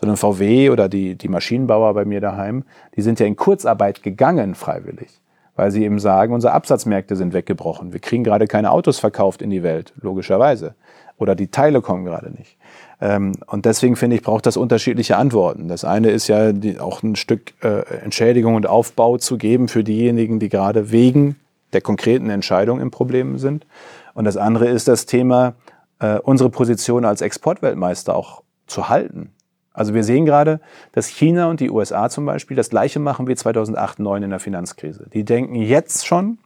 Sondern 0.00 0.16
VW 0.16 0.70
oder 0.70 0.88
die, 0.88 1.14
die 1.14 1.28
Maschinenbauer 1.28 1.94
bei 1.94 2.04
mir 2.04 2.20
daheim, 2.20 2.64
die 2.96 3.02
sind 3.02 3.20
ja 3.20 3.26
in 3.26 3.36
Kurzarbeit 3.36 4.02
gegangen 4.02 4.54
freiwillig 4.54 5.20
weil 5.60 5.70
sie 5.70 5.84
eben 5.84 5.98
sagen, 5.98 6.32
unsere 6.32 6.54
Absatzmärkte 6.54 7.16
sind 7.16 7.34
weggebrochen. 7.34 7.92
Wir 7.92 8.00
kriegen 8.00 8.24
gerade 8.24 8.46
keine 8.46 8.70
Autos 8.70 8.98
verkauft 8.98 9.42
in 9.42 9.50
die 9.50 9.62
Welt, 9.62 9.92
logischerweise. 10.00 10.74
Oder 11.18 11.34
die 11.34 11.48
Teile 11.48 11.82
kommen 11.82 12.06
gerade 12.06 12.30
nicht. 12.30 12.56
Ähm, 13.00 13.32
und 13.46 13.64
deswegen 13.64 13.96
finde 13.96 14.16
ich, 14.16 14.22
braucht 14.22 14.46
das 14.46 14.56
unterschiedliche 14.56 15.16
Antworten. 15.16 15.68
Das 15.68 15.84
eine 15.84 16.10
ist 16.10 16.28
ja 16.28 16.52
die, 16.52 16.78
auch 16.78 17.02
ein 17.02 17.16
Stück 17.16 17.54
äh, 17.62 17.80
Entschädigung 18.02 18.54
und 18.54 18.66
Aufbau 18.66 19.16
zu 19.18 19.38
geben 19.38 19.68
für 19.68 19.84
diejenigen, 19.84 20.38
die 20.38 20.48
gerade 20.48 20.90
wegen 20.90 21.36
der 21.72 21.80
konkreten 21.80 22.30
Entscheidung 22.30 22.80
im 22.80 22.90
Problem 22.90 23.38
sind. 23.38 23.66
Und 24.14 24.24
das 24.24 24.36
andere 24.36 24.68
ist 24.68 24.88
das 24.88 25.06
Thema, 25.06 25.54
äh, 26.00 26.18
unsere 26.18 26.50
Position 26.50 27.04
als 27.04 27.20
Exportweltmeister 27.20 28.14
auch 28.14 28.42
zu 28.66 28.88
halten. 28.88 29.32
Also 29.72 29.94
wir 29.94 30.04
sehen 30.04 30.26
gerade, 30.26 30.60
dass 30.92 31.06
China 31.06 31.48
und 31.48 31.60
die 31.60 31.70
USA 31.70 32.10
zum 32.10 32.26
Beispiel 32.26 32.56
das 32.56 32.70
gleiche 32.70 32.98
machen 32.98 33.28
wie 33.28 33.36
2008, 33.36 33.96
2009 33.96 34.22
in 34.24 34.30
der 34.30 34.40
Finanzkrise. 34.40 35.06
Die 35.12 35.24
denken 35.24 35.54
jetzt 35.54 36.06
schon, 36.06 36.38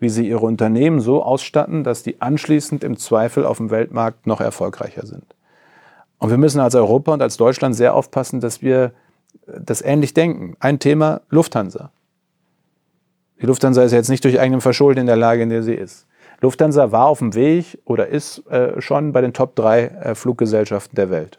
wie 0.00 0.08
sie 0.08 0.28
ihre 0.28 0.44
Unternehmen 0.44 1.00
so 1.00 1.22
ausstatten, 1.22 1.84
dass 1.84 2.02
die 2.02 2.20
anschließend 2.20 2.82
im 2.82 2.96
Zweifel 2.96 3.46
auf 3.46 3.58
dem 3.58 3.70
Weltmarkt 3.70 4.26
noch 4.26 4.40
erfolgreicher 4.40 5.06
sind. 5.06 5.24
Und 6.24 6.30
wir 6.30 6.38
müssen 6.38 6.58
als 6.58 6.74
Europa 6.74 7.12
und 7.12 7.20
als 7.20 7.36
Deutschland 7.36 7.76
sehr 7.76 7.94
aufpassen, 7.94 8.40
dass 8.40 8.62
wir 8.62 8.92
das 9.46 9.82
ähnlich 9.82 10.14
denken. 10.14 10.56
Ein 10.58 10.78
Thema 10.78 11.20
Lufthansa. 11.28 11.90
Die 13.42 13.44
Lufthansa 13.44 13.82
ist 13.82 13.92
jetzt 13.92 14.08
nicht 14.08 14.24
durch 14.24 14.40
eigenem 14.40 14.62
Verschulden 14.62 15.00
in 15.00 15.06
der 15.06 15.16
Lage, 15.16 15.42
in 15.42 15.50
der 15.50 15.62
sie 15.62 15.74
ist. 15.74 16.06
Lufthansa 16.40 16.92
war 16.92 17.08
auf 17.08 17.18
dem 17.18 17.34
Weg 17.34 17.78
oder 17.84 18.06
ist 18.06 18.38
äh, 18.46 18.80
schon 18.80 19.12
bei 19.12 19.20
den 19.20 19.34
Top 19.34 19.54
3 19.54 19.82
äh, 19.82 20.14
Fluggesellschaften 20.14 20.96
der 20.96 21.10
Welt. 21.10 21.38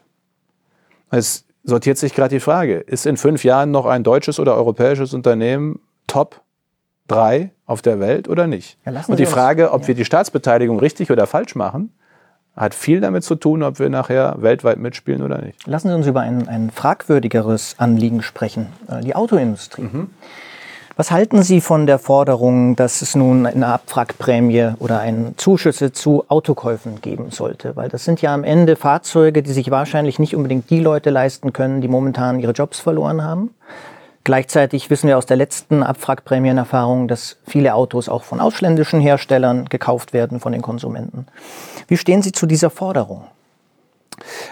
Es 1.10 1.46
sortiert 1.64 1.98
sich 1.98 2.14
gerade 2.14 2.36
die 2.36 2.40
Frage, 2.40 2.76
ist 2.76 3.06
in 3.06 3.16
fünf 3.16 3.42
Jahren 3.42 3.72
noch 3.72 3.86
ein 3.86 4.04
deutsches 4.04 4.38
oder 4.38 4.54
europäisches 4.54 5.14
Unternehmen 5.14 5.80
Top 6.06 6.42
3 7.08 7.50
auf 7.64 7.82
der 7.82 7.98
Welt 7.98 8.28
oder 8.28 8.46
nicht? 8.46 8.78
Ja, 8.86 9.02
und 9.08 9.18
die 9.18 9.26
Frage, 9.26 9.72
ob 9.72 9.82
ja. 9.82 9.88
wir 9.88 9.94
die 9.96 10.04
Staatsbeteiligung 10.04 10.78
richtig 10.78 11.10
oder 11.10 11.26
falsch 11.26 11.56
machen, 11.56 11.90
hat 12.56 12.74
viel 12.74 13.00
damit 13.00 13.22
zu 13.22 13.34
tun, 13.34 13.62
ob 13.62 13.78
wir 13.78 13.90
nachher 13.90 14.36
weltweit 14.38 14.78
mitspielen 14.78 15.22
oder 15.22 15.42
nicht. 15.42 15.66
Lassen 15.66 15.88
Sie 15.88 15.94
uns 15.94 16.06
über 16.06 16.20
ein, 16.20 16.48
ein 16.48 16.70
fragwürdigeres 16.70 17.74
Anliegen 17.78 18.22
sprechen, 18.22 18.68
äh, 18.88 19.02
die 19.02 19.14
Autoindustrie. 19.14 19.82
Mhm. 19.82 20.10
Was 20.98 21.10
halten 21.10 21.42
Sie 21.42 21.60
von 21.60 21.86
der 21.86 21.98
Forderung, 21.98 22.74
dass 22.74 23.02
es 23.02 23.14
nun 23.14 23.44
eine 23.44 23.66
Abwrackprämie 23.66 24.72
oder 24.78 24.98
einen 24.98 25.36
Zuschüsse 25.36 25.92
zu 25.92 26.24
Autokäufen 26.28 27.02
geben 27.02 27.30
sollte? 27.30 27.76
Weil 27.76 27.90
das 27.90 28.04
sind 28.06 28.22
ja 28.22 28.32
am 28.32 28.44
Ende 28.44 28.76
Fahrzeuge, 28.76 29.42
die 29.42 29.52
sich 29.52 29.70
wahrscheinlich 29.70 30.18
nicht 30.18 30.34
unbedingt 30.34 30.70
die 30.70 30.80
Leute 30.80 31.10
leisten 31.10 31.52
können, 31.52 31.82
die 31.82 31.88
momentan 31.88 32.40
ihre 32.40 32.52
Jobs 32.52 32.80
verloren 32.80 33.22
haben. 33.22 33.50
Gleichzeitig 34.26 34.90
wissen 34.90 35.06
wir 35.06 35.18
aus 35.18 35.26
der 35.26 35.36
letzten 35.36 35.84
Abwrackprämienerfahrung, 35.84 37.06
dass 37.06 37.36
viele 37.46 37.76
Autos 37.76 38.08
auch 38.08 38.24
von 38.24 38.40
ausländischen 38.40 39.00
Herstellern 39.00 39.66
gekauft 39.66 40.12
werden 40.12 40.40
von 40.40 40.50
den 40.50 40.62
Konsumenten. 40.62 41.26
Wie 41.86 41.96
stehen 41.96 42.22
Sie 42.22 42.32
zu 42.32 42.46
dieser 42.46 42.70
Forderung? 42.70 43.28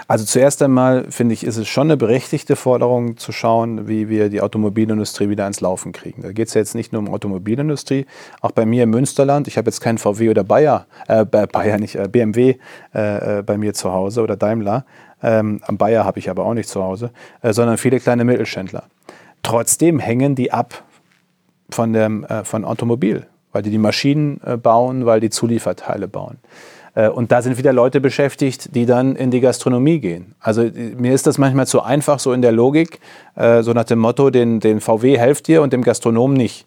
Also 0.06 0.24
zuerst 0.24 0.62
einmal 0.62 1.10
finde 1.10 1.34
ich, 1.34 1.42
ist 1.42 1.56
es 1.56 1.66
schon 1.66 1.88
eine 1.88 1.96
berechtigte 1.96 2.54
Forderung 2.54 3.16
zu 3.16 3.32
schauen, 3.32 3.88
wie 3.88 4.08
wir 4.08 4.28
die 4.28 4.42
Automobilindustrie 4.42 5.28
wieder 5.28 5.42
ans 5.42 5.60
Laufen 5.60 5.90
kriegen. 5.90 6.22
Da 6.22 6.30
geht 6.30 6.46
es 6.46 6.54
ja 6.54 6.60
jetzt 6.60 6.76
nicht 6.76 6.92
nur 6.92 7.02
um 7.02 7.12
Automobilindustrie, 7.12 8.06
auch 8.42 8.52
bei 8.52 8.66
mir 8.66 8.84
im 8.84 8.90
Münsterland. 8.90 9.48
Ich 9.48 9.58
habe 9.58 9.66
jetzt 9.66 9.80
keinen 9.80 9.98
VW 9.98 10.30
oder 10.30 10.44
Bayer, 10.44 10.86
äh, 11.08 11.24
Bayer 11.24 11.78
nicht, 11.78 11.96
äh, 11.96 12.06
BMW 12.06 12.58
äh, 12.94 13.38
äh, 13.38 13.42
bei 13.42 13.58
mir 13.58 13.74
zu 13.74 13.92
Hause 13.92 14.22
oder 14.22 14.36
Daimler. 14.36 14.84
Ähm, 15.20 15.60
am 15.66 15.78
Bayer 15.78 16.04
habe 16.04 16.20
ich 16.20 16.30
aber 16.30 16.44
auch 16.44 16.54
nicht 16.54 16.68
zu 16.68 16.80
Hause, 16.80 17.10
äh, 17.42 17.52
sondern 17.52 17.76
viele 17.76 17.98
kleine 17.98 18.24
Mittelständler. 18.24 18.84
Trotzdem 19.44 20.00
hängen 20.00 20.34
die 20.34 20.50
ab 20.50 20.82
von 21.70 21.92
dem 21.92 22.24
äh, 22.24 22.42
von 22.42 22.64
Automobil, 22.64 23.26
weil 23.52 23.62
die 23.62 23.70
die 23.70 23.78
Maschinen 23.78 24.40
bauen, 24.62 25.06
weil 25.06 25.20
die 25.20 25.30
Zulieferteile 25.30 26.08
bauen. 26.08 26.38
Äh, 26.94 27.08
und 27.08 27.32
da 27.32 27.42
sind 27.42 27.58
wieder 27.58 27.72
Leute 27.72 28.00
beschäftigt, 28.00 28.74
die 28.74 28.86
dann 28.86 29.16
in 29.16 29.30
die 29.30 29.40
Gastronomie 29.40 30.00
gehen. 30.00 30.34
Also 30.40 30.68
mir 30.96 31.12
ist 31.12 31.26
das 31.26 31.38
manchmal 31.38 31.66
zu 31.66 31.82
einfach, 31.82 32.18
so 32.18 32.32
in 32.32 32.42
der 32.42 32.52
Logik, 32.52 33.00
äh, 33.36 33.62
so 33.62 33.72
nach 33.72 33.84
dem 33.84 33.98
Motto, 33.98 34.30
den, 34.30 34.60
den 34.60 34.80
VW 34.80 35.18
helft 35.18 35.48
dir 35.48 35.62
und 35.62 35.72
dem 35.72 35.82
Gastronom 35.82 36.32
nicht. 36.32 36.66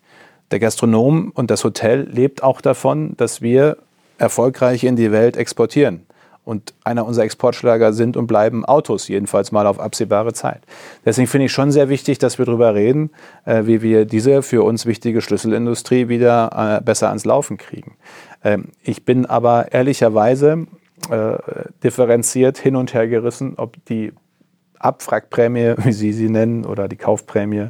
Der 0.51 0.59
Gastronom 0.59 1.31
und 1.33 1.51
das 1.51 1.63
Hotel 1.63 2.07
lebt 2.09 2.43
auch 2.43 2.61
davon, 2.61 3.15
dass 3.17 3.41
wir 3.41 3.77
erfolgreich 4.17 4.83
in 4.83 4.95
die 4.95 5.11
Welt 5.11 5.37
exportieren. 5.37 6.05
Und 6.47 6.73
einer 6.85 7.05
unserer 7.05 7.25
Exportschlager 7.25 7.91
sind 7.91 8.15
und 8.15 8.25
bleiben 8.25 8.63
Autos, 8.63 9.09
jedenfalls 9.09 9.51
mal 9.51 9.67
auf 9.67 9.79
absehbare 9.79 10.31
Zeit. 10.31 10.61
Deswegen 11.05 11.27
finde 11.27 11.45
ich 11.47 11.51
schon 11.51 11.71
sehr 11.71 11.89
wichtig, 11.89 12.19
dass 12.19 12.37
wir 12.37 12.45
darüber 12.45 12.73
reden, 12.73 13.09
äh, 13.45 13.63
wie 13.65 13.81
wir 13.81 14.05
diese 14.05 14.41
für 14.41 14.63
uns 14.63 14.85
wichtige 14.85 15.21
Schlüsselindustrie 15.21 16.07
wieder 16.07 16.81
besser 16.83 17.09
ans 17.09 17.25
Laufen 17.25 17.57
kriegen. 17.57 17.97
Ähm, 18.43 18.69
ich 18.81 19.03
bin 19.03 19.25
aber 19.25 19.73
ehrlicherweise 19.73 20.67
äh, 21.09 21.37
differenziert 21.83 22.57
hin 22.57 22.75
und 22.75 22.93
her 22.93 23.07
gerissen, 23.07 23.53
ob 23.57 23.83
die 23.85 24.13
Abwrackprämie, 24.79 25.75
wie 25.83 25.93
Sie 25.93 26.13
sie 26.13 26.29
nennen, 26.29 26.65
oder 26.65 26.87
die 26.87 26.95
Kaufprämie 26.95 27.69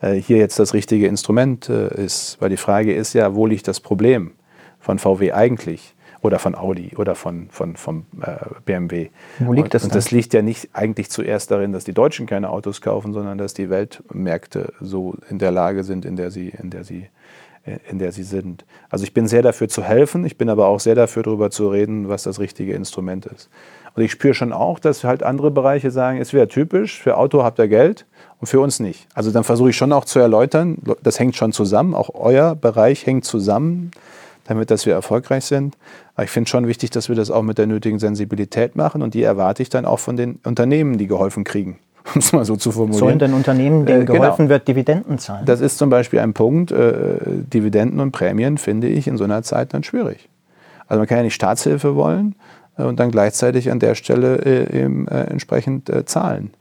äh, 0.00 0.14
hier 0.14 0.38
jetzt 0.38 0.58
das 0.58 0.74
richtige 0.74 1.06
Instrument 1.06 1.68
äh, 1.68 2.04
ist. 2.04 2.36
Weil 2.40 2.50
die 2.50 2.56
Frage 2.56 2.94
ist 2.94 3.12
ja, 3.14 3.34
wo 3.34 3.46
liegt 3.46 3.68
das 3.68 3.80
Problem 3.80 4.32
von 4.78 4.98
VW 4.98 5.32
eigentlich? 5.32 5.94
Oder 6.22 6.38
von 6.38 6.54
Audi 6.54 6.92
oder 6.96 7.14
von, 7.14 7.48
von, 7.50 7.76
vom 7.76 8.06
äh, 8.20 8.36
BMW. 8.64 9.10
Wo 9.38 9.52
liegt 9.52 9.74
das? 9.74 9.84
Und, 9.84 9.90
und 9.90 9.96
das 9.96 10.10
liegt 10.10 10.32
ja 10.34 10.42
nicht 10.42 10.70
eigentlich 10.72 11.10
zuerst 11.10 11.50
darin, 11.50 11.72
dass 11.72 11.84
die 11.84 11.92
Deutschen 11.92 12.26
keine 12.26 12.50
Autos 12.50 12.80
kaufen, 12.80 13.12
sondern 13.12 13.38
dass 13.38 13.54
die 13.54 13.70
Weltmärkte 13.70 14.72
so 14.80 15.14
in 15.28 15.38
der 15.38 15.50
Lage 15.50 15.84
sind, 15.84 16.04
in 16.04 16.16
der 16.16 16.30
sie, 16.30 16.48
in 16.48 16.70
der 16.70 16.84
sie 16.84 17.08
in 17.90 17.98
der 17.98 18.12
sie 18.12 18.22
sind. 18.22 18.64
Also 18.90 19.04
ich 19.04 19.12
bin 19.12 19.26
sehr 19.26 19.42
dafür 19.42 19.68
zu 19.68 19.82
helfen, 19.82 20.24
ich 20.24 20.38
bin 20.38 20.48
aber 20.48 20.66
auch 20.66 20.78
sehr 20.78 20.94
dafür, 20.94 21.24
darüber 21.24 21.50
zu 21.50 21.68
reden, 21.68 22.08
was 22.08 22.22
das 22.22 22.38
richtige 22.38 22.74
Instrument 22.74 23.26
ist. 23.26 23.50
Und 23.94 24.02
ich 24.02 24.12
spüre 24.12 24.34
schon 24.34 24.52
auch, 24.52 24.78
dass 24.78 25.04
halt 25.04 25.22
andere 25.22 25.50
Bereiche 25.50 25.90
sagen, 25.90 26.20
es 26.20 26.32
wäre 26.32 26.48
typisch, 26.48 27.00
für 27.00 27.16
Auto 27.16 27.42
habt 27.42 27.58
ihr 27.58 27.66
Geld 27.66 28.06
und 28.40 28.46
für 28.46 28.60
uns 28.60 28.78
nicht. 28.78 29.08
Also 29.14 29.32
dann 29.32 29.42
versuche 29.42 29.70
ich 29.70 29.76
schon 29.76 29.92
auch 29.92 30.04
zu 30.04 30.18
erläutern, 30.18 30.78
das 31.02 31.18
hängt 31.18 31.34
schon 31.34 31.52
zusammen, 31.52 31.94
auch 31.94 32.10
euer 32.14 32.54
Bereich 32.54 33.04
hängt 33.06 33.24
zusammen, 33.24 33.90
damit 34.46 34.70
dass 34.70 34.86
wir 34.86 34.94
erfolgreich 34.94 35.44
sind. 35.44 35.76
Aber 36.14 36.24
ich 36.24 36.30
finde 36.30 36.48
schon 36.48 36.66
wichtig, 36.66 36.90
dass 36.90 37.08
wir 37.08 37.16
das 37.16 37.30
auch 37.30 37.42
mit 37.42 37.58
der 37.58 37.66
nötigen 37.66 37.98
Sensibilität 37.98 38.76
machen 38.76 39.02
und 39.02 39.14
die 39.14 39.22
erwarte 39.22 39.62
ich 39.62 39.68
dann 39.68 39.84
auch 39.84 39.98
von 39.98 40.16
den 40.16 40.38
Unternehmen, 40.44 40.98
die 40.98 41.06
geholfen 41.06 41.44
kriegen. 41.44 41.78
Um 42.14 42.20
es 42.20 42.32
mal 42.32 42.44
so 42.44 42.54
zu 42.54 42.70
formulieren. 42.70 43.00
Sollen 43.00 43.18
denn 43.18 43.34
Unternehmen, 43.34 43.84
denen 43.84 44.02
äh, 44.02 44.04
genau. 44.04 44.20
geholfen 44.20 44.48
wird, 44.48 44.68
Dividenden 44.68 45.18
zahlen? 45.18 45.44
Das 45.44 45.60
ist 45.60 45.76
zum 45.76 45.90
Beispiel 45.90 46.20
ein 46.20 46.34
Punkt. 46.34 46.70
Äh, 46.70 47.18
Dividenden 47.52 47.98
und 47.98 48.12
Prämien 48.12 48.58
finde 48.58 48.86
ich 48.86 49.08
in 49.08 49.16
so 49.16 49.24
einer 49.24 49.42
Zeit 49.42 49.74
dann 49.74 49.82
schwierig. 49.82 50.28
Also 50.86 51.00
man 51.00 51.08
kann 51.08 51.18
ja 51.18 51.24
nicht 51.24 51.34
Staatshilfe 51.34 51.96
wollen 51.96 52.36
äh, 52.78 52.84
und 52.84 53.00
dann 53.00 53.10
gleichzeitig 53.10 53.72
an 53.72 53.80
der 53.80 53.96
Stelle 53.96 54.36
äh, 54.36 54.82
eben, 54.82 55.08
äh, 55.08 55.24
entsprechend 55.24 55.90
äh, 55.90 56.04
zahlen. 56.04 56.52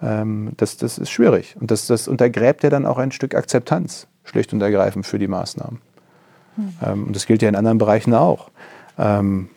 Ähm, 0.00 0.52
das, 0.56 0.76
das 0.76 0.98
ist 0.98 1.10
schwierig. 1.10 1.56
Und 1.60 1.70
das, 1.70 1.86
das 1.86 2.06
untergräbt 2.06 2.62
ja 2.62 2.70
dann 2.70 2.86
auch 2.86 2.98
ein 2.98 3.12
Stück 3.12 3.34
Akzeptanz, 3.34 4.06
schlicht 4.24 4.52
und 4.52 4.60
ergreifend 4.62 5.06
für 5.06 5.18
die 5.18 5.28
Maßnahmen. 5.28 5.80
Mhm. 6.56 7.04
Und 7.04 7.16
das 7.16 7.26
gilt 7.26 7.42
ja 7.42 7.48
in 7.48 7.56
anderen 7.56 7.78
Bereichen 7.78 8.14
auch. 8.14 8.50
Ähm, 8.98 9.48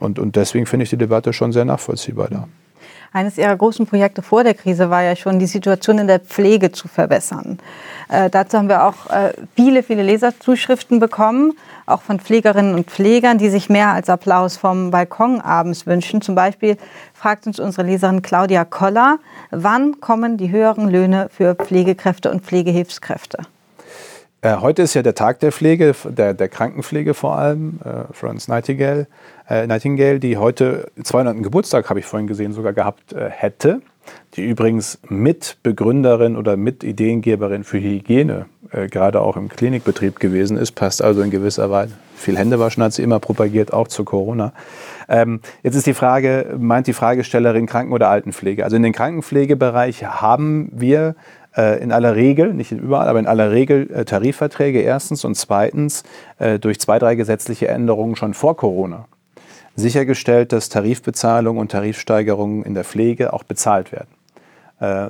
und, 0.00 0.18
und 0.18 0.36
deswegen 0.36 0.66
finde 0.66 0.84
ich 0.84 0.90
die 0.90 0.96
Debatte 0.96 1.32
schon 1.32 1.52
sehr 1.52 1.64
nachvollziehbar 1.64 2.28
da. 2.28 2.48
Eines 3.12 3.38
Ihrer 3.38 3.54
großen 3.54 3.86
Projekte 3.86 4.22
vor 4.22 4.42
der 4.42 4.54
Krise 4.54 4.90
war 4.90 5.04
ja 5.04 5.14
schon, 5.14 5.38
die 5.38 5.46
Situation 5.46 5.98
in 5.98 6.08
der 6.08 6.18
Pflege 6.18 6.72
zu 6.72 6.88
verbessern. 6.88 7.60
Äh, 8.08 8.28
dazu 8.28 8.58
haben 8.58 8.68
wir 8.68 8.84
auch 8.84 9.08
äh, 9.08 9.32
viele, 9.54 9.84
viele 9.84 10.02
Leserzuschriften 10.02 10.98
bekommen, 10.98 11.52
auch 11.86 12.02
von 12.02 12.18
Pflegerinnen 12.18 12.74
und 12.74 12.90
Pflegern, 12.90 13.38
die 13.38 13.50
sich 13.50 13.70
mehr 13.70 13.90
als 13.90 14.10
Applaus 14.10 14.56
vom 14.56 14.90
Balkon 14.90 15.40
abends 15.40 15.86
wünschen. 15.86 16.22
Zum 16.22 16.34
Beispiel 16.34 16.76
fragt 17.12 17.46
uns 17.46 17.60
unsere 17.60 17.86
Leserin 17.86 18.20
Claudia 18.20 18.64
Koller, 18.64 19.20
wann 19.52 20.00
kommen 20.00 20.36
die 20.36 20.50
höheren 20.50 20.88
Löhne 20.88 21.28
für 21.30 21.54
Pflegekräfte 21.54 22.32
und 22.32 22.42
Pflegehilfskräfte? 22.42 23.44
Äh, 24.44 24.56
heute 24.60 24.82
ist 24.82 24.92
ja 24.92 25.00
der 25.00 25.14
Tag 25.14 25.40
der 25.40 25.52
Pflege, 25.52 25.94
der, 26.04 26.34
der 26.34 26.48
Krankenpflege 26.50 27.14
vor 27.14 27.38
allem, 27.38 27.80
äh, 27.82 28.12
Florence 28.12 28.46
Nightingale, 28.46 29.06
äh, 29.48 29.66
Nightingale, 29.66 30.20
die 30.20 30.36
heute 30.36 30.90
200. 31.02 31.42
Geburtstag, 31.42 31.88
habe 31.88 32.00
ich 32.00 32.04
vorhin 32.04 32.26
gesehen, 32.26 32.52
sogar 32.52 32.74
gehabt 32.74 33.14
äh, 33.14 33.30
hätte, 33.30 33.80
die 34.36 34.44
übrigens 34.44 34.98
Mitbegründerin 35.08 36.36
oder 36.36 36.58
Mitideengeberin 36.58 37.64
für 37.64 37.78
Hygiene, 37.78 38.44
äh, 38.70 38.88
gerade 38.88 39.22
auch 39.22 39.38
im 39.38 39.48
Klinikbetrieb 39.48 40.20
gewesen 40.20 40.58
ist, 40.58 40.72
passt 40.72 41.00
also 41.02 41.22
in 41.22 41.30
gewisser 41.30 41.70
Weise. 41.70 41.94
Viel 42.14 42.36
Händewaschen 42.36 42.82
hat 42.82 42.92
sie 42.92 43.02
immer 43.02 43.20
propagiert, 43.20 43.72
auch 43.72 43.88
zu 43.88 44.04
Corona. 44.04 44.52
Ähm, 45.08 45.40
jetzt 45.62 45.74
ist 45.74 45.86
die 45.86 45.94
Frage, 45.94 46.54
meint 46.58 46.86
die 46.86 46.92
Fragestellerin 46.92 47.64
Kranken- 47.64 47.94
oder 47.94 48.10
Altenpflege? 48.10 48.62
Also 48.62 48.76
in 48.76 48.82
den 48.82 48.92
Krankenpflegebereich 48.92 50.04
haben 50.04 50.68
wir 50.70 51.14
in 51.82 51.92
aller 51.92 52.16
Regel, 52.16 52.52
nicht 52.52 52.72
überall, 52.72 53.08
aber 53.08 53.18
in 53.18 53.26
aller 53.26 53.52
Regel 53.52 53.90
äh, 53.92 54.04
Tarifverträge 54.04 54.80
erstens 54.80 55.24
und 55.24 55.36
zweitens 55.36 56.02
äh, 56.38 56.58
durch 56.58 56.80
zwei, 56.80 56.98
drei 56.98 57.14
gesetzliche 57.14 57.68
Änderungen 57.68 58.16
schon 58.16 58.34
vor 58.34 58.56
Corona 58.56 59.06
sichergestellt, 59.76 60.52
dass 60.52 60.68
Tarifbezahlungen 60.68 61.60
und 61.60 61.72
Tarifsteigerungen 61.72 62.62
in 62.62 62.74
der 62.74 62.84
Pflege 62.84 63.32
auch 63.32 63.42
bezahlt 63.42 63.90
werden. 63.90 64.06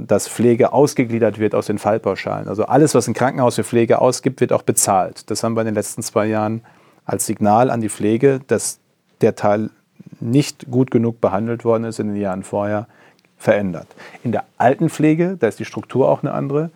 Dass 0.06 0.28
Pflege 0.28 0.72
ausgegliedert 0.72 1.38
wird 1.38 1.54
aus 1.54 1.66
den 1.66 1.78
Fallpauschalen. 1.78 2.48
Also 2.48 2.64
alles, 2.64 2.94
was 2.94 3.08
ein 3.08 3.14
Krankenhaus 3.14 3.56
für 3.56 3.64
Pflege 3.64 3.98
ausgibt, 3.98 4.40
wird 4.40 4.52
auch 4.52 4.62
bezahlt. 4.62 5.30
Das 5.30 5.42
haben 5.42 5.54
wir 5.54 5.62
in 5.62 5.66
den 5.66 5.74
letzten 5.74 6.02
zwei 6.02 6.26
Jahren 6.26 6.62
als 7.04 7.26
Signal 7.26 7.70
an 7.70 7.80
die 7.80 7.88
Pflege, 7.88 8.40
dass 8.46 8.78
der 9.20 9.34
Teil 9.34 9.70
nicht 10.20 10.70
gut 10.70 10.90
genug 10.90 11.20
behandelt 11.20 11.64
worden 11.64 11.84
ist 11.84 11.98
in 11.98 12.08
den 12.08 12.16
Jahren 12.16 12.42
vorher, 12.42 12.86
verändert. 13.44 13.86
In 14.24 14.32
der 14.32 14.44
Altenpflege, 14.56 15.36
da 15.38 15.46
ist 15.46 15.58
die 15.58 15.66
Struktur 15.66 16.08
auch 16.08 16.22
eine 16.22 16.32
andere, 16.32 16.70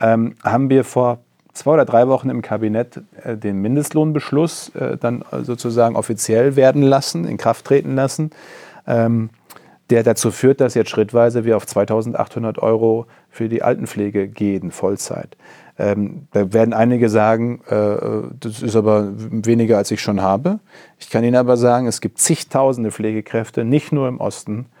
ähm, 0.00 0.34
haben 0.42 0.70
wir 0.70 0.82
vor 0.82 1.18
zwei 1.52 1.72
oder 1.72 1.84
drei 1.84 2.08
Wochen 2.08 2.30
im 2.30 2.40
Kabinett 2.40 3.02
äh, 3.22 3.36
den 3.36 3.60
Mindestlohnbeschluss 3.60 4.70
äh, 4.70 4.96
dann 4.96 5.22
sozusagen 5.42 5.96
offiziell 5.96 6.56
werden 6.56 6.82
lassen, 6.82 7.26
in 7.26 7.36
Kraft 7.36 7.66
treten 7.66 7.94
lassen, 7.94 8.30
ähm, 8.86 9.28
der 9.90 10.02
dazu 10.02 10.30
führt, 10.30 10.62
dass 10.62 10.72
jetzt 10.74 10.88
schrittweise 10.88 11.44
wir 11.44 11.58
auf 11.58 11.66
2800 11.66 12.58
Euro 12.58 13.06
für 13.28 13.50
die 13.50 13.62
Altenpflege 13.62 14.26
gehen, 14.26 14.70
Vollzeit. 14.70 15.36
Ähm, 15.78 16.28
da 16.32 16.54
werden 16.54 16.72
einige 16.72 17.10
sagen, 17.10 17.60
äh, 17.68 17.96
das 18.40 18.62
ist 18.62 18.76
aber 18.76 19.12
weniger, 19.14 19.76
als 19.76 19.90
ich 19.90 20.00
schon 20.00 20.22
habe. 20.22 20.60
Ich 20.98 21.10
kann 21.10 21.22
Ihnen 21.22 21.36
aber 21.36 21.58
sagen, 21.58 21.86
es 21.86 22.00
gibt 22.00 22.18
zigtausende 22.18 22.92
Pflegekräfte, 22.92 23.64
nicht 23.64 23.92
nur 23.92 24.08
im 24.08 24.20
Osten, 24.20 24.60
äh, 24.60 24.73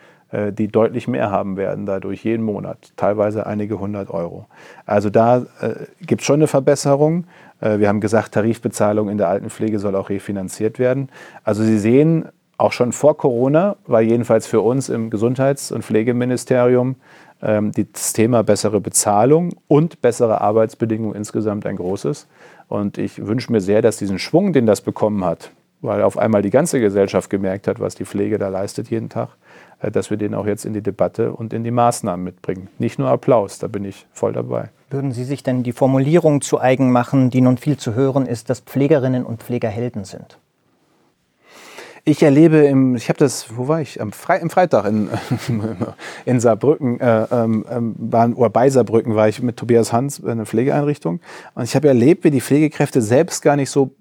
die 0.52 0.68
deutlich 0.68 1.06
mehr 1.06 1.30
haben 1.30 1.56
werden 1.56 1.86
dadurch 1.86 2.24
jeden 2.24 2.44
Monat, 2.44 2.92
teilweise 2.96 3.46
einige 3.46 3.78
hundert 3.78 4.10
Euro. 4.10 4.46
Also 4.86 5.10
da 5.10 5.46
äh, 5.60 5.86
gibt 6.00 6.22
es 6.22 6.26
schon 6.26 6.40
eine 6.40 6.48
Verbesserung. 6.48 7.24
Äh, 7.60 7.78
wir 7.78 7.88
haben 7.88 8.00
gesagt, 8.00 8.32
Tarifbezahlung 8.32 9.08
in 9.08 9.18
der 9.18 9.28
Altenpflege 9.28 9.78
soll 9.78 9.94
auch 9.94 10.10
refinanziert 10.10 10.78
werden. 10.78 11.08
Also 11.44 11.62
Sie 11.62 11.78
sehen, 11.78 12.26
auch 12.56 12.72
schon 12.72 12.92
vor 12.92 13.16
Corona 13.16 13.76
war 13.86 14.00
jedenfalls 14.00 14.46
für 14.46 14.60
uns 14.60 14.88
im 14.88 15.10
Gesundheits- 15.10 15.72
und 15.72 15.84
Pflegeministerium 15.84 16.96
ähm, 17.42 17.72
das 17.92 18.12
Thema 18.12 18.42
bessere 18.42 18.80
Bezahlung 18.80 19.50
und 19.68 20.00
bessere 20.02 20.40
Arbeitsbedingungen 20.40 21.14
insgesamt 21.14 21.66
ein 21.66 21.76
großes. 21.76 22.26
Und 22.68 22.96
ich 22.96 23.26
wünsche 23.26 23.52
mir 23.52 23.60
sehr, 23.60 23.82
dass 23.82 23.98
diesen 23.98 24.18
Schwung, 24.18 24.52
den 24.52 24.66
das 24.66 24.80
bekommen 24.80 25.24
hat, 25.24 25.50
weil 25.80 26.02
auf 26.02 26.16
einmal 26.16 26.42
die 26.42 26.50
ganze 26.50 26.80
Gesellschaft 26.80 27.28
gemerkt 27.28 27.68
hat, 27.68 27.78
was 27.78 27.94
die 27.94 28.04
Pflege 28.04 28.38
da 28.38 28.48
leistet 28.48 28.88
jeden 28.88 29.10
Tag, 29.10 29.28
äh, 29.28 29.43
dass 29.90 30.10
wir 30.10 30.16
den 30.16 30.34
auch 30.34 30.46
jetzt 30.46 30.64
in 30.64 30.72
die 30.72 30.82
Debatte 30.82 31.32
und 31.32 31.52
in 31.52 31.64
die 31.64 31.70
Maßnahmen 31.70 32.24
mitbringen. 32.24 32.68
Nicht 32.78 32.98
nur 32.98 33.08
Applaus, 33.08 33.58
da 33.58 33.66
bin 33.68 33.84
ich 33.84 34.06
voll 34.12 34.32
dabei. 34.32 34.70
Würden 34.90 35.12
Sie 35.12 35.24
sich 35.24 35.42
denn 35.42 35.62
die 35.62 35.72
Formulierung 35.72 36.40
zu 36.40 36.60
eigen 36.60 36.92
machen, 36.92 37.30
die 37.30 37.40
nun 37.40 37.58
viel 37.58 37.76
zu 37.76 37.94
hören 37.94 38.26
ist, 38.26 38.50
dass 38.50 38.60
Pflegerinnen 38.60 39.24
und 39.24 39.42
Pfleger 39.42 39.68
Helden 39.68 40.04
sind? 40.04 40.38
Ich 42.06 42.22
erlebe 42.22 42.58
im, 42.58 42.96
ich 42.96 43.08
habe 43.08 43.18
das, 43.18 43.56
wo 43.56 43.66
war 43.66 43.80
ich? 43.80 43.98
Am 44.00 44.12
Fre 44.12 44.36
im 44.36 44.50
Freitag 44.50 44.84
in, 44.84 45.08
in 46.26 46.38
Saarbrücken, 46.38 47.00
äh, 47.00 47.26
ähm, 47.30 47.64
ähm, 47.70 47.94
waren, 47.98 48.34
oder 48.34 48.50
bei 48.50 48.68
Saarbrücken 48.68 49.14
war 49.14 49.28
ich 49.28 49.42
mit 49.42 49.56
Tobias 49.56 49.90
Hans 49.90 50.18
in 50.18 50.28
einer 50.28 50.44
Pflegeeinrichtung. 50.44 51.20
Und 51.54 51.64
ich 51.64 51.74
habe 51.74 51.88
erlebt, 51.88 52.24
wie 52.24 52.30
die 52.30 52.42
Pflegekräfte 52.42 53.00
selbst 53.00 53.40
gar 53.40 53.56
nicht 53.56 53.70
so 53.70 53.96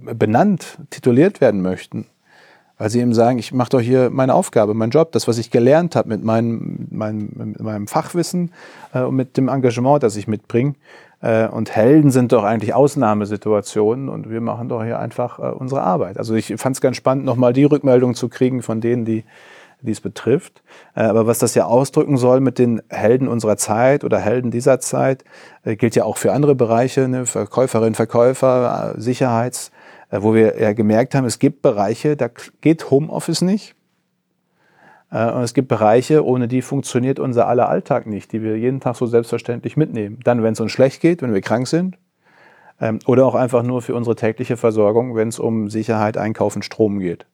benannt, 0.00 0.78
tituliert 0.90 1.40
werden 1.40 1.62
möchten. 1.62 2.06
Weil 2.78 2.90
sie 2.90 3.00
eben 3.00 3.12
sagen, 3.12 3.38
ich 3.38 3.52
mache 3.52 3.70
doch 3.70 3.80
hier 3.80 4.08
meine 4.10 4.34
Aufgabe, 4.34 4.72
meinen 4.72 4.90
Job, 4.90 5.12
das, 5.12 5.26
was 5.26 5.38
ich 5.38 5.50
gelernt 5.50 5.96
habe 5.96 6.08
mit 6.08 6.22
meinem, 6.22 6.86
meinem, 6.90 7.30
mit 7.34 7.60
meinem 7.60 7.86
Fachwissen 7.88 8.52
äh, 8.94 9.00
und 9.02 9.16
mit 9.16 9.36
dem 9.36 9.48
Engagement, 9.48 10.02
das 10.02 10.16
ich 10.16 10.28
mitbringe. 10.28 10.74
Äh, 11.20 11.48
und 11.48 11.74
Helden 11.74 12.10
sind 12.10 12.32
doch 12.32 12.44
eigentlich 12.44 12.74
Ausnahmesituationen 12.74 14.08
und 14.08 14.30
wir 14.30 14.40
machen 14.40 14.68
doch 14.68 14.84
hier 14.84 14.98
einfach 14.98 15.38
äh, 15.40 15.42
unsere 15.42 15.82
Arbeit. 15.82 16.18
Also 16.18 16.34
ich 16.34 16.54
fand 16.56 16.76
es 16.76 16.80
ganz 16.80 16.96
spannend, 16.96 17.24
nochmal 17.24 17.52
die 17.52 17.64
Rückmeldung 17.64 18.14
zu 18.14 18.28
kriegen 18.28 18.62
von 18.62 18.80
denen, 18.80 19.04
die 19.04 19.24
die 19.80 19.92
es 19.92 20.00
betrifft. 20.00 20.62
Äh, 20.94 21.02
aber 21.02 21.26
was 21.26 21.38
das 21.38 21.54
ja 21.54 21.66
ausdrücken 21.66 22.16
soll 22.16 22.40
mit 22.40 22.58
den 22.58 22.82
Helden 22.88 23.28
unserer 23.28 23.56
Zeit 23.56 24.04
oder 24.04 24.18
Helden 24.18 24.50
dieser 24.50 24.80
Zeit, 24.80 25.24
äh, 25.64 25.76
gilt 25.76 25.94
ja 25.94 26.04
auch 26.04 26.16
für 26.16 26.32
andere 26.32 26.54
Bereiche, 26.54 27.08
ne? 27.08 27.26
Verkäuferinnen, 27.26 27.94
Verkäufer, 27.94 28.94
äh, 28.96 29.00
Sicherheits- 29.00 29.70
wo 30.10 30.34
wir 30.34 30.60
ja 30.60 30.72
gemerkt 30.72 31.14
haben, 31.14 31.24
es 31.24 31.38
gibt 31.38 31.62
Bereiche, 31.62 32.16
da 32.16 32.28
geht 32.60 32.90
Homeoffice 32.90 33.42
nicht. 33.42 33.74
Äh, 35.10 35.30
und 35.30 35.42
es 35.42 35.54
gibt 35.54 35.68
Bereiche, 35.68 36.24
ohne 36.24 36.48
die 36.48 36.62
funktioniert 36.62 37.18
unser 37.18 37.46
aller 37.46 37.68
Alltag 37.68 38.06
nicht, 38.06 38.32
die 38.32 38.42
wir 38.42 38.58
jeden 38.58 38.80
Tag 38.80 38.96
so 38.96 39.06
selbstverständlich 39.06 39.76
mitnehmen. 39.76 40.20
Dann, 40.24 40.42
wenn 40.42 40.52
es 40.52 40.60
uns 40.60 40.72
schlecht 40.72 41.00
geht, 41.00 41.22
wenn 41.22 41.34
wir 41.34 41.40
krank 41.40 41.68
sind, 41.68 41.98
ähm, 42.80 42.98
oder 43.06 43.26
auch 43.26 43.34
einfach 43.34 43.62
nur 43.62 43.82
für 43.82 43.94
unsere 43.94 44.16
tägliche 44.16 44.56
Versorgung, 44.56 45.14
wenn 45.14 45.28
es 45.28 45.38
um 45.38 45.68
Sicherheit, 45.68 46.16
Einkaufen, 46.16 46.62
Strom 46.62 46.98
geht. 47.00 47.26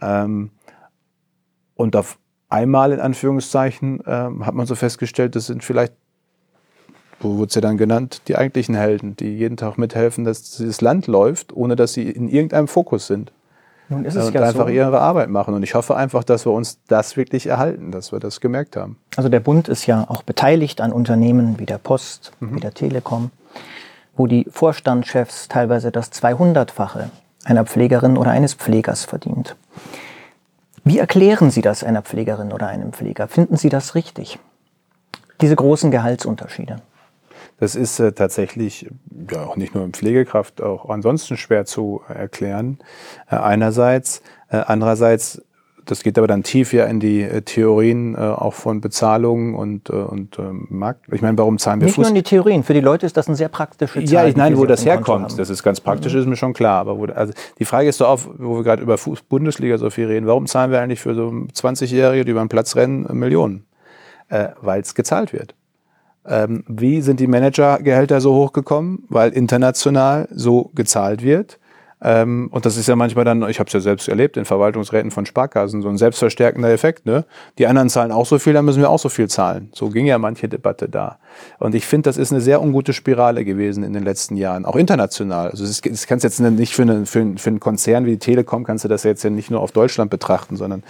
Ähm, 0.00 0.50
und 1.74 1.96
auf 1.96 2.18
einmal 2.48 2.92
in 2.92 3.00
Anführungszeichen 3.00 4.02
ähm, 4.06 4.46
hat 4.46 4.54
man 4.54 4.66
so 4.66 4.74
festgestellt, 4.74 5.34
das 5.34 5.46
sind 5.46 5.64
vielleicht 5.64 5.94
wo 7.20 7.36
wurde 7.36 7.54
ja 7.54 7.60
dann 7.60 7.76
genannt, 7.76 8.22
die 8.28 8.36
eigentlichen 8.36 8.74
Helden, 8.74 9.16
die 9.16 9.36
jeden 9.36 9.56
Tag 9.56 9.78
mithelfen, 9.78 10.24
dass 10.24 10.56
dieses 10.56 10.80
Land 10.80 11.06
läuft, 11.06 11.54
ohne 11.54 11.76
dass 11.76 11.92
sie 11.92 12.10
in 12.10 12.28
irgendeinem 12.28 12.68
Fokus 12.68 13.06
sind. 13.06 13.32
Nun 13.88 14.04
ist 14.04 14.16
es 14.16 14.26
und 14.26 14.34
ja 14.34 14.42
einfach 14.42 14.66
so. 14.66 14.72
ihre 14.72 15.00
Arbeit 15.00 15.30
machen. 15.30 15.54
Und 15.54 15.62
ich 15.62 15.74
hoffe 15.74 15.96
einfach, 15.96 16.24
dass 16.24 16.44
wir 16.44 16.52
uns 16.52 16.78
das 16.88 17.16
wirklich 17.16 17.46
erhalten, 17.46 17.92
dass 17.92 18.10
wir 18.10 18.18
das 18.18 18.40
gemerkt 18.40 18.76
haben. 18.76 18.98
Also 19.16 19.28
der 19.28 19.40
Bund 19.40 19.68
ist 19.68 19.86
ja 19.86 20.04
auch 20.08 20.22
beteiligt 20.22 20.80
an 20.80 20.92
Unternehmen 20.92 21.58
wie 21.58 21.66
der 21.66 21.78
Post, 21.78 22.32
mhm. 22.40 22.56
wie 22.56 22.60
der 22.60 22.74
Telekom, 22.74 23.30
wo 24.16 24.26
die 24.26 24.46
Vorstandschefs 24.50 25.48
teilweise 25.48 25.92
das 25.92 26.12
200-fache 26.12 27.10
einer 27.44 27.64
Pflegerin 27.64 28.16
oder 28.16 28.32
eines 28.32 28.54
Pflegers 28.54 29.04
verdient. 29.04 29.54
Wie 30.82 30.98
erklären 30.98 31.50
Sie 31.50 31.62
das 31.62 31.84
einer 31.84 32.02
Pflegerin 32.02 32.52
oder 32.52 32.66
einem 32.66 32.92
Pfleger? 32.92 33.28
Finden 33.28 33.56
Sie 33.56 33.68
das 33.68 33.94
richtig? 33.94 34.38
Diese 35.40 35.54
großen 35.54 35.90
Gehaltsunterschiede? 35.90 36.76
Das 37.58 37.74
ist 37.74 37.98
äh, 38.00 38.12
tatsächlich 38.12 38.90
ja 39.30 39.44
auch 39.44 39.56
nicht 39.56 39.74
nur 39.74 39.84
im 39.84 39.92
Pflegekraft, 39.92 40.60
auch 40.60 40.88
ansonsten 40.90 41.36
schwer 41.36 41.64
zu 41.64 42.02
erklären. 42.08 42.78
Äh, 43.30 43.36
einerseits, 43.36 44.22
äh, 44.50 44.58
andererseits 44.58 45.42
das 45.86 46.02
geht 46.02 46.18
aber 46.18 46.26
dann 46.26 46.42
tief 46.42 46.72
ja 46.72 46.84
in 46.84 47.00
die 47.00 47.22
äh, 47.22 47.42
Theorien 47.42 48.14
äh, 48.14 48.18
auch 48.18 48.54
von 48.54 48.80
Bezahlung 48.80 49.54
und, 49.54 49.88
äh, 49.88 49.92
und 49.92 50.38
ähm, 50.38 50.66
Markt. 50.68 51.06
Ich 51.12 51.22
meine, 51.22 51.38
warum 51.38 51.58
zahlen 51.58 51.80
wir 51.80 51.86
Nicht 51.86 51.94
Fuß 51.94 52.02
nur 52.02 52.08
in 52.08 52.14
die 52.16 52.22
Theorien. 52.24 52.64
Für 52.64 52.74
die 52.74 52.80
Leute 52.80 53.06
ist 53.06 53.16
das 53.16 53.28
eine 53.28 53.36
sehr 53.36 53.48
praktische 53.48 54.04
Zahl. 54.04 54.12
Ja, 54.12 54.26
ich, 54.26 54.36
nein, 54.36 54.56
wo 54.56 54.62
auf 54.62 54.66
das 54.66 54.84
herkommt, 54.84 55.38
das 55.38 55.48
ist 55.48 55.62
ganz 55.62 55.80
praktisch, 55.80 56.12
ist 56.14 56.26
mir 56.26 56.36
schon 56.36 56.52
klar. 56.52 56.80
Aber 56.80 56.98
wo, 56.98 57.04
also 57.04 57.32
die 57.58 57.64
Frage 57.64 57.88
ist 57.88 58.00
doch 58.00 58.08
auch, 58.08 58.20
wo 58.36 58.56
wir 58.56 58.64
gerade 58.64 58.82
über 58.82 58.98
Fuß 58.98 59.22
Bundesliga 59.22 59.78
so 59.78 59.88
viel 59.90 60.06
reden, 60.06 60.26
warum 60.26 60.46
zahlen 60.46 60.72
wir 60.72 60.80
eigentlich 60.80 61.00
für 61.00 61.14
so 61.14 61.28
20-Jährige, 61.28 62.24
die 62.24 62.32
über 62.32 62.40
den 62.40 62.48
Platz 62.48 62.74
rennen, 62.74 63.06
Millionen? 63.12 63.64
Äh, 64.28 64.48
Weil 64.60 64.80
es 64.80 64.96
gezahlt 64.96 65.32
wird. 65.32 65.54
Ähm, 66.28 66.64
wie 66.68 67.00
sind 67.02 67.20
die 67.20 67.26
Managergehälter 67.26 68.20
so 68.20 68.34
hochgekommen? 68.34 69.04
Weil 69.08 69.30
international 69.30 70.28
so 70.30 70.70
gezahlt 70.74 71.22
wird. 71.22 71.58
Ähm, 72.02 72.48
und 72.52 72.66
das 72.66 72.76
ist 72.76 72.88
ja 72.88 72.94
manchmal 72.94 73.24
dann, 73.24 73.48
ich 73.48 73.58
habe 73.58 73.68
es 73.68 73.72
ja 73.72 73.80
selbst 73.80 74.06
erlebt, 74.06 74.36
in 74.36 74.44
Verwaltungsräten 74.44 75.10
von 75.10 75.24
Sparkassen, 75.24 75.80
so 75.80 75.88
ein 75.88 75.96
selbstverstärkender 75.96 76.70
Effekt. 76.70 77.06
Ne? 77.06 77.24
Die 77.56 77.66
anderen 77.66 77.88
zahlen 77.88 78.12
auch 78.12 78.26
so 78.26 78.38
viel, 78.38 78.52
dann 78.52 78.66
müssen 78.66 78.82
wir 78.82 78.90
auch 78.90 78.98
so 78.98 79.08
viel 79.08 79.28
zahlen. 79.28 79.70
So 79.72 79.88
ging 79.88 80.04
ja 80.04 80.18
manche 80.18 80.46
Debatte 80.46 80.90
da. 80.90 81.18
Und 81.58 81.74
ich 81.74 81.86
finde, 81.86 82.10
das 82.10 82.18
ist 82.18 82.32
eine 82.32 82.42
sehr 82.42 82.60
ungute 82.60 82.92
Spirale 82.92 83.46
gewesen 83.46 83.82
in 83.82 83.94
den 83.94 84.02
letzten 84.04 84.36
Jahren, 84.36 84.66
auch 84.66 84.76
international. 84.76 85.48
Also 85.50 85.64
das, 85.64 85.80
das 85.80 86.06
kannst 86.06 86.22
jetzt 86.22 86.38
nicht 86.38 86.74
für, 86.74 86.82
eine, 86.82 87.06
für, 87.06 87.20
einen- 87.20 87.38
für 87.38 87.48
einen 87.48 87.60
Konzern 87.60 88.04
wie 88.04 88.10
die 88.10 88.18
Telekom, 88.18 88.64
kannst 88.64 88.84
du 88.84 88.88
das 88.88 89.02
jetzt 89.02 89.22
ja 89.24 89.30
nicht 89.30 89.50
nur 89.50 89.60
auf 89.60 89.72
Deutschland 89.72 90.10
betrachten, 90.10 90.56
sondern 90.56 90.82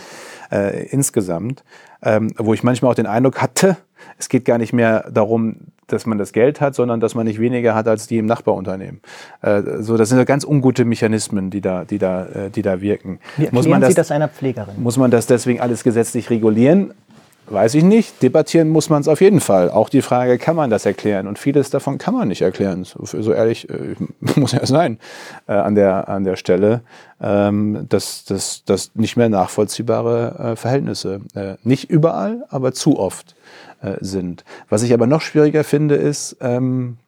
äh, 0.51 0.87
insgesamt. 0.89 1.63
Ähm, 2.03 2.33
wo 2.37 2.53
ich 2.53 2.65
manchmal 2.65 2.91
auch 2.91 2.97
den 2.97 3.07
Eindruck 3.07 3.41
hatte, 3.41 3.77
es 4.19 4.29
geht 4.29 4.45
gar 4.45 4.59
nicht 4.59 4.73
mehr 4.73 5.09
darum, 5.11 5.57
dass 5.87 6.07
man 6.07 6.19
das 6.19 6.33
Geld 6.33 6.61
hat, 6.61 6.75
sondern 6.75 7.01
dass 7.01 7.15
man 7.15 7.27
nicht 7.27 7.41
weniger 7.41 7.75
hat 7.75 7.87
als 7.89 8.07
die 8.07 8.19
im 8.19 8.27
Nachbarunternehmen. 8.27 9.01
Äh, 9.43 9.63
so, 9.81 9.97
das 9.97 10.09
sind 10.09 10.19
ja 10.19 10.25
ganz 10.25 10.45
ungute 10.45 10.85
Mechanismen, 10.85 11.51
die 11.51 11.61
da, 11.61 11.85
die 11.85 11.99
da, 11.99 12.27
äh, 12.27 12.51
die 12.51 12.63
da 12.63 12.81
wirken. 12.81 13.21
Wie 13.37 13.47
erklären 13.47 13.85
Sie 13.85 13.95
das 13.95 14.11
einer 14.11 14.29
Pflegerin? 14.29 14.83
Muss 14.83 14.97
man 14.97 15.11
das 15.11 15.27
deswegen 15.27 15.61
alles 15.61 15.85
gesetzlich 15.85 16.31
regulieren? 16.31 16.93
Weiß 17.49 17.75
ich 17.75 17.85
nicht. 17.85 18.23
Debattieren 18.25 18.69
muss 18.69 18.91
man 18.91 19.03
es 19.03 19.09
auf 19.09 19.21
jeden 19.21 19.39
Fall. 19.41 19.71
Auch 19.71 19.89
die 19.89 20.03
Frage, 20.03 20.37
kann 20.37 20.57
man 20.57 20.69
das 20.69 20.85
erklären? 20.85 21.29
Und 21.29 21.39
vieles 21.39 21.71
davon 21.71 21.97
kann 21.97 22.13
man 22.13 22.27
nicht 22.27 22.43
erklären. 22.43 22.83
So, 22.83 23.05
so 23.05 23.33
ehrlich 23.33 23.71
äh, 23.71 23.95
muss 24.35 24.51
ja 24.51 24.67
sein 24.67 24.99
äh, 25.47 25.53
an, 25.53 25.77
der, 25.77 26.09
an 26.09 26.25
der 26.25 26.35
Stelle, 26.35 26.81
ähm, 27.21 27.87
dass 27.89 28.25
das 28.25 28.65
dass 28.65 28.91
nicht 28.97 29.17
mehr 29.17 29.29
nachvollziehbare 29.29 30.53
äh, 30.53 30.57
Verhältnisse 30.57 31.21
äh, 31.35 31.55
nicht 31.63 31.89
überall, 31.89 32.45
aber 32.49 32.73
zu 32.73 32.99
oft 32.99 33.36
äh, 33.87 33.97
sind. 34.01 34.45
Was 34.69 34.83
ich 34.83 34.93
aber 34.93 35.07
noch 35.07 35.21
schwieriger 35.21 35.65
finde, 35.65 35.95
ist, 35.95 36.37
ähm, 36.41 36.99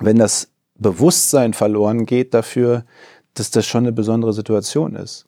wenn 0.00 0.18
das 0.18 0.48
Bewusstsein 0.76 1.54
verloren 1.54 2.06
geht 2.06 2.34
dafür, 2.34 2.84
dass 3.34 3.50
das 3.50 3.66
schon 3.66 3.84
eine 3.84 3.92
besondere 3.92 4.32
Situation 4.32 4.96
ist. 4.96 5.26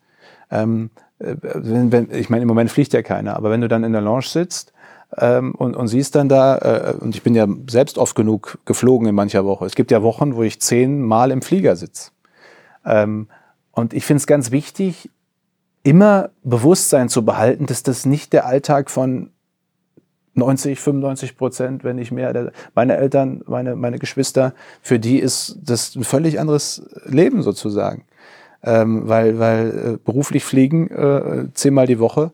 Ähm, 0.51 0.91
äh, 1.19 1.37
wenn, 1.43 1.93
wenn, 1.93 2.11
ich 2.13 2.31
meine, 2.31 2.43
im 2.43 2.49
Moment 2.49 2.71
fliegt 2.71 2.93
ja 2.93 3.03
keiner, 3.03 3.37
aber 3.37 3.51
wenn 3.51 3.61
du 3.61 3.69
dann 3.69 3.85
in 3.85 3.93
der 3.93 4.03
Lounge 4.03 4.27
sitzt 4.27 4.73
ähm, 5.19 5.55
und, 5.55 5.77
und 5.77 5.89
siehst 5.89 6.15
dann 6.15 6.29
da, 6.29 6.59
äh, 6.59 6.95
und 6.99 7.15
ich 7.15 7.23
bin 7.23 7.35
ja 7.35 7.47
selbst 7.69 7.99
oft 7.99 8.15
genug 8.15 8.59
geflogen 8.65 9.09
in 9.09 9.15
mancher 9.15 9.45
Woche. 9.45 9.67
Es 9.67 9.75
gibt 9.75 9.91
ja 9.91 10.03
Wochen, 10.03 10.37
wo 10.37 10.43
ich 10.43 10.61
zehnmal 10.61 11.31
im 11.31 11.43
Flieger 11.43 11.77
sitze. 11.77 12.11
Ähm, 12.85 13.29
und 13.73 13.93
ich 13.93 14.05
finde 14.05 14.19
es 14.19 14.27
ganz 14.27 14.51
wichtig, 14.51 15.11
immer 15.83 16.31
Bewusstsein 16.43 17.09
zu 17.09 17.25
behalten, 17.25 17.67
dass 17.67 17.83
das 17.83 18.07
nicht 18.07 18.33
der 18.33 18.47
Alltag 18.47 18.91
von 18.91 19.31
90, 20.37 20.79
95 20.79 21.37
Prozent, 21.37 21.85
wenn 21.85 21.97
nicht 21.97 22.13
mehr. 22.13 22.53
Meine 22.75 22.97
Eltern, 22.97 23.43
meine, 23.47 23.77
meine 23.77 23.99
Geschwister, 23.99 24.55
für 24.83 24.99
die 24.99 25.19
ist 25.19 25.59
das 25.65 25.97
ein 25.97 26.05
völlig 26.05 26.39
anderes 26.39 26.83
Leben 27.05 27.43
sozusagen. 27.43 28.05
Ähm, 28.63 29.07
weil 29.07 29.39
weil 29.39 29.69
äh, 29.69 29.99
beruflich 30.03 30.43
fliegen 30.43 30.89
äh, 30.89 31.49
zehnmal 31.53 31.87
die 31.87 31.99
Woche 31.99 32.33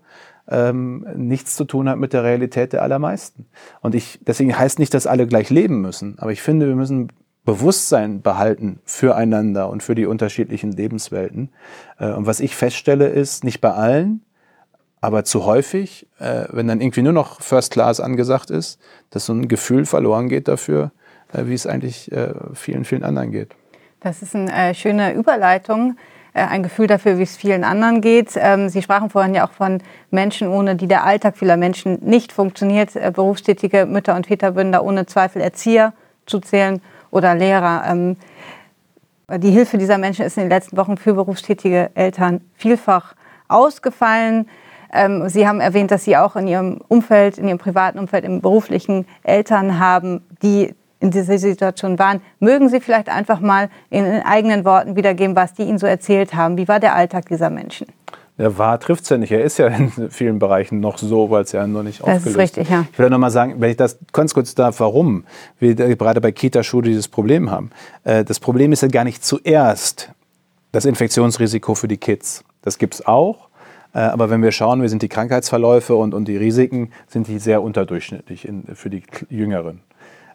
ähm, 0.48 1.07
nichts 1.16 1.57
zu 1.57 1.64
tun 1.64 1.88
hat 1.88 1.98
mit 1.98 2.12
der 2.12 2.24
Realität 2.24 2.72
der 2.72 2.82
allermeisten. 2.82 3.46
Und 3.80 3.94
ich, 3.94 4.20
deswegen 4.26 4.57
heißt 4.57 4.78
nicht, 4.78 4.94
dass 4.94 5.07
alle 5.07 5.26
gleich 5.26 5.50
leben 5.50 5.80
müssen, 5.80 6.18
aber 6.18 6.32
ich 6.32 6.42
finde, 6.42 6.68
wir 6.68 6.76
müssen 6.76 7.09
Bewusstsein 7.44 8.22
behalten 8.22 8.78
füreinander 8.84 9.68
und 9.68 9.82
für 9.82 9.96
die 9.96 10.07
unterschiedlichen 10.07 10.72
Lebenswelten. 10.72 11.50
Äh, 11.98 12.12
und 12.12 12.26
was 12.26 12.40
ich 12.40 12.55
feststelle, 12.55 13.09
ist, 13.09 13.44
nicht 13.44 13.61
bei 13.61 13.72
allen, 13.72 14.22
aber 15.03 15.24
zu 15.24 15.44
häufig, 15.44 16.07
äh, 16.18 16.44
wenn 16.50 16.68
dann 16.68 16.80
irgendwie 16.80 17.03
nur 17.03 17.12
noch 17.12 17.42
First 17.42 17.72
Class 17.72 18.00
angesagt 18.00 18.50
ist, 18.50 18.80
dass 19.11 19.26
so 19.26 19.34
ein 19.34 19.48
Gefühl 19.48 19.84
verloren 19.84 20.28
geht 20.28 20.48
dafür, 20.48 20.92
äh, 21.32 21.46
wie 21.46 21.55
es 21.55 21.66
eigentlich 21.66 22.11
äh, 22.12 22.32
vielen, 22.55 22.84
vielen 22.84 23.03
anderen 23.03 23.32
geht. 23.32 23.50
Das 24.00 24.22
ist 24.22 24.34
eine 24.34 24.53
äh, 24.53 24.74
schöne 24.74 25.12
Überleitung, 25.12 25.96
äh, 26.34 26.44
ein 26.44 26.62
Gefühl 26.62 26.86
dafür, 26.86 27.18
wie 27.18 27.24
es 27.24 27.36
vielen 27.36 27.64
anderen 27.64 28.00
geht. 28.00 28.30
Ähm, 28.36 28.68
Sie 28.68 28.80
sprachen 28.80 29.11
vorhin 29.11 29.34
ja 29.34 29.44
auch 29.44 29.50
von 29.50 29.82
Menschen, 30.12 30.46
ohne 30.46 30.76
die 30.76 30.86
der 30.86 31.05
Alltag 31.05 31.36
vieler 31.36 31.57
Menschen 31.57 31.98
nicht 32.00 32.32
funktioniert. 32.32 32.94
Äh, 32.94 33.11
berufstätige 33.12 33.86
Mütter 33.86 34.14
und 34.14 34.28
Väter 34.28 34.55
würden 34.55 34.70
da 34.70 34.80
ohne 34.80 35.07
Zweifel 35.07 35.42
Erzieher 35.42 35.94
zuzählen 36.26 36.80
oder 37.11 37.34
Lehrer. 37.34 37.82
Ähm, 37.88 38.16
die 39.36 39.50
Hilfe 39.50 39.78
dieser 39.78 39.98
Menschen 39.98 40.24
ist 40.24 40.36
in 40.36 40.44
den 40.44 40.50
letzten 40.50 40.76
Wochen 40.76 40.96
für 40.96 41.14
berufstätige 41.14 41.90
Eltern 41.94 42.40
vielfach 42.57 43.14
ausgefallen. 43.48 44.46
Ähm, 44.93 45.28
Sie 45.28 45.47
haben 45.49 45.61
erwähnt, 45.61 45.90
dass 45.90 46.05
Sie 46.05 46.16
auch 46.16 46.36
in 46.36 46.47
Ihrem 46.47 46.80
Umfeld, 46.88 47.38
in 47.38 47.49
Ihrem 47.49 47.59
privaten 47.59 47.99
Umfeld, 47.99 48.24
im 48.24 48.40
beruflichen 48.40 49.07
Eltern 49.22 49.78
haben, 49.78 50.22
die 50.43 50.74
in 51.01 51.11
dieser 51.11 51.38
Situation 51.38 51.99
waren. 51.99 52.20
Mögen 52.38 52.68
Sie 52.68 52.80
vielleicht 52.80 53.09
einfach 53.09 53.40
mal 53.40 53.68
in 53.90 54.05
eigenen 54.22 54.64
Worten 54.64 54.95
wiedergeben, 54.95 55.34
was 55.34 55.53
die 55.55 55.62
Ihnen 55.62 55.78
so 55.78 55.86
erzählt 55.86 56.34
haben? 56.34 56.57
Wie 56.57 56.68
war 56.68 56.78
der 56.78 56.95
Alltag 56.95 57.26
dieser 57.26 57.51
Menschen? 57.51 57.88
Der 58.38 58.57
war 58.57 58.80
trifft 58.80 59.05
es 59.05 59.11
ja 59.11 59.18
nicht. 59.18 59.30
Er 59.30 59.43
ist 59.43 59.59
ja 59.59 59.66
in 59.66 60.11
vielen 60.11 60.38
Bereichen 60.38 60.80
noch 60.80 60.99
so, 60.99 61.30
weil 61.30 61.43
es 61.43 61.53
ja 61.53 61.66
noch 61.66 61.82
nicht 61.82 62.01
Das 62.01 62.09
ist 62.09 62.14
aufgelöst 62.16 62.38
richtig, 62.38 62.70
ja. 62.70 62.86
Ich 62.90 62.99
will 62.99 63.11
noch 63.11 63.18
mal 63.18 63.30
sagen, 63.30 63.57
wenn 63.59 63.70
ich 63.70 63.76
das 63.76 63.99
ganz 64.12 64.32
kurz 64.32 64.55
darf, 64.55 64.80
warum 64.80 65.24
wir 65.59 65.74
gerade 65.74 66.20
bei 66.20 66.32
Kita-Schule 66.32 66.88
dieses 66.88 67.09
Problem 67.09 67.51
haben. 67.51 67.70
Äh, 68.05 68.24
Das 68.24 68.40
Problem 68.40 68.72
ist 68.72 68.82
ja 68.82 68.88
gar 68.88 69.05
nicht 69.05 69.24
zuerst 69.24 70.11
das 70.72 70.86
Infektionsrisiko 70.86 71.74
für 71.74 71.88
die 71.88 71.99
Kids. 71.99 72.45
Das 72.62 72.78
gibt 72.78 72.95
es 72.95 73.07
auch. 73.07 73.49
Äh, 73.95 74.01
Aber 74.01 74.30
wenn 74.30 74.43
wir 74.43 74.53
schauen, 74.53 74.82
wie 74.82 74.88
sind 74.88 75.03
die 75.03 75.09
Krankheitsverläufe 75.09 75.95
und, 75.95 76.14
und 76.14 76.26
die 76.26 76.36
Risiken, 76.36 76.90
sind 77.09 77.28
die 77.28 77.38
sehr 77.38 77.62
unterdurchschnittlich 77.62 78.47
in, 78.47 78.64
für 78.74 78.90
die 78.90 79.03
Jüngeren. 79.28 79.80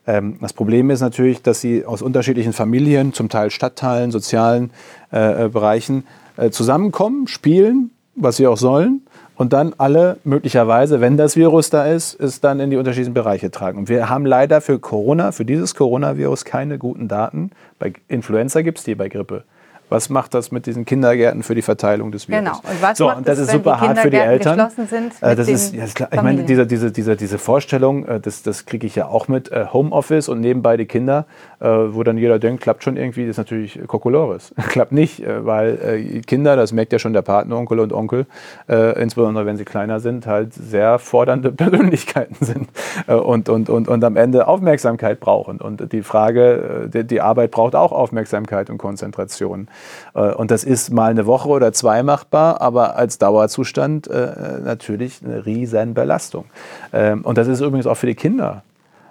Ähm, 0.05 0.37
Das 0.41 0.53
Problem 0.53 0.89
ist 0.89 1.01
natürlich, 1.01 1.41
dass 1.41 1.61
sie 1.61 1.85
aus 1.85 2.01
unterschiedlichen 2.01 2.53
Familien, 2.53 3.13
zum 3.13 3.29
Teil 3.29 3.51
Stadtteilen, 3.51 4.11
sozialen 4.11 4.71
äh, 5.11 5.45
äh, 5.45 5.49
Bereichen 5.49 6.05
äh, 6.37 6.49
zusammenkommen, 6.49 7.27
spielen, 7.27 7.91
was 8.15 8.37
sie 8.37 8.47
auch 8.47 8.57
sollen, 8.57 9.01
und 9.35 9.53
dann 9.53 9.75
alle 9.77 10.17
möglicherweise, 10.23 10.99
wenn 10.99 11.15
das 11.15 11.35
Virus 11.35 11.69
da 11.69 11.85
ist, 11.85 12.19
es 12.19 12.41
dann 12.41 12.59
in 12.59 12.71
die 12.71 12.77
unterschiedlichen 12.77 13.13
Bereiche 13.13 13.51
tragen. 13.51 13.77
Und 13.77 13.89
wir 13.89 14.09
haben 14.09 14.25
leider 14.25 14.61
für 14.61 14.79
Corona, 14.79 15.31
für 15.31 15.45
dieses 15.45 15.75
Coronavirus 15.75 16.43
keine 16.43 16.79
guten 16.79 17.07
Daten. 17.07 17.51
Bei 17.77 17.93
Influenza 18.07 18.63
gibt 18.63 18.79
es 18.79 18.83
die, 18.83 18.95
bei 18.95 19.09
Grippe. 19.09 19.43
Was 19.89 20.09
macht 20.09 20.33
das 20.33 20.51
mit 20.51 20.65
diesen 20.65 20.83
Kindergärten 20.83 21.43
für 21.43 21.55
die 21.55 21.61
Verteilung 21.61 22.11
des 22.11 22.27
Virus? 22.27 22.43
Genau. 22.43 22.57
Und 22.57 22.81
was 22.81 22.97
so, 22.97 23.05
macht 23.05 23.17
und 23.19 23.27
das 23.27 23.39
es, 23.39 23.47
ist 23.47 23.53
super 23.53 23.79
hart 23.79 23.99
für 23.99 24.09
die 24.09 24.17
Eltern. 24.17 24.57
geschlossen 24.57 24.87
sind 24.87 25.13
Äh, 25.21 25.35
das 25.35 25.47
ist, 25.47 25.73
ja, 25.73 25.85
ist 25.85 25.95
klar. 25.95 26.09
Ich 26.11 26.21
meine, 26.21 26.43
diese, 26.43 26.67
diese, 26.67 26.91
diese, 26.91 27.15
diese 27.15 27.37
Vorstellung, 27.37 28.05
äh, 28.05 28.19
das, 28.19 28.43
das 28.43 28.65
kriege 28.65 28.85
ich 28.85 28.95
ja 28.95 29.07
auch 29.07 29.29
mit, 29.29 29.49
äh, 29.51 29.67
Homeoffice 29.71 30.27
und 30.27 30.41
nebenbei 30.41 30.75
die 30.75 30.87
Kinder, 30.87 31.25
äh, 31.61 31.67
wo 31.67 32.03
dann 32.03 32.17
jeder 32.17 32.37
denkt, 32.37 32.63
klappt 32.63 32.83
schon 32.83 32.97
irgendwie, 32.97 33.21
das 33.21 33.31
ist 33.31 33.37
natürlich 33.37 33.79
Kokolores. 33.87 34.53
klappt 34.67 34.91
nicht, 34.91 35.23
weil 35.25 36.21
Kinder, 36.27 36.55
das 36.55 36.73
merkt 36.73 36.91
ja 36.91 36.99
schon 36.99 37.13
der 37.13 37.21
Patenonkel 37.21 37.79
und 37.79 37.93
Onkel, 37.93 38.25
insbesondere 38.67 39.45
wenn 39.45 39.57
sie 39.57 39.65
kleiner 39.65 39.99
sind, 39.99 40.25
halt 40.27 40.53
sehr 40.53 40.99
fordernde 40.99 41.51
Persönlichkeiten 41.57 42.35
sind 42.43 42.69
und, 43.07 43.49
und, 43.49 43.69
und, 43.69 43.87
und 43.87 44.03
am 44.03 44.15
Ende 44.15 44.47
Aufmerksamkeit 44.47 45.19
brauchen. 45.19 45.59
Und 45.59 45.91
die 45.91 46.01
Frage, 46.01 46.89
die, 46.93 47.03
die 47.03 47.21
Arbeit 47.21 47.51
braucht 47.51 47.75
auch 47.75 47.91
Aufmerksamkeit 47.91 48.69
und 48.69 48.77
Konzentration. 48.77 49.67
Äh, 50.13 50.33
und 50.33 50.51
das 50.51 50.63
ist 50.63 50.91
mal 50.91 51.11
eine 51.11 51.25
Woche 51.25 51.49
oder 51.49 51.73
zwei 51.73 52.03
machbar, 52.03 52.61
aber 52.61 52.95
als 52.95 53.17
Dauerzustand 53.17 54.07
äh, 54.07 54.59
natürlich 54.63 55.21
eine 55.23 55.45
riesen 55.45 55.93
Belastung. 55.93 56.45
Ähm, 56.93 57.21
und 57.23 57.37
das 57.37 57.47
ist 57.47 57.61
übrigens 57.61 57.87
auch 57.87 57.95
für 57.95 58.07
die 58.07 58.15
Kinder. 58.15 58.63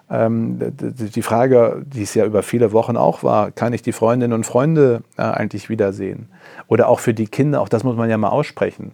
Ähm, 0.08 0.58
die 0.78 1.22
Frage, 1.22 1.82
die 1.84 2.02
es 2.02 2.14
ja 2.14 2.24
über 2.24 2.42
viele 2.42 2.72
Wochen 2.72 2.96
auch 2.96 3.24
war, 3.24 3.50
kann 3.50 3.72
ich 3.72 3.82
die 3.82 3.92
Freundinnen 3.92 4.32
und 4.32 4.46
Freunde 4.46 5.02
äh, 5.16 5.22
eigentlich 5.22 5.68
wiedersehen? 5.68 6.28
Oder 6.68 6.88
auch 6.88 7.00
für 7.00 7.12
die 7.12 7.26
Kinder, 7.26 7.60
auch 7.60 7.68
das 7.68 7.82
muss 7.82 7.96
man 7.96 8.08
ja 8.08 8.16
mal 8.16 8.28
aussprechen 8.28 8.92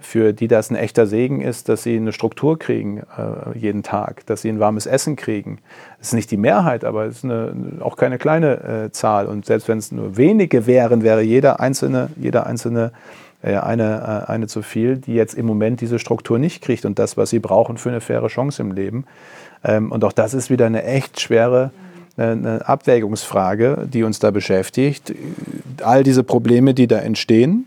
für 0.00 0.32
die 0.32 0.46
das 0.46 0.70
ein 0.70 0.76
echter 0.76 1.06
Segen 1.08 1.40
ist, 1.40 1.68
dass 1.68 1.82
sie 1.82 1.96
eine 1.96 2.12
Struktur 2.12 2.58
kriegen 2.58 2.98
äh, 2.98 3.58
jeden 3.58 3.82
Tag, 3.82 4.24
dass 4.26 4.42
sie 4.42 4.50
ein 4.50 4.60
warmes 4.60 4.86
Essen 4.86 5.16
kriegen. 5.16 5.58
Das 5.98 6.08
ist 6.08 6.14
nicht 6.14 6.30
die 6.30 6.36
Mehrheit, 6.36 6.84
aber 6.84 7.06
es 7.06 7.18
ist 7.18 7.24
eine, 7.24 7.52
auch 7.80 7.96
keine 7.96 8.18
kleine 8.18 8.84
äh, 8.86 8.92
Zahl. 8.92 9.26
Und 9.26 9.46
selbst 9.46 9.66
wenn 9.66 9.78
es 9.78 9.90
nur 9.90 10.16
wenige 10.16 10.66
wären, 10.66 11.02
wäre 11.02 11.22
jeder 11.22 11.58
einzelne, 11.58 12.10
jeder 12.16 12.46
einzelne 12.46 12.92
eine, 13.42 14.24
äh, 14.26 14.30
eine 14.30 14.46
zu 14.48 14.62
viel, 14.62 14.96
die 14.96 15.14
jetzt 15.14 15.34
im 15.34 15.46
Moment 15.46 15.80
diese 15.80 15.98
Struktur 15.98 16.38
nicht 16.38 16.62
kriegt 16.62 16.84
und 16.84 16.98
das, 16.98 17.16
was 17.16 17.30
sie 17.30 17.38
brauchen 17.38 17.78
für 17.78 17.88
eine 17.88 18.00
faire 18.00 18.26
Chance 18.28 18.62
im 18.62 18.72
Leben. 18.72 19.04
Ähm, 19.64 19.92
und 19.92 20.04
auch 20.04 20.12
das 20.12 20.34
ist 20.34 20.50
wieder 20.50 20.66
eine 20.66 20.84
echt 20.84 21.20
schwere 21.20 21.70
äh, 22.16 22.22
eine 22.22 22.68
Abwägungsfrage, 22.68 23.86
die 23.92 24.02
uns 24.02 24.18
da 24.18 24.30
beschäftigt. 24.30 25.14
All 25.82 26.02
diese 26.02 26.24
Probleme, 26.24 26.74
die 26.74 26.88
da 26.88 26.98
entstehen, 26.98 27.66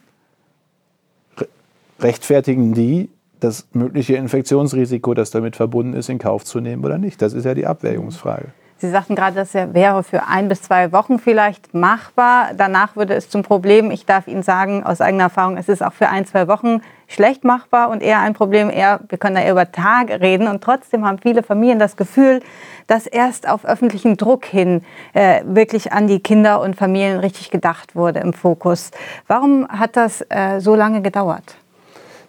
rechtfertigen 2.03 2.73
die 2.73 3.09
das 3.39 3.67
mögliche 3.73 4.15
Infektionsrisiko, 4.15 5.13
das 5.13 5.31
damit 5.31 5.55
verbunden 5.55 5.93
ist, 5.93 6.09
in 6.09 6.19
Kauf 6.19 6.45
zu 6.45 6.59
nehmen 6.59 6.85
oder 6.85 6.97
nicht? 6.97 7.21
Das 7.21 7.33
ist 7.33 7.43
ja 7.43 7.53
die 7.53 7.65
Abwägungsfrage. 7.65 8.49
Sie 8.81 8.89
sagten 8.89 9.13
gerade, 9.13 9.35
das 9.35 9.53
wäre 9.53 10.01
für 10.01 10.23
ein 10.25 10.47
bis 10.47 10.63
zwei 10.63 10.91
Wochen 10.91 11.19
vielleicht 11.19 11.75
machbar. 11.75 12.53
Danach 12.57 12.95
würde 12.95 13.13
es 13.13 13.29
zum 13.29 13.43
Problem. 13.43 13.91
Ich 13.91 14.07
darf 14.07 14.27
Ihnen 14.27 14.41
sagen, 14.41 14.83
aus 14.83 15.01
eigener 15.01 15.25
Erfahrung, 15.25 15.55
es 15.57 15.69
ist 15.69 15.83
auch 15.83 15.93
für 15.93 16.09
ein, 16.09 16.25
zwei 16.25 16.47
Wochen 16.47 16.81
schlecht 17.07 17.43
machbar 17.43 17.91
und 17.91 18.01
eher 18.01 18.21
ein 18.21 18.33
Problem, 18.33 18.71
eher, 18.71 19.01
wir 19.07 19.19
können 19.19 19.35
da 19.35 19.41
eher 19.41 19.51
über 19.51 19.71
Tage 19.71 20.19
reden. 20.19 20.47
Und 20.47 20.63
trotzdem 20.63 21.05
haben 21.05 21.19
viele 21.19 21.43
Familien 21.43 21.77
das 21.77 21.95
Gefühl, 21.95 22.39
dass 22.87 23.05
erst 23.05 23.47
auf 23.47 23.65
öffentlichen 23.65 24.17
Druck 24.17 24.45
hin 24.45 24.81
äh, 25.13 25.43
wirklich 25.45 25.93
an 25.93 26.07
die 26.07 26.19
Kinder 26.19 26.59
und 26.59 26.75
Familien 26.75 27.19
richtig 27.19 27.51
gedacht 27.51 27.95
wurde 27.95 28.21
im 28.21 28.33
Fokus. 28.33 28.89
Warum 29.27 29.67
hat 29.67 29.95
das 29.95 30.25
äh, 30.29 30.59
so 30.59 30.73
lange 30.73 31.03
gedauert? 31.03 31.55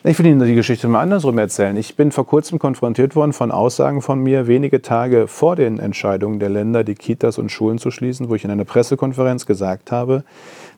Ich 0.04 0.18
will 0.18 0.26
Ihnen 0.26 0.44
die 0.44 0.56
Geschichte 0.56 0.88
mal 0.88 1.00
andersrum 1.00 1.38
erzählen. 1.38 1.76
Ich 1.76 1.94
bin 1.94 2.10
vor 2.10 2.26
kurzem 2.26 2.58
konfrontiert 2.58 3.14
worden 3.14 3.32
von 3.32 3.52
Aussagen 3.52 4.02
von 4.02 4.20
mir, 4.20 4.48
wenige 4.48 4.82
Tage 4.82 5.28
vor 5.28 5.54
den 5.54 5.78
Entscheidungen 5.78 6.40
der 6.40 6.48
Länder, 6.48 6.82
die 6.82 6.96
Kitas 6.96 7.38
und 7.38 7.52
Schulen 7.52 7.78
zu 7.78 7.92
schließen, 7.92 8.28
wo 8.28 8.34
ich 8.34 8.42
in 8.42 8.50
einer 8.50 8.64
Pressekonferenz 8.64 9.46
gesagt 9.46 9.92
habe, 9.92 10.24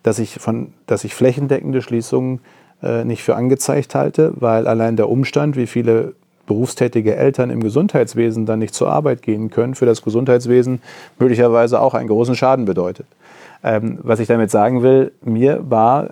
dass 0.03 0.19
ich, 0.19 0.35
von, 0.35 0.75
dass 0.87 1.05
ich 1.05 1.15
flächendeckende 1.15 1.81
Schließungen 1.81 2.41
äh, 2.83 3.05
nicht 3.05 3.23
für 3.23 3.35
angezeigt 3.35 3.95
halte, 3.95 4.35
weil 4.37 4.67
allein 4.67 4.97
der 4.97 5.09
Umstand, 5.09 5.57
wie 5.57 5.67
viele 5.69 6.13
berufstätige 6.47 7.17
Eltern 7.17 7.49
im 7.49 7.63
Gesundheitswesen 7.63 8.45
dann 8.45 8.59
nicht 8.59 8.75
zur 8.75 8.91
Arbeit 8.91 9.23
gehen 9.23 9.49
können, 9.49 9.75
für 9.75 9.87
das 9.87 10.03
Gesundheitswesen 10.03 10.83
möglicherweise 11.19 11.81
auch 11.81 11.95
einen 11.95 12.09
großen 12.09 12.35
Schaden 12.35 12.67
bedeutet. 12.67 13.07
Ähm, 13.63 14.01
was 14.03 14.21
ich 14.21 14.29
damit 14.29 14.51
sagen 14.51 14.83
will, 14.83 15.13
mir 15.23 15.65
war 15.71 16.11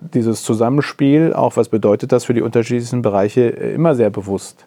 dieses 0.00 0.42
Zusammenspiel, 0.42 1.32
auch 1.32 1.56
was 1.56 1.68
bedeutet 1.68 2.12
das 2.12 2.24
für 2.24 2.34
die 2.34 2.42
unterschiedlichen 2.42 3.02
Bereiche, 3.02 3.48
äh, 3.48 3.74
immer 3.74 3.94
sehr 3.94 4.10
bewusst 4.10 4.66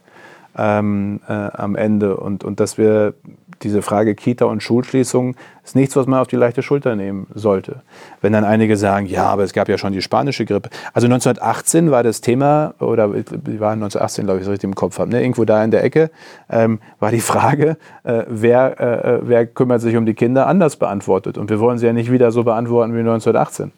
ähm, 0.57 1.21
äh, 1.27 1.33
am 1.33 1.75
Ende. 1.75 2.17
Und, 2.17 2.43
und 2.43 2.59
dass 2.59 2.77
wir 2.77 3.13
diese 3.61 3.81
Frage 3.81 4.15
Kita 4.15 4.45
und 4.45 4.63
Schulschließung 4.63 5.35
ist 5.63 5.75
nichts, 5.75 5.95
was 5.95 6.07
man 6.07 6.19
auf 6.19 6.27
die 6.27 6.35
leichte 6.35 6.61
Schulter 6.61 6.95
nehmen 6.95 7.27
sollte. 7.33 7.81
Wenn 8.21 8.33
dann 8.33 8.45
einige 8.45 8.77
sagen, 8.77 9.05
ja, 9.05 9.25
aber 9.25 9.43
es 9.43 9.53
gab 9.53 9.67
ja 9.69 9.77
schon 9.77 9.93
die 9.93 10.01
spanische 10.01 10.45
Grippe. 10.45 10.69
Also 10.93 11.07
1918 11.07 11.91
war 11.91 12.03
das 12.03 12.21
Thema, 12.21 12.73
oder 12.79 13.13
wir 13.13 13.59
waren 13.59 13.79
1918, 13.79 14.25
glaube 14.25 14.39
ich, 14.39 14.45
so 14.45 14.51
richtig 14.51 14.69
im 14.69 14.75
Kopf 14.75 14.97
habe, 14.99 15.11
ne? 15.11 15.21
irgendwo 15.21 15.45
da 15.45 15.63
in 15.63 15.71
der 15.71 15.83
Ecke, 15.83 16.09
ähm, 16.49 16.79
war 16.99 17.11
die 17.11 17.19
Frage, 17.19 17.77
äh, 18.03 18.23
wer, 18.27 18.79
äh, 18.79 19.19
wer 19.23 19.45
kümmert 19.45 19.81
sich 19.81 19.95
um 19.95 20.05
die 20.05 20.13
Kinder, 20.13 20.47
anders 20.47 20.77
beantwortet. 20.77 21.37
Und 21.37 21.49
wir 21.49 21.59
wollen 21.59 21.77
sie 21.77 21.85
ja 21.85 21.93
nicht 21.93 22.11
wieder 22.11 22.31
so 22.31 22.43
beantworten 22.43 22.93
wie 22.93 22.99
1918. 22.99 23.71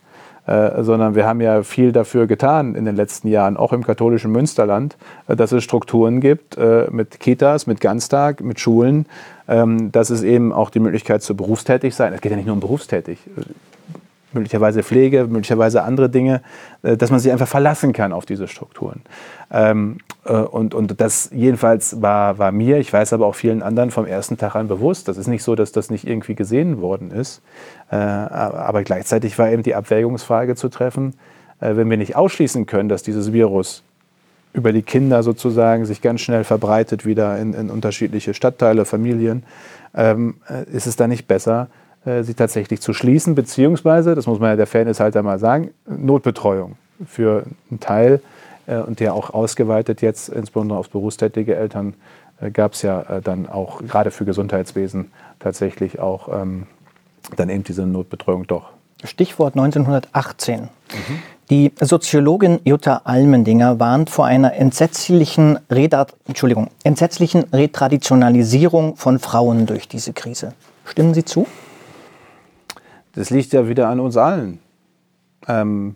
Äh, 0.52 0.84
sondern 0.84 1.16
wir 1.16 1.26
haben 1.26 1.39
ja 1.39 1.64
viel 1.64 1.93
dafür 1.93 2.28
getan 2.28 2.76
in 2.76 2.84
den 2.84 2.97
letzten 2.97 3.30
Jahren, 3.30 3.56
auch 3.56 3.72
im 3.72 3.86
katholischen 3.86 4.34
Münsterland, 4.34 4.97
äh, 5.30 5.36
dass 5.38 5.54
es 5.54 5.64
Strukturen 5.64 6.20
gibt 6.20 6.58
äh, 6.58 6.88
mit 6.91 7.22
Kitas, 7.22 7.68
mit 7.68 7.80
Ganztag, 7.80 8.41
mit 8.41 8.60
Schulen, 8.60 9.06
ähm, 9.47 9.93
dass 9.93 10.10
es 10.10 10.24
eben 10.24 10.52
auch 10.52 10.70
die 10.70 10.82
Möglichkeit 10.82 11.24
zu 11.24 11.38
berufstätig 11.38 11.95
sein. 11.95 12.12
Es 12.12 12.20
geht 12.20 12.32
ja 12.32 12.36
nicht 12.36 12.47
nur 12.47 12.56
um 12.56 12.60
berufstätig 12.60 13.20
möglicherweise 14.34 14.84
Pflege, 14.84 15.27
möglicherweise 15.27 15.84
andere 15.84 16.09
Dinge, 16.09 16.41
äh, 16.84 16.97
dass 16.97 17.11
man 17.11 17.19
sich 17.19 17.32
einfach 17.32 17.47
verlassen 17.47 17.93
kann 17.93 18.13
auf 18.13 18.25
diese 18.25 18.47
Strukturen. 18.47 19.01
Ähm, 19.51 19.97
äh, 20.25 20.34
und, 20.34 20.73
und 20.73 20.99
das 20.99 21.29
jedenfalls 21.34 22.01
war, 22.01 22.38
war 22.38 22.51
mir, 22.51 22.77
ich 22.77 22.91
weiß 22.91 23.13
aber 23.13 23.25
auch 23.25 23.36
vielen 23.36 23.61
anderen 23.61 23.91
vom 23.91 24.05
ersten 24.05 24.38
Tag 24.38 24.55
an 24.55 24.67
bewusst. 24.67 25.07
Das 25.07 25.17
ist 25.17 25.27
nicht 25.27 25.43
so, 25.43 25.55
dass 25.55 25.71
das 25.71 25.89
nicht 25.89 26.07
irgendwie 26.07 26.36
gesehen 26.36 26.82
worden 26.82 27.11
ist. 27.11 27.41
Äh, 27.91 27.95
aber 27.95 28.84
gleichzeitig 28.84 29.38
war 29.38 29.49
eben 29.51 29.63
die 29.63 29.75
Abwägungsfrage 29.75 30.55
zu 30.55 30.69
treffen, 30.69 31.13
wenn 31.59 31.91
wir 31.91 31.97
nicht 31.97 32.15
ausschließen 32.15 32.65
können, 32.65 32.89
dass 32.89 33.03
dieses 33.03 33.34
Virus 33.34 33.84
über 34.53 34.73
die 34.73 34.82
Kinder 34.82 35.21
sozusagen 35.21 35.86
sich 35.86 36.01
ganz 36.01 36.21
schnell 36.21 36.43
verbreitet 36.43 37.05
wieder 37.05 37.38
in, 37.38 37.53
in 37.53 37.69
unterschiedliche 37.69 38.34
Stadtteile, 38.34 38.86
Familien, 38.86 39.43
ähm, 39.93 40.38
ist 40.71 40.88
es 40.88 40.95
dann 40.95 41.11
nicht 41.11 41.27
besser, 41.27 41.67
sie 42.24 42.34
tatsächlich 42.34 42.82
zu 42.82 42.93
schließen, 42.93 43.36
beziehungsweise, 43.36 44.16
das 44.16 44.26
muss 44.28 44.39
man 44.39 44.49
ja 44.49 44.56
der 44.56 44.68
Fairness 44.68 44.99
halt 44.99 45.16
einmal 45.16 45.39
sagen, 45.39 45.72
Notbetreuung 45.86 46.76
für 47.06 47.45
einen 47.70 47.80
Teil 47.80 48.22
äh, 48.68 48.78
und 48.78 48.99
der 48.99 49.14
auch 49.14 49.32
ausgeweitet 49.32 50.02
jetzt, 50.02 50.30
insbesondere 50.30 50.80
auf 50.80 50.89
berufstätige 50.89 51.56
Eltern, 51.56 51.93
äh, 52.39 52.52
gab 52.52 52.74
es 52.74 52.82
ja 52.82 53.22
dann 53.24 53.47
auch 53.47 53.82
gerade 53.86 54.12
für 54.12 54.26
Gesundheitswesen 54.26 55.12
tatsächlich 55.39 55.99
auch 55.99 56.41
ähm, 56.41 56.68
dann 57.36 57.49
eben 57.49 57.64
diese 57.64 57.86
Notbetreuung 57.86 58.47
doch. 58.47 58.72
Stichwort 59.04 59.56
1918. 59.56 60.62
Mhm. 60.62 60.70
Die 61.49 61.74
Soziologin 61.82 62.60
Jutta 62.64 63.02
Almendinger 63.04 63.80
warnt 63.80 64.10
vor 64.10 64.26
einer 64.26 64.54
entsetzlichen, 64.54 65.60
Redat 65.70 66.14
entsetzlichen 66.84 67.43
Retraditionalisierung 67.52 68.95
von 68.95 69.20
Frauen 69.20 69.66
durch 69.66 69.88
diese 69.88 70.14
Krise. 70.14 70.54
Stimmen 70.86 71.14
Sie 71.14 71.26
zu? 71.26 71.45
Das 73.14 73.30
liegt 73.30 73.53
ja 73.53 73.68
wieder 73.68 73.89
an 73.89 73.99
uns 73.99 74.18
allen. 74.18 74.59
Ähm, 75.47 75.95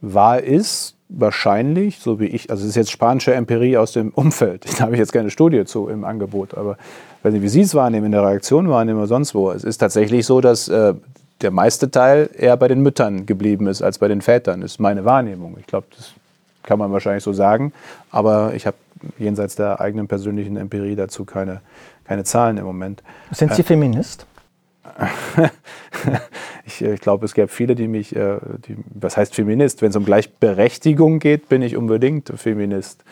wahr 0.00 0.40
ist 0.40 0.96
wahrscheinlich, 1.08 1.98
so 1.98 2.18
wie 2.18 2.26
ich, 2.26 2.50
also 2.50 2.62
es 2.62 2.70
ist 2.70 2.76
jetzt 2.76 2.90
spanische 2.90 3.34
Empirie 3.34 3.76
aus 3.76 3.92
dem 3.92 4.10
Umfeld, 4.10 4.66
da 4.78 4.84
habe 4.84 4.94
ich 4.94 4.98
jetzt 4.98 5.12
keine 5.12 5.30
Studie 5.30 5.64
zu 5.64 5.88
im 5.88 6.04
Angebot, 6.04 6.54
aber 6.54 6.72
ich 7.18 7.24
weiß 7.24 7.32
nicht, 7.32 7.42
wie 7.42 7.48
Sie 7.48 7.60
es 7.60 7.74
wahrnehmen, 7.74 8.06
in 8.06 8.12
der 8.12 8.22
Reaktion 8.22 8.68
wahrnehmen 8.68 8.98
oder 8.98 9.08
sonst 9.08 9.34
wo. 9.34 9.50
Es 9.50 9.64
ist 9.64 9.78
tatsächlich 9.78 10.26
so, 10.26 10.40
dass 10.40 10.68
äh, 10.68 10.94
der 11.40 11.50
meiste 11.50 11.90
Teil 11.90 12.30
eher 12.36 12.56
bei 12.56 12.68
den 12.68 12.80
Müttern 12.80 13.26
geblieben 13.26 13.66
ist 13.66 13.82
als 13.82 13.98
bei 13.98 14.08
den 14.08 14.22
Vätern, 14.22 14.60
das 14.60 14.72
ist 14.72 14.80
meine 14.80 15.04
Wahrnehmung. 15.04 15.56
Ich 15.60 15.66
glaube, 15.66 15.86
das 15.96 16.12
kann 16.62 16.78
man 16.78 16.92
wahrscheinlich 16.92 17.22
so 17.22 17.32
sagen, 17.32 17.72
aber 18.10 18.54
ich 18.54 18.66
habe 18.66 18.76
jenseits 19.18 19.54
der 19.56 19.80
eigenen 19.80 20.08
persönlichen 20.08 20.56
Empirie 20.56 20.96
dazu 20.96 21.24
keine, 21.24 21.60
keine 22.04 22.24
Zahlen 22.24 22.56
im 22.58 22.64
Moment. 22.64 23.02
Sind 23.30 23.54
Sie 23.54 23.62
äh, 23.62 23.64
Feminist? 23.64 24.26
ich, 26.66 26.82
ich 26.82 27.00
glaube, 27.00 27.24
es 27.24 27.34
gäbe 27.34 27.48
viele, 27.48 27.74
die 27.74 27.88
mich, 27.88 28.14
äh, 28.14 28.38
die, 28.66 28.76
was 28.94 29.16
heißt 29.16 29.34
Feminist? 29.34 29.82
Wenn 29.82 29.90
es 29.90 29.96
um 29.96 30.04
Gleichberechtigung 30.04 31.18
geht, 31.18 31.48
bin 31.48 31.62
ich 31.62 31.76
unbedingt 31.76 32.32
Feminist. 32.36 33.04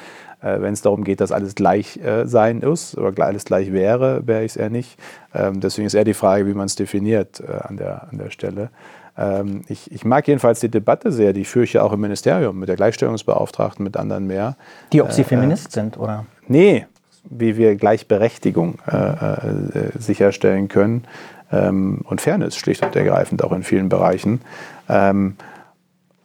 Äh, 0.45 0.61
Wenn 0.61 0.75
es 0.75 0.83
darum 0.83 1.05
geht, 1.05 1.20
dass 1.20 1.33
alles 1.33 1.55
gleich 1.55 1.97
äh, 1.99 2.27
sein 2.27 2.61
ist 2.61 2.97
oder 2.99 3.25
alles 3.25 3.45
gleich 3.45 3.72
wäre, 3.72 4.27
wäre 4.27 4.45
ich 4.45 4.53
es 4.53 4.57
eher 4.57 4.70
nicht. 4.70 4.99
Ähm, 5.35 5.61
deswegen 5.61 5.87
ist 5.87 5.95
eher 5.95 6.05
die 6.05 6.14
Frage, 6.14 6.47
wie 6.47 6.55
man 6.55 6.66
es 6.66 6.77
definiert 6.77 7.41
äh, 7.41 7.53
an, 7.53 7.77
der, 7.77 8.09
an 8.11 8.18
der 8.18 8.31
Stelle. 8.31 8.70
Ähm, 9.16 9.62
ich, 9.68 9.91
ich, 9.93 10.05
mag 10.05 10.27
jedenfalls 10.29 10.61
die 10.61 10.68
Debatte 10.68 11.12
sehr, 11.12 11.33
die 11.33 11.45
führe 11.45 11.64
ich 11.64 11.72
ja 11.72 11.83
auch 11.83 11.93
im 11.93 12.01
Ministerium 12.01 12.59
mit 12.59 12.68
der 12.68 12.77
Gleichstellungsbeauftragten, 12.77 13.85
mit 13.85 13.97
anderen 13.97 14.27
mehr. 14.27 14.57
Die, 14.93 15.01
ob 15.01 15.12
Sie 15.12 15.22
äh, 15.22 15.25
Feminist 15.25 15.72
sind, 15.72 15.97
oder? 15.97 16.27
Nee, 16.49 16.87
wie 17.25 17.57
wir 17.57 17.75
Gleichberechtigung 17.77 18.79
äh, 18.87 18.97
äh, 18.97 19.99
sicherstellen 19.99 20.68
können 20.68 21.05
ähm, 21.53 22.01
und 22.05 22.21
Fairness 22.21 22.57
schlicht 22.57 22.85
und 22.85 22.97
ergreifend 22.97 23.43
auch 23.43 23.53
in 23.53 23.63
vielen 23.63 23.89
Bereichen. 23.89 24.41
Ähm, 24.89 25.37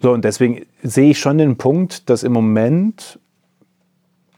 so, 0.01 0.13
und 0.13 0.23
deswegen 0.23 0.65
sehe 0.81 1.11
ich 1.11 1.19
schon 1.19 1.37
den 1.37 1.57
Punkt, 1.57 2.09
dass 2.09 2.23
im 2.23 2.31
Moment 2.31 3.19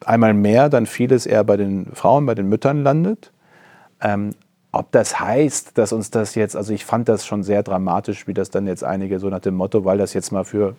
einmal 0.06 0.34
mehr 0.34 0.70
dann 0.70 0.86
vieles 0.86 1.26
eher 1.26 1.44
bei 1.44 1.58
den 1.58 1.88
Frauen, 1.94 2.26
bei 2.26 2.36
den 2.36 2.50
Müttern 2.50 2.84
landet. 2.84 3.32
Ähm, 4.02 4.32
ob 4.72 4.92
das 4.92 5.20
heißt, 5.20 5.78
dass 5.78 5.92
uns 5.92 6.12
das 6.12 6.36
jetzt, 6.36 6.56
also 6.56 6.74
ich 6.74 6.86
fand 6.86 7.10
das 7.10 7.26
schon 7.26 7.44
sehr 7.44 7.62
dramatisch, 7.62 8.28
wie 8.28 8.34
das 8.34 8.50
dann 8.50 8.68
jetzt 8.68 8.84
einige 8.84 9.20
so 9.20 9.30
nach 9.30 9.40
dem 9.40 9.56
Motto, 9.56 9.84
weil 9.86 9.98
das 9.98 10.14
jetzt 10.14 10.32
mal 10.32 10.46
für 10.46 10.76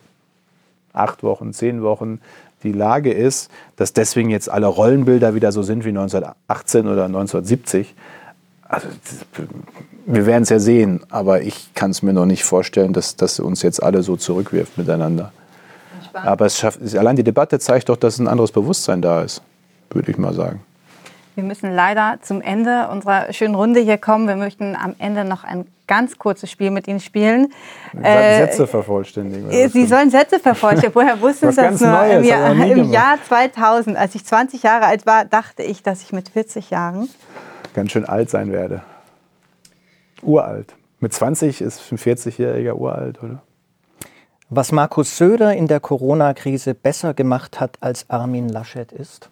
acht 0.92 1.22
Wochen, 1.22 1.52
zehn 1.52 1.82
Wochen 1.82 2.20
die 2.62 2.72
Lage 2.72 3.12
ist, 3.12 3.50
dass 3.76 3.92
deswegen 3.92 4.30
jetzt 4.30 4.48
alle 4.48 4.66
Rollenbilder 4.66 5.34
wieder 5.34 5.52
so 5.52 5.62
sind 5.62 5.84
wie 5.84 5.90
1918 5.90 6.86
oder 6.86 7.04
1970. 7.04 7.94
Also 8.72 8.88
wir 10.06 10.24
werden 10.24 10.44
es 10.44 10.48
ja 10.48 10.58
sehen, 10.58 11.02
aber 11.10 11.42
ich 11.42 11.74
kann 11.74 11.90
es 11.90 12.02
mir 12.02 12.14
noch 12.14 12.24
nicht 12.24 12.42
vorstellen, 12.42 12.94
dass 12.94 13.16
das 13.16 13.38
uns 13.38 13.60
jetzt 13.60 13.82
alle 13.82 14.02
so 14.02 14.16
zurückwirft 14.16 14.78
miteinander. 14.78 15.30
Aber 16.14 16.46
es 16.46 16.58
schafft, 16.58 16.80
allein 16.96 17.16
die 17.16 17.22
Debatte 17.22 17.58
zeigt 17.58 17.90
doch, 17.90 17.98
dass 17.98 18.18
ein 18.18 18.28
anderes 18.28 18.50
Bewusstsein 18.50 19.02
da 19.02 19.20
ist, 19.20 19.42
würde 19.90 20.10
ich 20.10 20.16
mal 20.16 20.32
sagen. 20.32 20.62
Wir 21.34 21.44
müssen 21.44 21.74
leider 21.74 22.18
zum 22.22 22.40
Ende 22.40 22.88
unserer 22.90 23.32
schönen 23.32 23.54
Runde 23.54 23.80
hier 23.80 23.98
kommen. 23.98 24.26
Wir 24.26 24.36
möchten 24.36 24.74
am 24.74 24.94
Ende 24.98 25.24
noch 25.24 25.44
ein 25.44 25.66
ganz 25.86 26.16
kurzes 26.16 26.50
Spiel 26.50 26.70
mit 26.70 26.88
Ihnen 26.88 27.00
spielen. 27.00 27.52
Äh, 28.02 28.46
Sätze 28.46 28.66
vervollständigen. 28.66 29.68
Sie 29.68 29.86
sollen 29.86 30.10
Sätze 30.10 30.38
vervollständigen. 30.38 30.94
Woher 30.94 31.20
wussten 31.20 31.50
Sie 31.52 31.60
das 31.60 31.80
nur? 31.80 31.90
Neues, 31.90 32.22
Im, 32.22 32.24
Jahr, 32.24 32.52
Im 32.52 32.90
Jahr 32.90 33.18
2000, 33.26 33.98
als 33.98 34.14
ich 34.14 34.24
20 34.24 34.62
Jahre 34.62 34.86
alt 34.86 35.04
war, 35.04 35.26
dachte 35.26 35.62
ich, 35.62 35.82
dass 35.82 36.02
ich 36.02 36.12
mit 36.12 36.30
40 36.30 36.70
Jahren 36.70 37.08
ganz 37.74 37.92
schön 37.92 38.04
alt 38.04 38.30
sein 38.30 38.52
werde. 38.52 38.82
Uralt. 40.22 40.74
Mit 41.00 41.12
20 41.12 41.60
ist 41.60 41.90
ein 41.90 41.98
40-Jähriger 41.98 42.74
uralt, 42.74 43.22
oder? 43.22 43.42
Was 44.50 44.70
Markus 44.70 45.16
Söder 45.16 45.54
in 45.56 45.66
der 45.66 45.80
Corona-Krise 45.80 46.74
besser 46.74 47.14
gemacht 47.14 47.58
hat 47.58 47.78
als 47.80 48.08
Armin 48.10 48.48
Laschet 48.48 48.92
ist? 48.92 49.30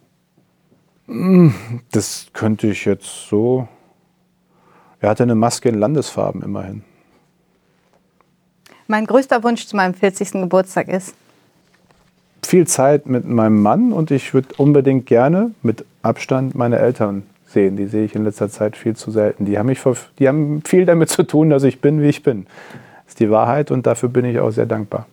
Das 1.92 2.26
könnte 2.32 2.68
ich 2.68 2.84
jetzt 2.84 3.28
so. 3.28 3.68
Er 5.00 5.10
hatte 5.10 5.22
eine 5.22 5.34
Maske 5.34 5.68
in 5.68 5.76
Landesfarben 5.78 6.42
immerhin. 6.42 6.82
Mein 8.86 9.06
größter 9.06 9.44
Wunsch 9.44 9.66
zu 9.66 9.76
meinem 9.76 9.94
40. 9.94 10.32
Geburtstag 10.32 10.88
ist? 10.88 11.14
Viel 12.42 12.66
Zeit 12.66 13.06
mit 13.06 13.24
meinem 13.24 13.62
Mann 13.62 13.92
und 13.92 14.10
ich 14.10 14.34
würde 14.34 14.48
unbedingt 14.56 15.06
gerne 15.06 15.52
mit 15.62 15.84
Abstand 16.02 16.54
meine 16.54 16.78
Eltern 16.78 17.29
sehen. 17.52 17.76
Die 17.76 17.86
sehe 17.86 18.04
ich 18.04 18.14
in 18.14 18.24
letzter 18.24 18.48
Zeit 18.48 18.76
viel 18.76 18.96
zu 18.96 19.10
selten. 19.10 19.44
Die 19.44 19.58
haben, 19.58 19.66
mich, 19.66 19.80
die 20.18 20.28
haben 20.28 20.62
viel 20.64 20.86
damit 20.86 21.08
zu 21.08 21.22
tun, 21.22 21.50
dass 21.50 21.62
ich 21.62 21.80
bin, 21.80 22.00
wie 22.02 22.08
ich 22.08 22.22
bin. 22.22 22.46
Das 23.04 23.14
ist 23.14 23.20
die 23.20 23.30
Wahrheit 23.30 23.70
und 23.70 23.86
dafür 23.86 24.08
bin 24.08 24.24
ich 24.24 24.38
auch 24.38 24.50
sehr 24.50 24.66
dankbar. 24.66 25.06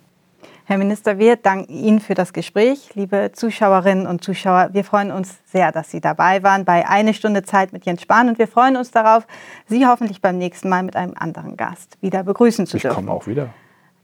Herr 0.70 0.78
Minister, 0.78 1.18
wir 1.18 1.38
danken 1.38 1.72
Ihnen 1.72 2.02
für 2.02 2.14
das 2.14 2.34
Gespräch. 2.34 2.90
Liebe 2.94 3.32
Zuschauerinnen 3.32 4.06
und 4.06 4.22
Zuschauer, 4.22 4.72
wir 4.74 4.84
freuen 4.84 5.12
uns 5.12 5.38
sehr, 5.46 5.72
dass 5.72 5.92
Sie 5.92 6.02
dabei 6.02 6.44
waren 6.44 6.66
bei 6.66 6.86
Eine 6.86 7.14
Stunde 7.14 7.44
Zeit 7.44 7.72
mit 7.72 7.86
Jens 7.86 8.02
Spahn 8.02 8.28
und 8.28 8.38
wir 8.38 8.50
freuen 8.50 8.76
uns 8.76 8.92
darauf, 8.92 9.26
Sie 9.68 9.88
hoffentlich 9.88 10.22
beim 10.22 10.38
nächsten 10.38 10.68
Mal 10.68 10.84
mit 10.84 10.98
einem 10.98 11.14
anderen 11.16 11.56
Gast 11.56 11.98
wieder 12.02 12.24
begrüßen 12.24 12.66
zu 12.66 12.78
dürfen. 12.78 12.90
Ich 12.90 12.96
komme 12.96 13.12
auch 13.12 13.28
wieder. 13.28 13.54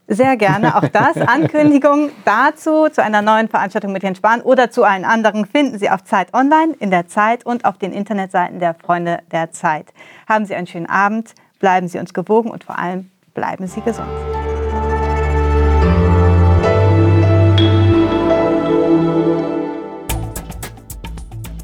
Sehr 0.07 0.35
gerne. 0.37 0.75
Auch 0.75 0.87
das. 0.87 1.17
Ankündigung 1.27 2.11
dazu, 2.25 2.89
zu 2.89 3.01
einer 3.01 3.21
neuen 3.21 3.47
Veranstaltung 3.47 3.93
mit 3.93 4.03
Jens 4.03 4.17
Spahn 4.17 4.41
oder 4.41 4.69
zu 4.69 4.83
allen 4.83 5.05
anderen 5.05 5.45
finden 5.45 5.79
Sie 5.79 5.89
auf 5.89 6.03
Zeit 6.03 6.33
Online, 6.33 6.75
in 6.79 6.91
der 6.91 7.07
Zeit 7.07 7.45
und 7.45 7.65
auf 7.65 7.77
den 7.77 7.93
Internetseiten 7.93 8.59
der 8.59 8.73
Freunde 8.73 9.19
der 9.31 9.51
Zeit. 9.51 9.93
Haben 10.27 10.45
Sie 10.45 10.55
einen 10.55 10.67
schönen 10.67 10.87
Abend, 10.87 11.33
bleiben 11.59 11.87
Sie 11.87 11.99
uns 11.99 12.13
gewogen 12.13 12.51
und 12.51 12.63
vor 12.63 12.77
allem 12.77 13.09
bleiben 13.33 13.67
Sie 13.67 13.81
gesund. 13.81 14.09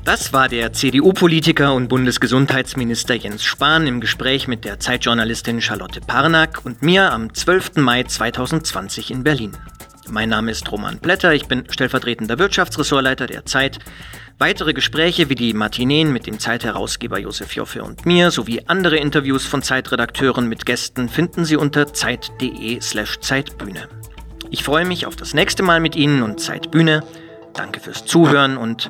Das 0.10 0.34
war 0.34 0.50
der 0.50 0.74
CDU-Politiker 0.74 1.76
und 1.76 1.88
Bundesgesundheitsminister 1.88 3.14
Jens 3.14 3.44
Spahn 3.44 3.86
im 3.86 4.02
Gespräch 4.02 4.48
mit 4.48 4.66
der 4.66 4.80
Zeitjournalistin 4.80 5.62
Charlotte 5.62 6.02
Parnack 6.02 6.66
und 6.66 6.82
mir 6.82 7.12
am 7.12 7.32
12. 7.32 7.76
Mai 7.76 8.02
2020 8.02 9.12
in 9.12 9.24
Berlin. 9.24 9.56
Mein 10.10 10.30
Name 10.30 10.50
ist 10.50 10.72
Roman 10.72 10.98
Blätter, 10.98 11.36
ich 11.36 11.46
bin 11.46 11.66
stellvertretender 11.70 12.40
Wirtschaftsressortleiter 12.40 13.28
der 13.28 13.46
Zeit. 13.46 13.78
Weitere 14.40 14.74
Gespräche 14.74 15.30
wie 15.30 15.36
die 15.36 15.54
Matineen 15.54 16.12
mit 16.12 16.26
dem 16.26 16.40
Zeitherausgeber 16.40 17.20
Josef 17.20 17.54
Joffe 17.54 17.84
und 17.84 18.08
mir 18.08 18.32
sowie 18.32 18.64
andere 18.66 18.98
Interviews 18.98 19.46
von 19.46 19.62
Zeitredakteuren 19.62 20.48
mit 20.48 20.66
Gästen 20.66 21.08
finden 21.08 21.46
Sie 21.46 21.56
unter 21.56 21.94
zeit.de/slash 21.94 23.20
Zeitbühne. 23.20 23.88
Ich 24.50 24.64
freue 24.64 24.86
mich 24.86 25.06
auf 25.06 25.16
das 25.16 25.36
nächste 25.36 25.62
Mal 25.62 25.80
mit 25.80 25.96
Ihnen 25.96 26.24
und 26.24 26.40
Zeitbühne. 26.40 27.04
Danke 27.54 27.80
fürs 27.80 28.06
Zuhören 28.06 28.58
und 28.58 28.90